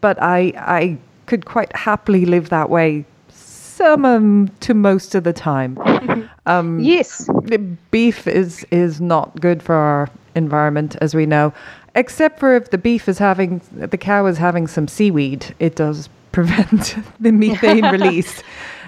but 0.00 0.20
i 0.20 0.52
i 0.56 0.98
could 1.26 1.44
quite 1.44 1.74
happily 1.76 2.26
live 2.26 2.48
that 2.48 2.68
way 2.68 3.04
some 3.78 4.04
um, 4.04 4.50
to 4.60 4.74
most 4.74 5.14
of 5.14 5.24
the 5.24 5.32
time. 5.32 5.78
Um, 6.46 6.80
yes. 6.80 7.28
beef 7.90 8.26
is 8.26 8.64
is 8.70 9.02
not 9.02 9.38
good 9.38 9.62
for 9.62 9.74
our 9.74 10.08
environment 10.34 10.96
as 11.02 11.14
we 11.14 11.26
know 11.26 11.52
except 11.94 12.40
for 12.40 12.56
if 12.56 12.70
the 12.70 12.78
beef 12.78 13.06
is 13.06 13.18
having 13.18 13.60
the 13.70 13.98
cow 13.98 14.24
is 14.24 14.38
having 14.38 14.66
some 14.66 14.88
seaweed 14.88 15.54
it 15.58 15.76
does 15.76 16.08
prevent 16.32 16.96
the 17.20 17.32
methane 17.32 17.84
release. 17.92 18.42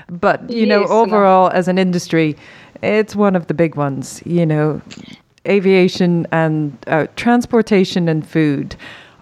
But, 0.09 0.49
you 0.51 0.67
yes, 0.67 0.69
know, 0.69 0.85
overall, 0.87 1.51
as 1.51 1.69
an 1.69 1.79
industry, 1.79 2.37
it's 2.83 3.15
one 3.15 3.37
of 3.37 3.47
the 3.47 3.55
big 3.55 3.77
ones. 3.77 4.23
You 4.25 4.45
know, 4.45 4.83
aviation 5.47 6.27
and 6.33 6.77
uh, 6.87 7.07
transportation 7.17 8.09
and 8.09 8.27
food 8.27 8.77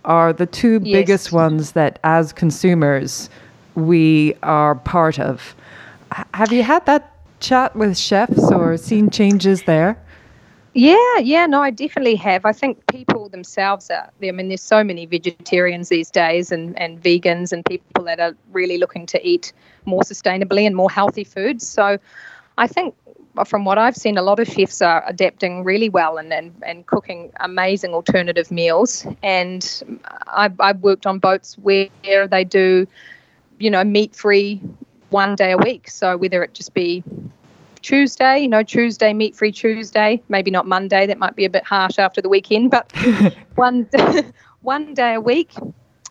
are 0.04 0.32
the 0.32 0.46
two 0.46 0.80
yes. 0.82 0.92
biggest 0.92 1.32
ones 1.32 1.72
that, 1.72 1.98
as 2.04 2.32
consumers, 2.32 3.28
we 3.74 4.34
are 4.42 4.74
part 4.74 5.18
of. 5.18 5.54
H- 6.16 6.24
have 6.34 6.52
you 6.52 6.62
had 6.62 6.86
that 6.86 7.12
chat 7.40 7.76
with 7.76 7.96
chefs 7.96 8.50
or 8.50 8.76
seen 8.76 9.10
changes 9.10 9.62
there? 9.64 9.98
Yeah, 10.79 11.18
yeah, 11.18 11.47
no, 11.47 11.61
I 11.61 11.72
definitely 11.72 12.14
have. 12.14 12.45
I 12.45 12.53
think 12.53 12.87
people 12.87 13.29
themselves 13.29 13.91
are. 13.91 14.12
I 14.22 14.31
mean, 14.31 14.47
there's 14.47 14.62
so 14.62 14.85
many 14.85 15.07
vegetarians 15.07 15.89
these 15.89 16.09
days, 16.09 16.53
and 16.53 16.79
and 16.79 17.03
vegans, 17.03 17.53
and 17.53 17.64
people 17.64 18.05
that 18.05 18.20
are 18.20 18.37
really 18.53 18.79
looking 18.79 19.05
to 19.07 19.18
eat 19.26 19.53
more 19.87 20.03
sustainably 20.03 20.68
and 20.68 20.76
more 20.76 20.89
healthy 20.89 21.24
foods. 21.24 21.66
So, 21.66 21.99
I 22.59 22.68
think 22.68 22.95
from 23.45 23.64
what 23.64 23.76
I've 23.76 23.97
seen, 23.97 24.16
a 24.18 24.22
lot 24.22 24.39
of 24.39 24.47
chefs 24.47 24.81
are 24.81 25.03
adapting 25.09 25.64
really 25.64 25.89
well 25.89 26.16
and 26.16 26.33
and, 26.33 26.55
and 26.64 26.87
cooking 26.87 27.33
amazing 27.41 27.93
alternative 27.93 28.53
meals. 28.53 29.05
And 29.20 29.83
I've, 30.29 30.61
I've 30.61 30.79
worked 30.79 31.07
on 31.07 31.18
boats 31.18 31.59
where 31.59 31.89
they 32.29 32.45
do, 32.45 32.87
you 33.59 33.68
know, 33.68 33.83
meat 33.83 34.14
free 34.14 34.61
one 35.11 35.35
day 35.35 35.51
a 35.51 35.59
week. 35.59 35.91
So 35.91 36.16
whether 36.16 36.45
it 36.45 36.55
just 36.55 36.72
be 36.72 37.03
Tuesday, 37.83 38.41
you 38.41 38.49
know, 38.49 38.62
Tuesday, 38.62 39.12
meat 39.12 39.37
free 39.37 39.53
Tuesday, 39.53 40.22
maybe 40.29 40.51
not 40.51 40.66
Monday, 40.66 41.07
that 41.07 41.18
might 41.18 41.37
be 41.37 41.45
a 41.45 41.51
bit 41.51 41.64
harsh 41.64 41.99
after 41.99 42.20
the 42.20 42.29
weekend, 42.29 42.70
but 42.70 42.93
one, 43.55 43.89
one 44.62 44.95
day 44.95 45.14
a 45.14 45.20
week 45.20 45.53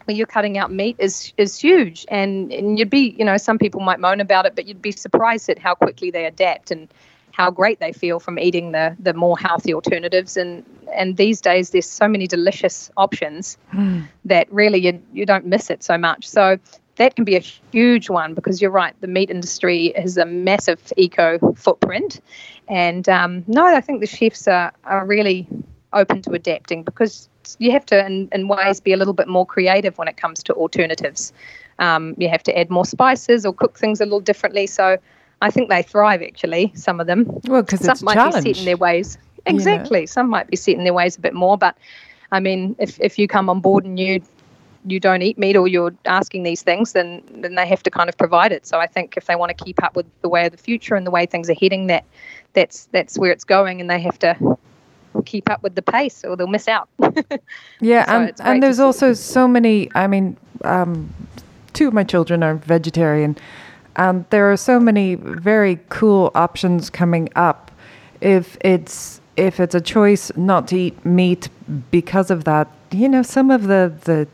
where 0.07 0.15
you're 0.15 0.25
cutting 0.25 0.57
out 0.57 0.71
meat 0.71 0.95
is 0.99 1.33
is 1.37 1.57
huge. 1.59 2.05
And 2.09 2.51
and 2.51 2.79
you'd 2.79 2.89
be 2.89 3.15
you 3.17 3.25
know 3.25 3.37
some 3.37 3.57
people 3.57 3.81
might 3.81 3.99
moan 3.99 4.21
about 4.21 4.45
it 4.45 4.55
but 4.55 4.65
you'd 4.65 4.81
be 4.81 4.91
surprised 4.91 5.49
at 5.49 5.59
how 5.59 5.75
quickly 5.75 6.11
they 6.11 6.25
adapt 6.25 6.71
and 6.71 6.87
how 7.33 7.51
great 7.51 7.79
they 7.79 7.91
feel 7.91 8.19
from 8.19 8.39
eating 8.39 8.71
the 8.71 8.95
the 8.99 9.13
more 9.13 9.37
healthy 9.37 9.73
alternatives. 9.73 10.37
And 10.37 10.63
and 10.93 11.17
these 11.17 11.41
days 11.41 11.71
there's 11.71 11.89
so 11.89 12.07
many 12.07 12.25
delicious 12.25 12.89
options 12.97 13.57
mm. 13.73 14.07
that 14.25 14.51
really 14.51 14.79
you, 14.79 15.01
you 15.13 15.25
don't 15.25 15.45
miss 15.45 15.69
it 15.69 15.83
so 15.83 15.97
much. 15.97 16.27
So 16.27 16.57
that 16.97 17.15
can 17.15 17.25
be 17.25 17.35
a 17.35 17.39
huge 17.39 18.09
one 18.09 18.33
because 18.33 18.61
you're 18.61 18.71
right, 18.71 18.93
the 19.01 19.07
meat 19.07 19.29
industry 19.29 19.93
has 19.95 20.17
a 20.17 20.25
massive 20.25 20.91
eco 20.97 21.39
footprint. 21.55 22.21
And 22.67 23.07
um, 23.07 23.43
no, 23.47 23.65
I 23.65 23.81
think 23.81 24.01
the 24.01 24.07
chefs 24.07 24.47
are, 24.47 24.73
are 24.83 25.05
really 25.05 25.47
open 25.93 26.21
to 26.23 26.31
adapting 26.31 26.83
because 26.83 27.29
you 27.59 27.71
have 27.71 27.85
to, 27.87 28.05
in, 28.05 28.27
in 28.31 28.47
ways, 28.47 28.79
be 28.79 28.93
a 28.93 28.97
little 28.97 29.13
bit 29.13 29.27
more 29.27 29.45
creative 29.45 29.97
when 29.97 30.07
it 30.07 30.17
comes 30.17 30.43
to 30.43 30.53
alternatives. 30.53 31.31
Um, 31.79 32.15
you 32.17 32.27
have 32.29 32.43
to 32.43 32.57
add 32.57 32.69
more 32.69 32.85
spices 32.85 33.45
or 33.45 33.53
cook 33.53 33.77
things 33.77 34.01
a 34.01 34.03
little 34.03 34.19
differently. 34.19 34.67
So 34.67 34.97
I 35.41 35.51
think 35.51 35.69
they 35.69 35.83
thrive 35.83 36.21
actually, 36.23 36.71
some 36.75 36.99
of 36.99 37.07
them. 37.07 37.25
Well, 37.45 37.61
because 37.61 37.81
some 37.81 37.97
might 38.01 38.15
challenge. 38.15 38.43
be 38.43 38.53
set 38.53 38.59
in 38.59 38.65
their 38.65 38.77
ways. 38.77 39.17
Exactly. 39.45 40.01
Yeah. 40.01 40.05
Some 40.07 40.29
might 40.29 40.47
be 40.47 40.57
set 40.57 40.75
in 40.75 40.83
their 40.83 40.93
ways 40.93 41.15
a 41.15 41.21
bit 41.21 41.33
more, 41.33 41.57
but 41.57 41.77
I 42.31 42.39
mean, 42.39 42.75
if, 42.79 42.99
if 42.99 43.17
you 43.17 43.27
come 43.27 43.49
on 43.49 43.61
board 43.61 43.85
and 43.85 43.99
you 43.99 44.21
you 44.87 44.99
don't 44.99 45.21
eat 45.21 45.37
meat 45.37 45.55
or 45.55 45.67
you're 45.67 45.93
asking 46.05 46.43
these 46.43 46.61
things, 46.63 46.93
then 46.93 47.21
then 47.31 47.55
they 47.55 47.67
have 47.67 47.83
to 47.83 47.91
kind 47.91 48.09
of 48.09 48.17
provide 48.17 48.51
it. 48.51 48.65
So 48.65 48.79
I 48.79 48.87
think 48.87 49.17
if 49.17 49.25
they 49.25 49.35
want 49.35 49.55
to 49.55 49.63
keep 49.63 49.83
up 49.83 49.95
with 49.95 50.05
the 50.21 50.29
way 50.29 50.45
of 50.45 50.51
the 50.51 50.57
future 50.57 50.95
and 50.95 51.05
the 51.05 51.11
way 51.11 51.25
things 51.25 51.49
are 51.49 51.55
heading, 51.55 51.87
that 51.87 52.05
that's 52.53 52.85
that's 52.91 53.17
where 53.17 53.31
it's 53.31 53.43
going, 53.43 53.81
and 53.81 53.89
they 53.89 53.99
have 53.99 54.17
to 54.19 54.57
keep 55.25 55.49
up 55.49 55.61
with 55.63 55.75
the 55.75 55.81
pace 55.81 56.23
or 56.23 56.35
they'll 56.35 56.47
miss 56.47 56.67
out. 56.67 56.87
yeah, 57.81 58.05
so 58.05 58.11
and 58.11 58.33
and 58.39 58.63
there's 58.63 58.79
also 58.79 59.13
so 59.13 59.47
many. 59.47 59.89
I 59.95 60.07
mean, 60.07 60.37
um, 60.63 61.13
two 61.73 61.87
of 61.87 61.93
my 61.93 62.03
children 62.03 62.43
are 62.43 62.55
vegetarian, 62.55 63.37
and 63.95 64.25
there 64.29 64.51
are 64.51 64.57
so 64.57 64.79
many 64.79 65.15
very 65.15 65.79
cool 65.89 66.31
options 66.33 66.89
coming 66.89 67.29
up. 67.35 67.71
If 68.21 68.57
it's 68.61 69.21
if 69.35 69.59
it's 69.59 69.75
a 69.75 69.81
choice 69.81 70.31
not 70.35 70.67
to 70.69 70.77
eat 70.77 71.05
meat 71.05 71.49
because 71.91 72.31
of 72.31 72.45
that, 72.45 72.67
you 72.91 73.09
know, 73.09 73.21
some 73.21 73.51
of 73.51 73.63
the 73.63 73.93
the 74.05 74.27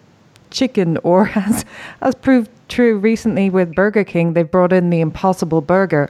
chicken, 0.54 0.98
or 1.04 1.30
as 1.36 1.66
has 2.02 2.16
proved 2.16 2.50
true 2.70 2.98
recently 2.98 3.50
with 3.50 3.76
Burger 3.76 4.04
King, 4.06 4.34
they've 4.34 4.50
brought 4.50 4.72
in 4.72 4.90
the 4.90 5.02
Impossible 5.02 5.60
Burger, 5.60 6.10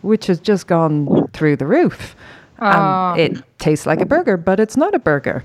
which 0.00 0.26
has 0.26 0.40
just 0.40 0.66
gone 0.66 1.28
through 1.28 1.56
the 1.56 1.66
roof. 1.66 2.16
Um, 2.58 3.18
it 3.18 3.42
tastes 3.58 3.86
like 3.86 4.00
a 4.00 4.06
burger, 4.06 4.36
but 4.36 4.60
it's 4.60 4.76
not 4.76 4.94
a 4.94 4.98
burger. 4.98 5.42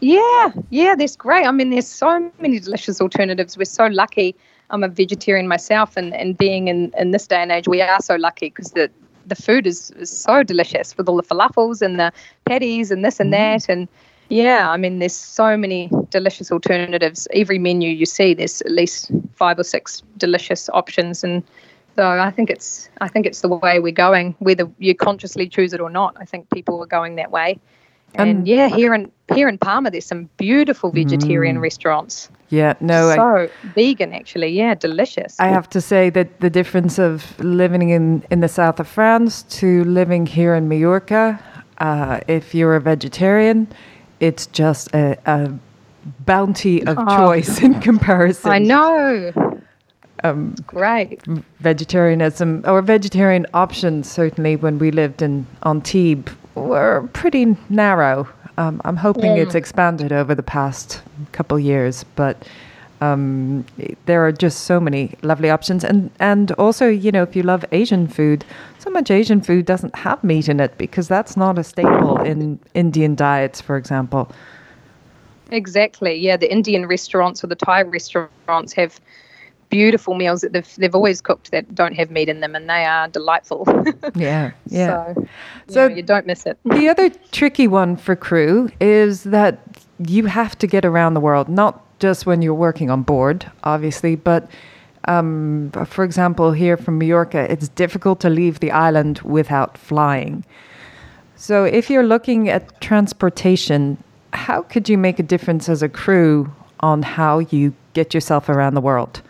Yeah, 0.00 0.52
yeah, 0.70 0.94
that's 0.96 1.14
great. 1.14 1.46
I 1.46 1.50
mean, 1.52 1.70
there's 1.70 1.86
so 1.86 2.32
many 2.40 2.58
delicious 2.58 3.00
alternatives. 3.00 3.56
We're 3.56 3.64
so 3.64 3.86
lucky. 3.86 4.34
I'm 4.70 4.82
a 4.82 4.88
vegetarian 4.88 5.46
myself, 5.46 5.96
and, 5.96 6.14
and 6.14 6.36
being 6.36 6.68
in, 6.68 6.92
in 6.96 7.10
this 7.10 7.26
day 7.26 7.42
and 7.42 7.52
age, 7.52 7.68
we 7.68 7.82
are 7.82 8.00
so 8.00 8.16
lucky 8.16 8.48
because 8.48 8.72
the 8.72 8.90
the 9.26 9.34
food 9.36 9.66
is, 9.66 9.90
is 9.92 10.10
so 10.10 10.42
delicious 10.42 10.96
with 10.96 11.08
all 11.08 11.16
the 11.16 11.22
falafels 11.22 11.82
and 11.82 12.00
the 12.00 12.12
patties 12.46 12.90
and 12.90 13.04
this 13.04 13.20
and 13.20 13.28
mm. 13.32 13.36
that. 13.36 13.68
And 13.68 13.88
yeah, 14.30 14.70
I 14.70 14.76
mean, 14.76 15.00
there's 15.00 15.14
so 15.14 15.56
many 15.56 15.90
delicious 16.10 16.52
alternatives. 16.52 17.26
Every 17.32 17.58
menu 17.58 17.90
you 17.90 18.06
see, 18.06 18.32
there's 18.32 18.62
at 18.62 18.70
least 18.70 19.10
five 19.34 19.58
or 19.58 19.64
six 19.64 20.02
delicious 20.16 20.70
options, 20.70 21.24
and 21.24 21.42
so 21.96 22.08
I 22.08 22.30
think 22.30 22.48
it's 22.48 22.88
I 23.00 23.08
think 23.08 23.26
it's 23.26 23.40
the 23.40 23.48
way 23.48 23.80
we're 23.80 23.92
going, 23.92 24.36
whether 24.38 24.70
you 24.78 24.94
consciously 24.94 25.48
choose 25.48 25.72
it 25.72 25.80
or 25.80 25.90
not. 25.90 26.16
I 26.18 26.24
think 26.24 26.48
people 26.50 26.80
are 26.82 26.86
going 26.86 27.16
that 27.16 27.32
way. 27.32 27.58
And, 28.14 28.30
and 28.30 28.48
yeah, 28.48 28.68
here 28.68 28.94
in 28.94 29.10
here 29.34 29.48
in 29.48 29.58
Palma, 29.58 29.90
there's 29.90 30.06
some 30.06 30.28
beautiful 30.36 30.90
vegetarian 30.90 31.58
mm, 31.58 31.62
restaurants. 31.62 32.30
Yeah, 32.48 32.74
no, 32.80 33.14
so 33.14 33.22
I, 33.22 33.50
vegan 33.74 34.12
actually. 34.12 34.48
Yeah, 34.48 34.74
delicious. 34.74 35.38
I 35.38 35.48
have 35.48 35.68
to 35.70 35.80
say 35.80 36.10
that 36.10 36.40
the 36.40 36.50
difference 36.50 36.98
of 36.98 37.38
living 37.40 37.90
in 37.90 38.24
in 38.30 38.40
the 38.40 38.48
south 38.48 38.80
of 38.80 38.88
France 38.88 39.42
to 39.60 39.84
living 39.84 40.26
here 40.26 40.54
in 40.54 40.68
Mallorca, 40.68 41.38
uh, 41.78 42.20
if 42.26 42.54
you're 42.54 42.74
a 42.74 42.80
vegetarian, 42.80 43.68
it's 44.20 44.46
just 44.46 44.94
a, 44.94 45.18
a 45.26 45.52
bounty 46.20 46.82
of 46.86 46.96
oh, 46.98 47.16
choice 47.16 47.60
in 47.62 47.80
comparison. 47.80 48.50
I 48.50 48.58
know. 48.58 49.32
Um, 50.22 50.54
Great. 50.66 51.22
Vegetarianism 51.60 52.62
or 52.66 52.82
vegetarian 52.82 53.46
options, 53.54 54.10
certainly 54.10 54.56
when 54.56 54.78
we 54.78 54.90
lived 54.90 55.22
in 55.22 55.46
Antibes, 55.64 56.32
were 56.54 57.08
pretty 57.14 57.56
narrow. 57.70 58.28
Um, 58.58 58.82
I'm 58.84 58.96
hoping 58.96 59.38
it's 59.38 59.54
expanded 59.54 60.12
over 60.12 60.34
the 60.34 60.42
past 60.42 61.00
couple 61.32 61.58
years, 61.58 62.04
but 62.16 62.46
um, 63.00 63.64
there 64.06 64.26
are 64.26 64.32
just 64.32 64.64
so 64.64 64.78
many 64.78 65.14
lovely 65.22 65.50
options. 65.50 65.84
And, 65.84 66.10
and 66.18 66.52
also, 66.52 66.88
you 66.88 67.10
know, 67.10 67.22
if 67.22 67.34
you 67.34 67.42
love 67.42 67.64
Asian 67.72 68.06
food, 68.06 68.44
so 68.78 68.90
much 68.90 69.10
Asian 69.10 69.40
food 69.40 69.66
doesn't 69.66 69.94
have 69.94 70.22
meat 70.22 70.48
in 70.48 70.60
it 70.60 70.76
because 70.78 71.08
that's 71.08 71.36
not 71.36 71.58
a 71.58 71.64
staple 71.64 72.20
in 72.22 72.58
Indian 72.74 73.14
diets, 73.14 73.60
for 73.60 73.76
example. 73.76 74.30
Exactly. 75.50 76.14
Yeah, 76.16 76.36
the 76.36 76.50
Indian 76.50 76.86
restaurants 76.86 77.42
or 77.42 77.48
the 77.48 77.56
Thai 77.56 77.82
restaurants 77.82 78.72
have 78.74 79.00
beautiful 79.70 80.14
meals 80.14 80.42
that 80.42 80.52
they've, 80.52 80.74
they've 80.76 80.94
always 80.94 81.20
cooked 81.20 81.52
that 81.52 81.74
don't 81.74 81.94
have 81.94 82.10
meat 82.10 82.28
in 82.28 82.40
them 82.40 82.54
and 82.54 82.68
they 82.68 82.84
are 82.84 83.08
delightful. 83.08 83.64
yeah, 84.14 84.50
yeah. 84.66 85.14
So, 85.14 85.28
so 85.68 85.86
you 85.86 86.02
don't 86.02 86.26
miss 86.26 86.44
it. 86.44 86.58
the 86.64 86.88
other 86.88 87.08
tricky 87.30 87.68
one 87.68 87.96
for 87.96 88.14
crew 88.14 88.70
is 88.80 89.24
that 89.24 89.60
you 89.98 90.26
have 90.26 90.58
to 90.58 90.66
get 90.66 90.84
around 90.84 91.14
the 91.14 91.20
world, 91.20 91.48
not 91.48 91.84
just 92.00 92.26
when 92.26 92.42
you're 92.42 92.54
working 92.54 92.90
on 92.90 93.02
board, 93.02 93.50
obviously, 93.62 94.16
but 94.16 94.50
um, 95.06 95.70
for 95.86 96.04
example, 96.04 96.52
here 96.52 96.76
from 96.76 96.98
Mallorca, 96.98 97.50
it's 97.50 97.68
difficult 97.68 98.20
to 98.20 98.30
leave 98.30 98.60
the 98.60 98.70
island 98.70 99.20
without 99.20 99.78
flying. 99.78 100.44
So, 101.36 101.64
if 101.64 101.88
you're 101.88 102.04
looking 102.04 102.50
at 102.50 102.80
transportation, 102.82 103.96
how 104.34 104.62
could 104.62 104.88
you 104.88 104.98
make 104.98 105.18
a 105.18 105.22
difference 105.22 105.68
as 105.68 105.82
a 105.82 105.88
crew 105.88 106.52
on 106.80 107.02
how 107.02 107.38
you 107.38 107.72
get 107.94 108.12
yourself 108.12 108.48
around 108.48 108.74
the 108.74 108.80
world? 108.80 109.22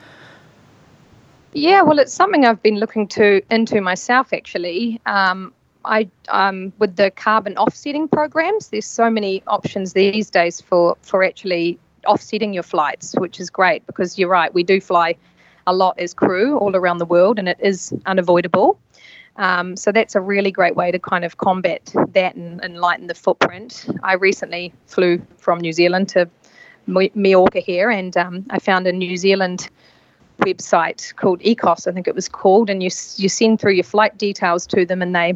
Yeah, 1.53 1.83
well, 1.83 1.99
it's 1.99 2.13
something 2.13 2.45
I've 2.45 2.63
been 2.63 2.79
looking 2.79 3.07
to 3.09 3.43
into 3.51 3.81
myself 3.81 4.33
actually. 4.33 5.01
Um, 5.07 5.53
I 5.85 6.09
um, 6.29 6.73
with 6.79 6.97
the 6.97 7.11
carbon 7.11 7.57
offsetting 7.57 8.09
programs, 8.09 8.69
there's 8.69 8.87
so 8.87 9.09
many 9.09 9.43
options 9.47 9.93
these 9.93 10.31
days 10.31 10.61
for 10.61 10.97
for 11.03 11.23
actually 11.25 11.79
offsetting 12.07 12.53
your 12.53 12.63
flights, 12.63 13.15
which 13.15 13.41
is 13.41 13.51
great 13.51 13.87
because 13.87 14.19
you're 14.19 14.29
right, 14.29 14.53
we 14.53 14.63
do 14.63 14.81
fly 14.81 15.17
a 15.67 15.73
lot 15.73 15.99
as 15.99 16.15
crew 16.15 16.59
all 16.59 16.75
around 16.75 16.99
the 16.99 17.07
world, 17.07 17.39
and 17.39 17.49
it 17.49 17.59
is 17.61 17.93
unavoidable. 18.07 18.79
Um, 19.37 19.77
so 19.77 19.93
that's 19.93 20.15
a 20.15 20.21
really 20.21 20.51
great 20.51 20.77
way 20.77 20.91
to 20.91 20.99
kind 20.99 21.25
of 21.25 21.39
combat 21.39 21.95
that 22.13 22.35
and, 22.35 22.63
and 22.63 22.79
lighten 22.79 23.07
the 23.07 23.15
footprint. 23.15 23.87
I 24.03 24.15
recently 24.15 24.73
flew 24.87 25.23
from 25.39 25.61
New 25.61 25.73
Zealand 25.73 26.09
to 26.11 26.29
Mallorca 26.87 27.61
here, 27.61 27.91
and 27.91 28.17
um, 28.17 28.47
I 28.51 28.59
found 28.59 28.87
a 28.87 28.93
New 28.93 29.17
Zealand 29.17 29.71
website 30.41 31.15
called 31.17 31.41
Ekos, 31.41 31.87
I 31.87 31.93
think 31.93 32.09
it 32.09 32.15
was 32.15 32.29
called, 32.29 32.71
and 32.71 32.83
you 32.83 32.91
you 33.17 33.29
send 33.29 33.61
through 33.61 33.73
your 33.73 33.85
flight 33.85 34.17
details 34.19 34.67
to 34.69 34.85
them, 34.85 35.03
and 35.03 35.15
they 35.15 35.35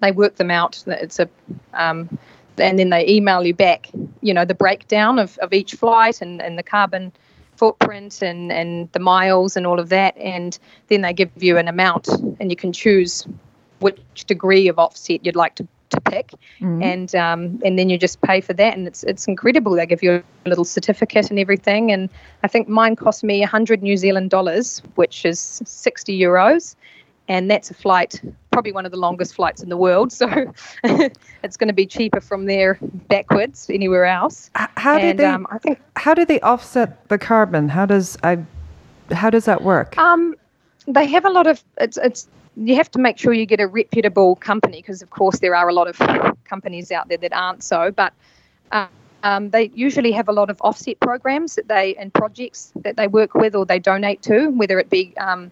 they 0.00 0.12
work 0.12 0.36
them 0.36 0.50
out. 0.50 0.82
It's 0.86 1.18
a 1.18 1.28
um, 1.72 2.18
and 2.58 2.78
then 2.78 2.90
they 2.90 3.06
email 3.08 3.44
you 3.44 3.54
back, 3.54 3.90
you 4.20 4.34
know, 4.34 4.44
the 4.44 4.54
breakdown 4.54 5.18
of, 5.18 5.38
of 5.38 5.52
each 5.52 5.74
flight 5.74 6.20
and, 6.20 6.40
and 6.42 6.58
the 6.58 6.62
carbon 6.62 7.12
footprint 7.56 8.22
and, 8.22 8.50
and 8.52 8.90
the 8.92 8.98
miles 8.98 9.56
and 9.56 9.66
all 9.66 9.78
of 9.78 9.88
that. 9.90 10.16
And 10.16 10.58
then 10.88 11.02
they 11.02 11.12
give 11.12 11.30
you 11.36 11.58
an 11.58 11.68
amount 11.68 12.08
and 12.40 12.50
you 12.50 12.56
can 12.56 12.72
choose 12.72 13.26
which 13.80 14.24
degree 14.26 14.68
of 14.68 14.78
offset 14.78 15.24
you'd 15.24 15.36
like 15.36 15.54
to 15.56 15.66
to 15.92 16.00
pick, 16.00 16.32
mm-hmm. 16.58 16.82
and 16.82 17.14
um, 17.14 17.60
and 17.64 17.78
then 17.78 17.88
you 17.88 17.98
just 17.98 18.20
pay 18.22 18.40
for 18.40 18.54
that, 18.54 18.76
and 18.76 18.86
it's 18.86 19.02
it's 19.04 19.28
incredible. 19.28 19.72
They 19.72 19.86
give 19.86 20.02
you 20.02 20.22
a 20.46 20.48
little 20.48 20.64
certificate 20.64 21.30
and 21.30 21.38
everything, 21.38 21.92
and 21.92 22.08
I 22.42 22.48
think 22.48 22.66
mine 22.68 22.96
cost 22.96 23.22
me 23.22 23.42
hundred 23.42 23.82
New 23.82 23.96
Zealand 23.96 24.30
dollars, 24.30 24.80
which 24.94 25.24
is 25.24 25.60
sixty 25.66 26.18
euros, 26.18 26.74
and 27.28 27.50
that's 27.50 27.70
a 27.70 27.74
flight, 27.74 28.22
probably 28.52 28.72
one 28.72 28.86
of 28.86 28.92
the 28.92 28.98
longest 28.98 29.34
flights 29.34 29.62
in 29.62 29.68
the 29.68 29.76
world. 29.76 30.12
So 30.12 30.28
it's 31.42 31.56
going 31.56 31.68
to 31.68 31.74
be 31.74 31.86
cheaper 31.86 32.20
from 32.20 32.46
there 32.46 32.78
backwards 33.08 33.68
anywhere 33.70 34.04
else. 34.04 34.50
How 34.54 34.98
do 34.98 35.12
they? 35.12 35.24
Um, 35.24 35.46
I 35.50 35.58
think 35.58 35.80
how 35.96 36.14
do 36.14 36.24
they 36.24 36.40
offset 36.40 37.08
the 37.08 37.18
carbon? 37.18 37.68
How 37.68 37.86
does 37.86 38.16
I? 38.22 38.44
How 39.10 39.30
does 39.30 39.46
that 39.46 39.62
work? 39.62 39.98
Um, 39.98 40.36
they 40.86 41.06
have 41.06 41.24
a 41.24 41.30
lot 41.30 41.46
of 41.46 41.62
it's 41.78 41.96
it's 41.96 42.28
you 42.56 42.76
have 42.76 42.90
to 42.90 42.98
make 42.98 43.18
sure 43.18 43.32
you 43.32 43.46
get 43.46 43.60
a 43.60 43.66
reputable 43.66 44.36
company 44.36 44.78
because, 44.78 45.02
of 45.02 45.10
course, 45.10 45.38
there 45.38 45.56
are 45.56 45.68
a 45.68 45.72
lot 45.72 45.88
of 45.88 46.36
companies 46.44 46.92
out 46.92 47.08
there 47.08 47.18
that 47.18 47.32
aren't 47.32 47.62
so. 47.62 47.90
But 47.90 48.12
uh, 48.70 48.86
um, 49.22 49.50
they 49.50 49.70
usually 49.74 50.12
have 50.12 50.28
a 50.28 50.32
lot 50.32 50.50
of 50.50 50.60
offset 50.60 51.00
programs 51.00 51.54
that 51.54 51.68
they 51.68 51.94
and 51.96 52.12
projects 52.12 52.72
that 52.76 52.96
they 52.96 53.06
work 53.06 53.34
with 53.34 53.54
or 53.54 53.64
they 53.64 53.78
donate 53.78 54.22
to, 54.22 54.48
whether 54.48 54.78
it 54.78 54.90
be 54.90 55.14
um, 55.16 55.50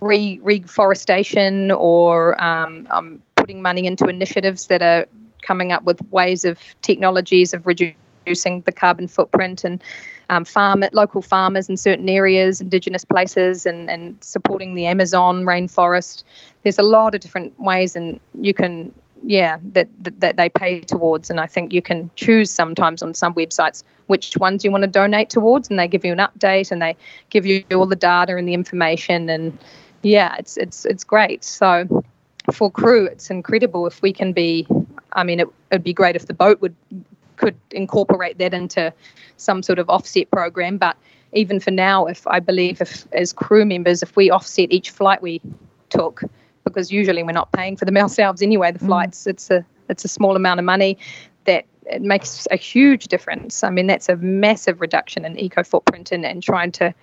re, 0.00 0.38
reforestation 0.42 1.70
or 1.70 2.42
um, 2.42 2.86
um 2.90 3.22
putting 3.36 3.62
money 3.62 3.86
into 3.86 4.06
initiatives 4.06 4.66
that 4.66 4.82
are 4.82 5.06
coming 5.42 5.72
up 5.72 5.82
with 5.84 6.00
ways 6.10 6.44
of 6.44 6.58
technologies 6.82 7.54
of 7.54 7.66
reducing 7.66 8.60
the 8.62 8.72
carbon 8.72 9.08
footprint 9.08 9.64
and 9.64 9.82
um, 10.30 10.44
farm 10.44 10.84
local 10.92 11.22
farmers 11.22 11.68
in 11.68 11.76
certain 11.76 12.08
areas, 12.08 12.60
indigenous 12.60 13.04
places, 13.04 13.64
and, 13.64 13.88
and 13.88 14.22
supporting 14.22 14.74
the 14.74 14.86
Amazon 14.86 15.44
rainforest. 15.44 16.22
There's 16.62 16.78
a 16.78 16.82
lot 16.82 17.14
of 17.14 17.20
different 17.22 17.58
ways, 17.58 17.96
and 17.96 18.20
you 18.38 18.52
can, 18.52 18.92
yeah, 19.22 19.56
that, 19.72 19.88
that, 20.02 20.20
that 20.20 20.36
they 20.36 20.50
pay 20.50 20.80
towards. 20.80 21.30
And 21.30 21.40
I 21.40 21.46
think 21.46 21.72
you 21.72 21.80
can 21.80 22.10
choose 22.16 22.50
sometimes 22.50 23.02
on 23.02 23.14
some 23.14 23.32
websites 23.34 23.82
which 24.08 24.36
ones 24.36 24.64
you 24.64 24.70
want 24.70 24.82
to 24.82 24.88
donate 24.88 25.30
towards, 25.30 25.70
and 25.70 25.78
they 25.78 25.88
give 25.88 26.04
you 26.04 26.12
an 26.12 26.18
update 26.18 26.70
and 26.70 26.82
they 26.82 26.96
give 27.30 27.46
you 27.46 27.64
all 27.72 27.86
the 27.86 27.96
data 27.96 28.36
and 28.36 28.46
the 28.46 28.54
information. 28.54 29.30
And 29.30 29.56
yeah, 30.02 30.36
it's 30.38 30.56
it's 30.56 30.84
it's 30.84 31.04
great. 31.04 31.44
So 31.44 32.04
for 32.52 32.70
crew, 32.70 33.06
it's 33.06 33.30
incredible 33.30 33.86
if 33.86 34.00
we 34.02 34.12
can 34.12 34.32
be. 34.32 34.66
I 35.14 35.24
mean, 35.24 35.40
it 35.40 35.48
would 35.72 35.82
be 35.82 35.92
great 35.92 36.16
if 36.16 36.26
the 36.26 36.34
boat 36.34 36.60
would 36.60 36.74
could 37.36 37.56
incorporate 37.70 38.38
that 38.38 38.52
into 38.52 38.92
some 39.36 39.62
sort 39.62 39.78
of 39.78 39.88
offset 39.88 40.30
program. 40.30 40.76
But 40.76 40.96
even 41.32 41.60
for 41.60 41.70
now, 41.70 42.06
if 42.06 42.26
I 42.26 42.40
believe 42.40 42.80
if 42.80 43.06
as 43.12 43.32
crew 43.32 43.64
members, 43.64 44.02
if 44.02 44.16
we 44.16 44.30
offset 44.30 44.72
each 44.72 44.90
flight 44.90 45.22
we 45.22 45.40
took, 45.90 46.22
because 46.64 46.92
usually 46.92 47.22
we're 47.22 47.32
not 47.32 47.52
paying 47.52 47.76
for 47.76 47.84
them 47.84 47.96
ourselves 48.04 48.42
anyway, 48.42 48.72
the 48.72 48.78
mm. 48.78 48.86
flights, 48.86 49.26
it's 49.26 49.50
a 49.50 49.64
it's 49.88 50.04
a 50.04 50.08
small 50.08 50.36
amount 50.36 50.60
of 50.60 50.66
money 50.66 50.98
that 51.44 51.64
it 51.86 52.02
makes 52.02 52.46
a 52.50 52.56
huge 52.56 53.08
difference. 53.08 53.64
I 53.64 53.70
mean, 53.70 53.86
that's 53.86 54.08
a 54.08 54.16
massive 54.16 54.80
reduction 54.80 55.24
in 55.24 55.38
eco 55.38 55.62
footprint 55.62 56.12
and, 56.12 56.26
and 56.26 56.42
trying 56.42 56.72
to 56.72 56.94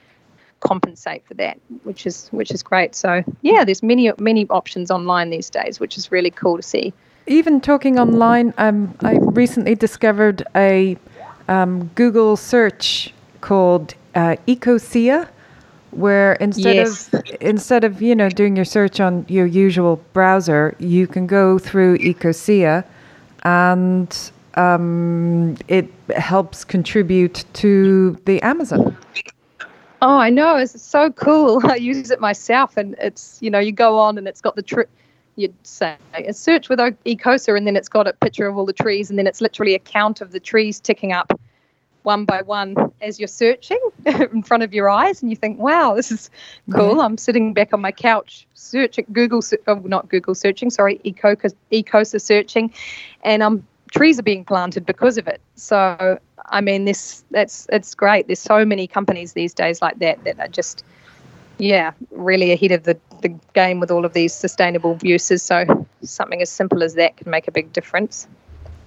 compensate 0.59 1.25
for 1.25 1.33
that, 1.35 1.59
which 1.83 2.05
is 2.05 2.29
which 2.29 2.51
is 2.51 2.63
great. 2.63 2.95
So 2.95 3.23
yeah, 3.41 3.63
there's 3.63 3.83
many 3.83 4.11
many 4.19 4.47
options 4.49 4.91
online 4.91 5.29
these 5.29 5.49
days, 5.49 5.79
which 5.79 5.97
is 5.97 6.11
really 6.11 6.31
cool 6.31 6.57
to 6.57 6.63
see 6.63 6.93
even 7.27 7.61
talking 7.61 7.99
online, 7.99 8.53
um, 8.57 8.93
I 9.01 9.17
recently 9.17 9.75
discovered 9.75 10.43
a 10.55 10.97
um, 11.47 11.87
Google 11.95 12.37
search 12.37 13.13
called 13.41 13.95
uh, 14.13 14.35
Ecosia, 14.47 15.27
where 15.91 16.33
instead 16.33 16.75
yes. 16.75 17.13
of 17.13 17.23
instead 17.39 17.83
of 17.83 18.01
you 18.01 18.15
know 18.15 18.29
doing 18.29 18.55
your 18.55 18.65
search 18.65 18.99
on 18.99 19.25
your 19.27 19.45
usual 19.45 20.01
browser, 20.13 20.75
you 20.79 21.07
can 21.07 21.25
go 21.25 21.57
through 21.57 21.97
Ecosia, 21.99 22.83
and 23.43 24.31
um, 24.55 25.55
it 25.67 25.89
helps 26.15 26.63
contribute 26.63 27.43
to 27.53 28.19
the 28.25 28.41
Amazon. 28.41 28.95
Oh, 30.01 30.17
I 30.17 30.29
know. 30.29 30.57
It's 30.57 30.81
so 30.81 31.11
cool. 31.11 31.61
I 31.69 31.75
use 31.75 32.11
it 32.11 32.19
myself, 32.19 32.77
and 32.77 32.95
it's 32.99 33.39
you 33.41 33.49
know 33.49 33.59
you 33.59 33.71
go 33.71 33.97
on 33.97 34.17
and 34.17 34.27
it's 34.27 34.41
got 34.41 34.55
the 34.55 34.61
trip 34.61 34.89
you'd 35.37 35.53
say 35.67 35.97
a 36.13 36.33
search 36.33 36.69
with 36.69 36.79
Ecosia, 36.79 37.57
and 37.57 37.67
then 37.67 37.75
it's 37.75 37.89
got 37.89 38.07
a 38.07 38.13
picture 38.13 38.47
of 38.47 38.57
all 38.57 38.65
the 38.65 38.73
trees, 38.73 39.09
and 39.09 39.19
then 39.19 39.27
it's 39.27 39.41
literally 39.41 39.75
a 39.75 39.79
count 39.79 40.21
of 40.21 40.31
the 40.31 40.39
trees 40.39 40.79
ticking 40.79 41.11
up 41.11 41.37
one 42.03 42.23
by 42.23 42.41
one 42.43 42.75
as 43.01 43.19
you're 43.19 43.27
searching 43.27 43.79
in 44.05 44.43
front 44.43 44.63
of 44.63 44.73
your 44.73 44.89
eyes, 44.89 45.21
and 45.21 45.29
you 45.29 45.35
think, 45.35 45.59
"Wow, 45.59 45.95
this 45.95 46.11
is 46.11 46.29
cool." 46.71 47.01
I'm 47.01 47.17
sitting 47.17 47.53
back 47.53 47.73
on 47.73 47.81
my 47.81 47.91
couch, 47.91 48.47
searching 48.53 49.05
Google, 49.11 49.41
oh, 49.67 49.75
not 49.75 50.09
Google 50.09 50.35
searching, 50.35 50.69
sorry, 50.69 50.99
Ecosa, 51.03 51.53
Ecosia 51.71 52.21
searching, 52.21 52.73
and 53.23 53.43
um, 53.43 53.67
trees 53.95 54.19
are 54.19 54.23
being 54.23 54.45
planted 54.45 54.85
because 54.85 55.17
of 55.17 55.27
it. 55.27 55.41
So, 55.55 56.19
I 56.47 56.61
mean, 56.61 56.85
this 56.85 57.23
that's 57.31 57.67
it's 57.71 57.95
great. 57.95 58.27
There's 58.27 58.39
so 58.39 58.65
many 58.65 58.87
companies 58.87 59.33
these 59.33 59.53
days 59.53 59.81
like 59.81 59.99
that 59.99 60.23
that 60.23 60.39
are 60.39 60.47
just 60.47 60.83
yeah, 61.57 61.91
really 62.11 62.51
ahead 62.51 62.71
of 62.71 62.83
the, 62.83 62.97
the 63.21 63.29
game 63.53 63.79
with 63.79 63.89
all 63.89 64.05
of 64.05 64.13
these 64.13 64.33
sustainable 64.33 64.97
uses. 65.01 65.41
So 65.41 65.87
something 66.01 66.41
as 66.41 66.49
simple 66.49 66.83
as 66.83 66.95
that 66.95 67.17
can 67.17 67.29
make 67.31 67.47
a 67.47 67.51
big 67.51 67.71
difference. 67.71 68.27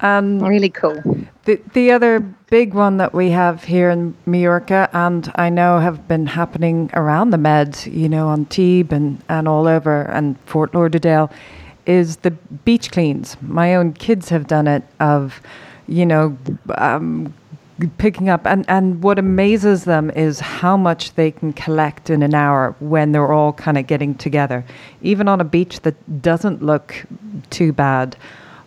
Um, 0.00 0.38
really 0.38 0.68
cool. 0.68 1.02
The 1.44 1.61
the 1.72 1.90
other 1.90 2.20
big 2.20 2.72
one 2.72 2.98
that 2.98 3.12
we 3.12 3.30
have 3.30 3.64
here 3.64 3.90
in 3.90 4.14
Mallorca, 4.26 4.88
and 4.92 5.32
I 5.34 5.48
know 5.48 5.80
have 5.80 6.06
been 6.06 6.26
happening 6.26 6.90
around 6.92 7.30
the 7.30 7.38
Med, 7.38 7.84
you 7.84 8.09
know, 8.09 8.30
Antibes 8.30 8.92
and, 8.92 9.20
and 9.28 9.48
all 9.48 9.66
over, 9.66 10.02
and 10.02 10.38
Fort 10.46 10.72
Lauderdale, 10.72 11.32
is 11.89 12.18
the 12.18 12.30
beach 12.30 12.93
cleans. 12.93 13.36
My 13.41 13.74
own 13.74 13.95
kids 13.95 14.28
have 14.28 14.47
done 14.47 14.68
it. 14.68 14.84
Of, 15.01 15.41
you 15.89 16.07
know, 16.07 16.36
um, 16.74 17.34
picking 17.97 18.28
up 18.28 18.45
and, 18.45 18.64
and 18.68 19.03
what 19.03 19.18
amazes 19.18 19.84
them 19.84 20.11
is 20.11 20.41
how 20.41 20.76
much 20.76 21.14
they 21.14 21.30
can 21.30 21.53
collect 21.53 22.11
in 22.11 22.22
an 22.22 22.34
hour 22.34 22.74
when 22.80 23.12
they're 23.12 23.32
all 23.32 23.53
kind 23.53 23.78
of 23.78 23.86
getting 23.86 24.16
together 24.16 24.64
even 25.01 25.28
on 25.28 25.41
a 25.41 25.45
beach 25.45 25.80
that 25.82 26.20
doesn't 26.20 26.61
look 26.61 27.05
too 27.51 27.72
bad 27.72 28.16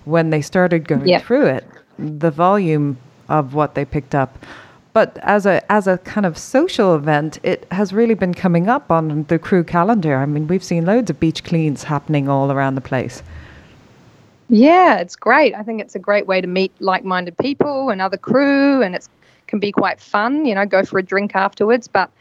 when 0.05 0.29
they 0.29 0.41
started 0.41 0.87
going 0.87 1.05
yep. 1.05 1.21
through 1.23 1.45
it 1.45 1.67
the 1.99 2.31
volume 2.31 2.97
of 3.27 3.53
what 3.53 3.75
they 3.75 3.83
picked 3.83 4.15
up 4.15 4.45
but 4.93 5.17
as 5.21 5.45
a 5.45 5.71
as 5.71 5.87
a 5.87 5.97
kind 5.99 6.25
of 6.25 6.37
social 6.37 6.95
event 6.95 7.39
it 7.43 7.65
has 7.71 7.93
really 7.93 8.13
been 8.13 8.33
coming 8.33 8.67
up 8.67 8.91
on 8.91 9.23
the 9.25 9.39
crew 9.39 9.63
calendar 9.63 10.17
i 10.17 10.25
mean 10.25 10.47
we've 10.47 10.63
seen 10.63 10.85
loads 10.85 11.09
of 11.09 11.19
beach 11.19 11.43
cleans 11.43 11.83
happening 11.83 12.27
all 12.27 12.51
around 12.51 12.75
the 12.75 12.81
place 12.81 13.23
yeah, 14.53 14.97
it's 14.97 15.15
great. 15.15 15.55
I 15.55 15.63
think 15.63 15.79
it's 15.79 15.95
a 15.95 15.99
great 15.99 16.27
way 16.27 16.41
to 16.41 16.47
meet 16.47 16.73
like-minded 16.81 17.37
people 17.37 17.89
and 17.89 18.01
other 18.01 18.17
crew, 18.17 18.81
and 18.81 18.93
it 18.93 19.07
can 19.47 19.59
be 19.59 19.71
quite 19.71 20.01
fun. 20.01 20.45
You 20.45 20.55
know, 20.55 20.65
go 20.65 20.83
for 20.83 20.99
a 20.99 21.03
drink 21.03 21.35
afterwards. 21.35 21.87
But 21.87 22.11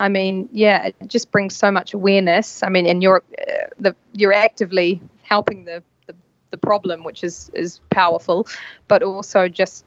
I 0.00 0.08
mean, 0.08 0.48
yeah, 0.50 0.86
it 0.86 0.96
just 1.06 1.30
brings 1.30 1.54
so 1.54 1.70
much 1.70 1.92
awareness. 1.92 2.62
I 2.62 2.70
mean, 2.70 2.86
and 2.86 3.02
you're 3.02 3.22
uh, 3.38 3.66
the 3.78 3.94
you're 4.14 4.32
actively 4.32 4.98
helping 5.24 5.66
the, 5.66 5.82
the 6.06 6.14
the 6.52 6.56
problem, 6.56 7.04
which 7.04 7.22
is 7.22 7.50
is 7.52 7.80
powerful, 7.90 8.48
but 8.88 9.02
also 9.02 9.46
just 9.46 9.84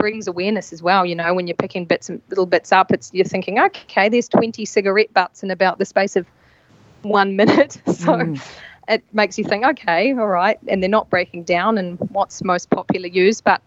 brings 0.00 0.26
awareness 0.26 0.72
as 0.72 0.82
well. 0.82 1.06
You 1.06 1.14
know, 1.14 1.32
when 1.34 1.46
you're 1.46 1.54
picking 1.54 1.84
bits 1.84 2.08
and 2.08 2.20
little 2.28 2.46
bits 2.46 2.72
up, 2.72 2.90
it's 2.90 3.10
you're 3.12 3.24
thinking, 3.24 3.60
okay, 3.60 4.08
there's 4.08 4.28
20 4.28 4.64
cigarette 4.64 5.12
butts 5.14 5.42
in 5.42 5.50
about 5.50 5.78
the 5.78 5.84
space 5.84 6.16
of 6.16 6.26
one 7.02 7.36
minute. 7.36 7.80
so. 7.86 8.18
Mm 8.18 8.40
it 8.90 9.04
makes 9.12 9.38
you 9.38 9.44
think, 9.44 9.64
okay, 9.64 10.12
all 10.12 10.26
right, 10.26 10.58
and 10.66 10.82
they're 10.82 10.90
not 10.90 11.08
breaking 11.08 11.44
down 11.44 11.78
and 11.78 11.98
what's 12.10 12.42
most 12.42 12.70
popular 12.70 13.06
use. 13.06 13.40
But 13.40 13.62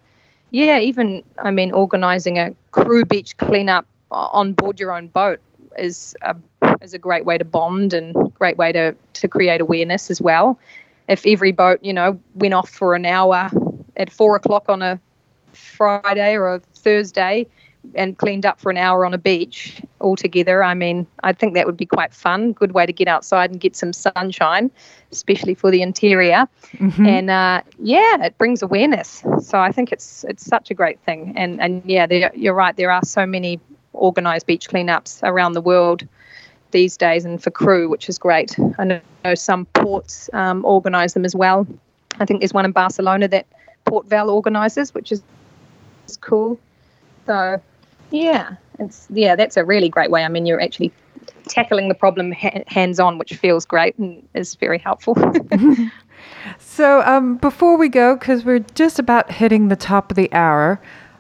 yeah, 0.52 0.80
even 0.80 1.24
I 1.40 1.50
mean, 1.50 1.72
organising 1.72 2.38
a 2.38 2.54
crew 2.72 3.06
beach 3.06 3.38
cleanup 3.38 3.86
on 4.12 4.54
board 4.54 4.80
your 4.80 4.92
own 4.92 5.08
boat 5.08 5.40
is 5.78 6.16
a 6.22 6.36
is 6.82 6.94
a 6.94 7.00
great 7.00 7.26
way 7.26 7.38
to 7.38 7.46
bond 7.46 7.94
and 7.94 8.14
great 8.34 8.58
way 8.58 8.72
to 8.74 8.96
to 9.14 9.28
create 9.28 9.62
awareness 9.62 10.12
as 10.12 10.22
well. 10.22 10.60
If 11.08 11.26
every 11.26 11.54
boat, 11.54 11.80
you 11.82 11.94
know, 11.94 12.20
went 12.36 12.54
off 12.54 12.70
for 12.70 12.94
an 12.94 13.06
hour 13.06 13.50
at 13.96 14.12
four 14.12 14.36
o'clock 14.36 14.66
on 14.68 14.82
a 14.82 15.00
Friday 15.56 16.36
or 16.36 16.56
a 16.56 16.60
Thursday, 16.60 17.48
and 17.96 18.18
cleaned 18.18 18.46
up 18.46 18.62
for 18.62 18.70
an 18.70 18.78
hour 18.78 19.06
on 19.06 19.14
a 19.14 19.18
beach 19.18 19.82
all 20.00 20.16
together. 20.16 20.64
I 20.64 20.74
mean, 20.74 21.06
I 21.24 21.34
think 21.34 21.54
that 21.56 21.66
would 21.66 21.76
be 21.76 21.86
quite 21.86 22.14
fun. 22.14 22.54
Good 22.54 22.72
way 22.72 22.86
to 22.86 22.94
get 22.94 23.10
outside 23.10 23.52
and 23.52 23.60
get 23.60 23.76
some 23.76 23.92
sunshine, 23.92 24.72
especially 25.12 25.54
for 25.54 25.70
the 25.70 25.82
interior. 25.82 26.48
Mm-hmm. 26.78 27.06
And 27.06 27.30
uh, 27.30 27.62
yeah, 27.80 28.24
it 28.24 28.38
brings 28.38 28.62
awareness. 28.62 29.24
So 29.42 29.60
I 29.60 29.72
think 29.72 29.92
it's 29.92 30.24
it's 30.24 30.46
such 30.46 30.72
a 30.72 30.74
great 30.74 31.00
thing. 31.02 31.34
And 31.36 31.62
and 31.62 31.82
yeah, 31.86 32.08
there, 32.08 32.32
you're 32.36 32.54
right. 32.54 32.76
There 32.76 32.92
are 32.92 33.04
so 33.04 33.26
many 33.26 33.60
organised 33.94 34.48
beach 34.48 34.70
cleanups 34.70 35.22
around 35.24 35.54
the 35.54 35.62
world 35.62 36.08
these 36.72 36.98
days, 36.98 37.26
and 37.26 37.44
for 37.44 37.52
crew, 37.52 37.90
which 37.90 38.10
is 38.10 38.18
great. 38.18 38.58
I 38.80 38.86
know 38.86 39.36
some 39.36 39.66
ports 39.66 40.30
um, 40.34 40.66
organise 40.66 41.14
them 41.14 41.26
as 41.26 41.36
well. 41.36 41.68
I 42.20 42.26
think 42.26 42.40
there's 42.40 42.54
one 42.54 42.66
in 42.66 42.72
Barcelona 42.72 43.28
that 43.28 43.46
Port 43.86 44.08
Vell 44.08 44.30
organises, 44.30 44.94
which 44.94 45.12
is, 45.12 45.22
is 46.08 46.18
cool. 46.18 46.60
So 47.26 47.62
yeah, 48.12 48.56
it's 48.80 49.08
yeah, 49.10 49.36
that's 49.36 49.58
a 49.58 49.64
really 49.64 49.90
great 49.90 50.12
way. 50.12 50.24
I 50.24 50.28
mean, 50.28 50.46
you're 50.46 50.62
actually 50.62 50.92
tackling 51.48 51.90
the 51.90 51.96
problem 51.96 52.32
ha- 52.32 52.64
hands 52.68 53.00
on, 53.00 53.18
which 53.18 53.34
feels 53.36 53.66
great 53.66 53.98
and 53.98 54.28
is 54.34 54.56
very 54.56 54.78
helpful. 54.78 55.16
so, 56.58 57.02
um, 57.02 57.38
before 57.38 57.78
we 57.78 57.90
go, 57.90 58.16
because 58.16 58.46
we're 58.46 58.60
just 58.60 59.00
about 59.00 59.32
hitting 59.32 59.68
the 59.68 59.76
top 59.76 60.12
of 60.12 60.16
the 60.16 60.32
hour, 60.34 60.80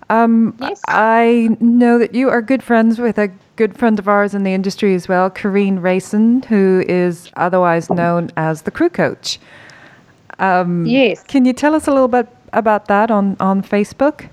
um, 0.10 0.56
yes. 0.60 0.82
I 0.88 1.56
know 1.60 1.98
that 1.98 2.14
you 2.14 2.30
are 2.30 2.42
good 2.42 2.64
friends 2.64 3.00
with 3.00 3.18
a 3.18 3.32
good 3.56 3.78
friend 3.78 4.00
of 4.00 4.08
ours 4.08 4.34
in 4.34 4.44
the 4.44 4.54
industry 4.54 4.96
as 4.96 5.08
well, 5.08 5.30
Karine 5.30 5.80
Rayson, 5.80 6.44
who 6.44 6.84
is 6.88 7.30
otherwise 7.36 7.90
known 7.90 8.30
as 8.36 8.64
the 8.64 8.72
crew 8.72 8.90
coach. 8.90 9.40
Um, 10.40 10.86
yes. 10.86 11.24
Can 11.24 11.46
you 11.46 11.54
tell 11.54 11.76
us 11.76 11.88
a 11.88 11.92
little 11.92 12.08
bit 12.08 12.28
about 12.52 12.88
that 12.88 13.12
on, 13.12 13.38
on 13.40 13.62
Facebook? 13.64 14.30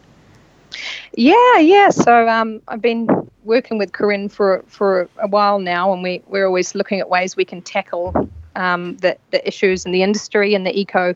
Yeah, 1.14 1.58
yeah. 1.58 1.90
So 1.90 2.28
um, 2.28 2.62
I've 2.68 2.82
been 2.82 3.08
working 3.44 3.78
with 3.78 3.92
Corinne 3.92 4.28
for 4.28 4.62
for 4.66 5.08
a 5.18 5.26
while 5.26 5.58
now, 5.58 5.92
and 5.92 6.02
we 6.02 6.22
we're 6.26 6.46
always 6.46 6.74
looking 6.74 7.00
at 7.00 7.08
ways 7.08 7.36
we 7.36 7.44
can 7.44 7.62
tackle 7.62 8.28
um, 8.56 8.96
the 8.98 9.16
the 9.30 9.46
issues 9.46 9.84
in 9.84 9.92
the 9.92 10.02
industry 10.02 10.54
and 10.54 10.66
the 10.66 10.78
eco 10.78 11.14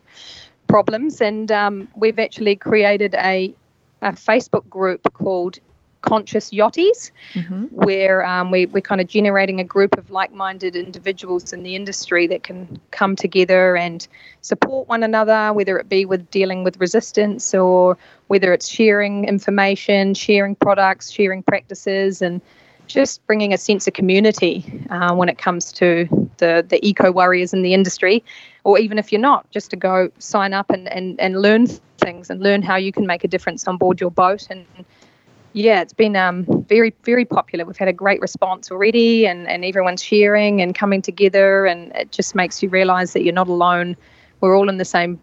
problems. 0.67 1.21
And 1.21 1.51
um, 1.53 1.89
we've 1.95 2.19
actually 2.19 2.57
created 2.57 3.15
a 3.15 3.55
a 4.03 4.13
Facebook 4.13 4.69
group 4.69 5.01
called 5.15 5.59
conscious 6.05 6.51
yachties, 6.51 7.11
mm-hmm. 7.33 7.65
where 7.71 8.25
um, 8.27 8.51
we, 8.51 8.67
we're 8.67 8.81
kind 8.81 9.01
of 9.01 9.09
generating 9.09 9.59
a 9.59 9.65
group 9.65 9.97
of 9.97 10.11
like 10.11 10.33
minded 10.33 10.77
individuals 10.77 11.53
in 11.53 11.63
the 11.63 11.75
industry 11.75 12.27
that 12.27 12.43
can 12.43 12.79
come 12.91 13.17
together 13.17 13.77
and 13.77 14.07
support 14.43 14.87
one 14.87 15.03
another, 15.03 15.53
whether 15.55 15.79
it 15.79 15.89
be 15.89 16.05
with 16.05 16.31
dealing 16.31 16.63
with 16.63 16.79
resistance 16.79 17.55
or 17.55 17.97
whether 18.29 18.53
it's 18.53 18.69
sharing 18.69 19.25
information, 19.25 20.13
sharing 20.13 20.55
products, 20.55 21.11
sharing 21.11 21.43
practices, 21.43 22.21
and 22.21 22.41
just 22.87 23.27
bringing 23.27 23.55
a 23.55 23.59
sense 23.59 23.87
of 23.87 23.95
community 23.95 24.63
uh, 24.91 25.15
when 25.15 25.31
it 25.31 25.39
comes 25.39 25.73
to 25.73 26.07
the, 26.37 26.65
the 26.69 26.87
eco 26.87 27.11
warriors 27.11 27.55
in 27.55 27.63
the 27.63 27.73
industry, 27.73 28.23
or 28.65 28.79
even 28.79 28.99
if 28.99 29.11
you're 29.11 29.21
not, 29.21 29.51
just 29.51 29.71
to 29.71 29.77
go 29.77 30.11
sign 30.19 30.53
up 30.53 30.69
and, 30.69 30.87
and, 30.93 31.19
and 31.19 31.41
learn 31.41 31.67
things 31.99 32.29
and 32.29 32.43
learn 32.43 32.61
how 32.61 32.77
you 32.77 32.93
can 32.93 33.07
make 33.07 33.25
a 33.25 33.29
difference 33.29 33.67
on 33.67 33.79
board 33.79 34.01
your 34.01 34.11
boat 34.11 34.47
and 34.51 34.67
yeah, 35.55 35.81
it's 35.81 35.93
been 35.93 36.17
um, 36.17 36.45
very, 36.69 36.93
very 37.05 37.25
popular. 37.25 37.65
We've 37.65 37.77
had 37.77 37.87
a 37.87 37.93
great 37.93 38.21
response 38.21 38.73
already, 38.73 39.25
and, 39.25 39.49
and 39.49 39.65
everyone's 39.65 40.03
sharing 40.03 40.61
and 40.61 40.75
coming 40.75 41.01
together, 41.01 41.65
and 41.65 41.93
it 41.95 42.11
just 42.11 42.35
makes 42.35 42.61
you 42.61 42.69
realize 42.69 43.13
that 43.13 43.23
you're 43.23 43.33
not 43.33 43.49
alone. 43.49 43.97
We're 44.41 44.59
all 44.59 44.69
in 44.69 44.79
the 44.79 44.85
same 44.85 45.21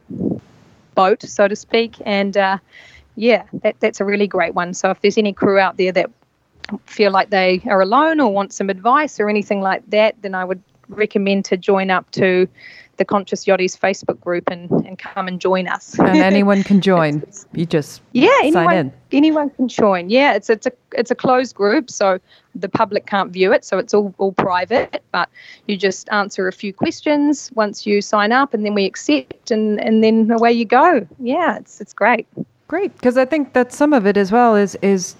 boat, 0.96 1.22
so 1.22 1.50
to 1.50 1.56
speak. 1.56 1.98
And 2.06 2.38
uh, 2.38 2.58
yeah, 3.18 3.44
that, 3.62 3.76
that's 3.82 4.00
a 4.00 4.06
really 4.06 4.26
great 4.26 4.56
one. 4.56 4.74
So 4.74 4.90
if 4.90 5.02
there's 5.02 5.18
any 5.18 5.34
crew 5.34 5.60
out 5.60 5.76
there 5.76 5.92
that 5.92 6.10
feel 6.86 7.12
like 7.12 7.30
they 7.30 7.62
are 7.66 7.82
alone 7.82 8.22
or 8.22 8.32
want 8.32 8.54
some 8.54 8.70
advice 8.70 9.20
or 9.20 9.30
anything 9.30 9.60
like 9.60 9.88
that, 9.90 10.16
then 10.22 10.34
I 10.34 10.46
would 10.46 10.64
recommend 10.88 11.44
to 11.46 11.58
join 11.58 11.92
up 11.92 12.10
to 12.12 12.48
the 12.98 13.06
Conscious 13.06 13.46
Yachties 13.46 13.78
Facebook 13.78 14.20
group 14.20 14.50
and, 14.50 14.70
and 14.86 15.00
come 15.00 15.28
and 15.28 15.40
join 15.40 15.68
us. 15.68 15.98
and 16.00 16.18
anyone 16.18 16.64
can 16.64 16.82
join. 16.92 17.24
you 17.54 17.66
just 17.66 18.02
yeah, 18.12 18.30
anyone, 18.44 18.76
in. 18.76 18.94
Anyone 19.12 19.50
can 19.52 19.68
join. 19.68 20.10
Yeah, 20.10 20.34
it's 20.34 20.50
it's 20.50 20.68
a 20.68 20.72
it's 20.92 21.12
a 21.12 21.16
closed 21.16 21.56
group, 21.56 21.90
so 21.90 22.20
the 22.56 22.70
public 22.70 23.06
can't 23.06 23.32
view 23.32 23.54
it, 23.54 23.64
so 23.66 23.78
it's 23.78 23.94
all, 23.94 24.14
all 24.18 24.34
private. 24.34 25.04
But 25.12 25.30
you 25.68 25.78
just 25.78 26.10
answer 26.12 26.48
a 26.48 26.54
few 26.54 26.74
questions 26.74 27.52
once 27.54 27.86
you 27.86 28.02
sign 28.02 28.32
up, 28.32 28.54
and 28.54 28.66
then 28.66 28.74
we 28.74 28.86
accept, 28.86 29.52
and 29.52 29.80
and 29.82 30.04
then 30.04 30.30
away 30.32 30.52
you 30.52 30.66
go. 30.66 31.08
Yeah, 31.20 31.58
it's 31.58 31.82
it's 31.82 31.94
great. 31.94 32.28
Great, 32.68 32.94
because 32.94 33.18
I 33.18 33.26
think 33.26 33.54
that 33.54 33.74
some 33.74 33.94
of 33.94 34.06
it 34.06 34.16
as 34.16 34.32
well 34.32 34.56
is 34.56 34.76
is 34.82 35.16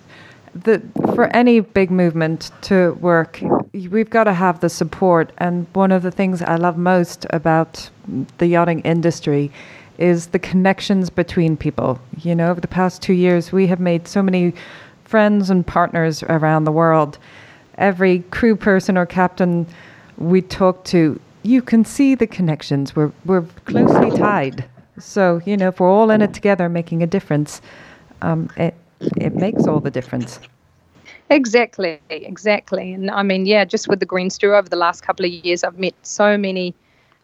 the 0.54 0.82
for 1.16 1.28
any 1.36 1.60
big 1.60 1.92
movement 1.92 2.52
to 2.64 2.94
work, 3.02 3.42
we've 3.74 4.10
got 4.10 4.26
to 4.26 4.34
have 4.34 4.60
the 4.60 4.70
support. 4.70 5.32
And 5.38 5.68
one 5.74 5.92
of 5.92 6.04
the 6.04 6.12
things 6.12 6.42
I 6.42 6.56
love 6.56 6.78
most 6.78 7.26
about 7.30 7.90
the 8.38 8.48
yachting 8.48 8.82
industry 8.82 9.52
is 9.98 10.28
the 10.28 10.40
connections 10.40 11.10
between 11.10 11.56
people. 11.56 12.00
You 12.22 12.36
know, 12.36 12.50
over 12.50 12.60
the 12.60 12.68
past 12.68 13.02
two 13.02 13.14
years, 13.14 13.52
we 13.52 13.68
have 13.68 13.80
made 13.80 14.08
so 14.08 14.22
many 14.22 14.54
friends 15.06 15.50
and 15.50 15.66
partners 15.66 16.24
around 16.24 16.64
the 16.64 16.72
world. 16.72 17.18
Every 17.78 18.20
crew 18.32 18.56
person 18.56 18.98
or 18.98 19.06
captain 19.06 19.68
we 20.18 20.42
talk 20.42 20.84
to, 20.86 21.20
you 21.44 21.62
can 21.62 21.86
see 21.86 22.16
the 22.16 22.28
connections. 22.28 22.96
We're 22.96 23.12
we're 23.26 23.44
closely 23.66 24.18
tied. 24.18 24.66
So 25.00 25.42
you 25.46 25.58
know, 25.58 25.70
if 25.70 25.80
we're 25.80 25.90
all 25.90 26.12
in 26.12 26.22
it 26.22 26.34
together, 26.34 26.70
making 26.70 27.02
a 27.04 27.08
difference, 27.08 27.62
um, 28.22 28.50
it 28.58 28.76
it 29.18 29.36
makes 29.36 29.66
all 29.68 29.80
the 29.80 29.92
difference. 29.92 30.40
Exactly, 31.30 32.00
exactly. 32.10 32.94
And 32.94 33.10
I 33.10 33.24
mean, 33.24 33.46
yeah, 33.46 33.64
just 33.64 33.88
with 33.88 34.00
the 34.00 34.06
Green 34.06 34.30
Stew 34.30 34.54
over 34.54 34.68
the 34.68 34.76
last 34.76 35.02
couple 35.02 35.26
of 35.26 35.32
years, 35.32 35.64
I've 35.64 35.80
met 35.80 35.94
so 36.04 36.38
many 36.38 36.76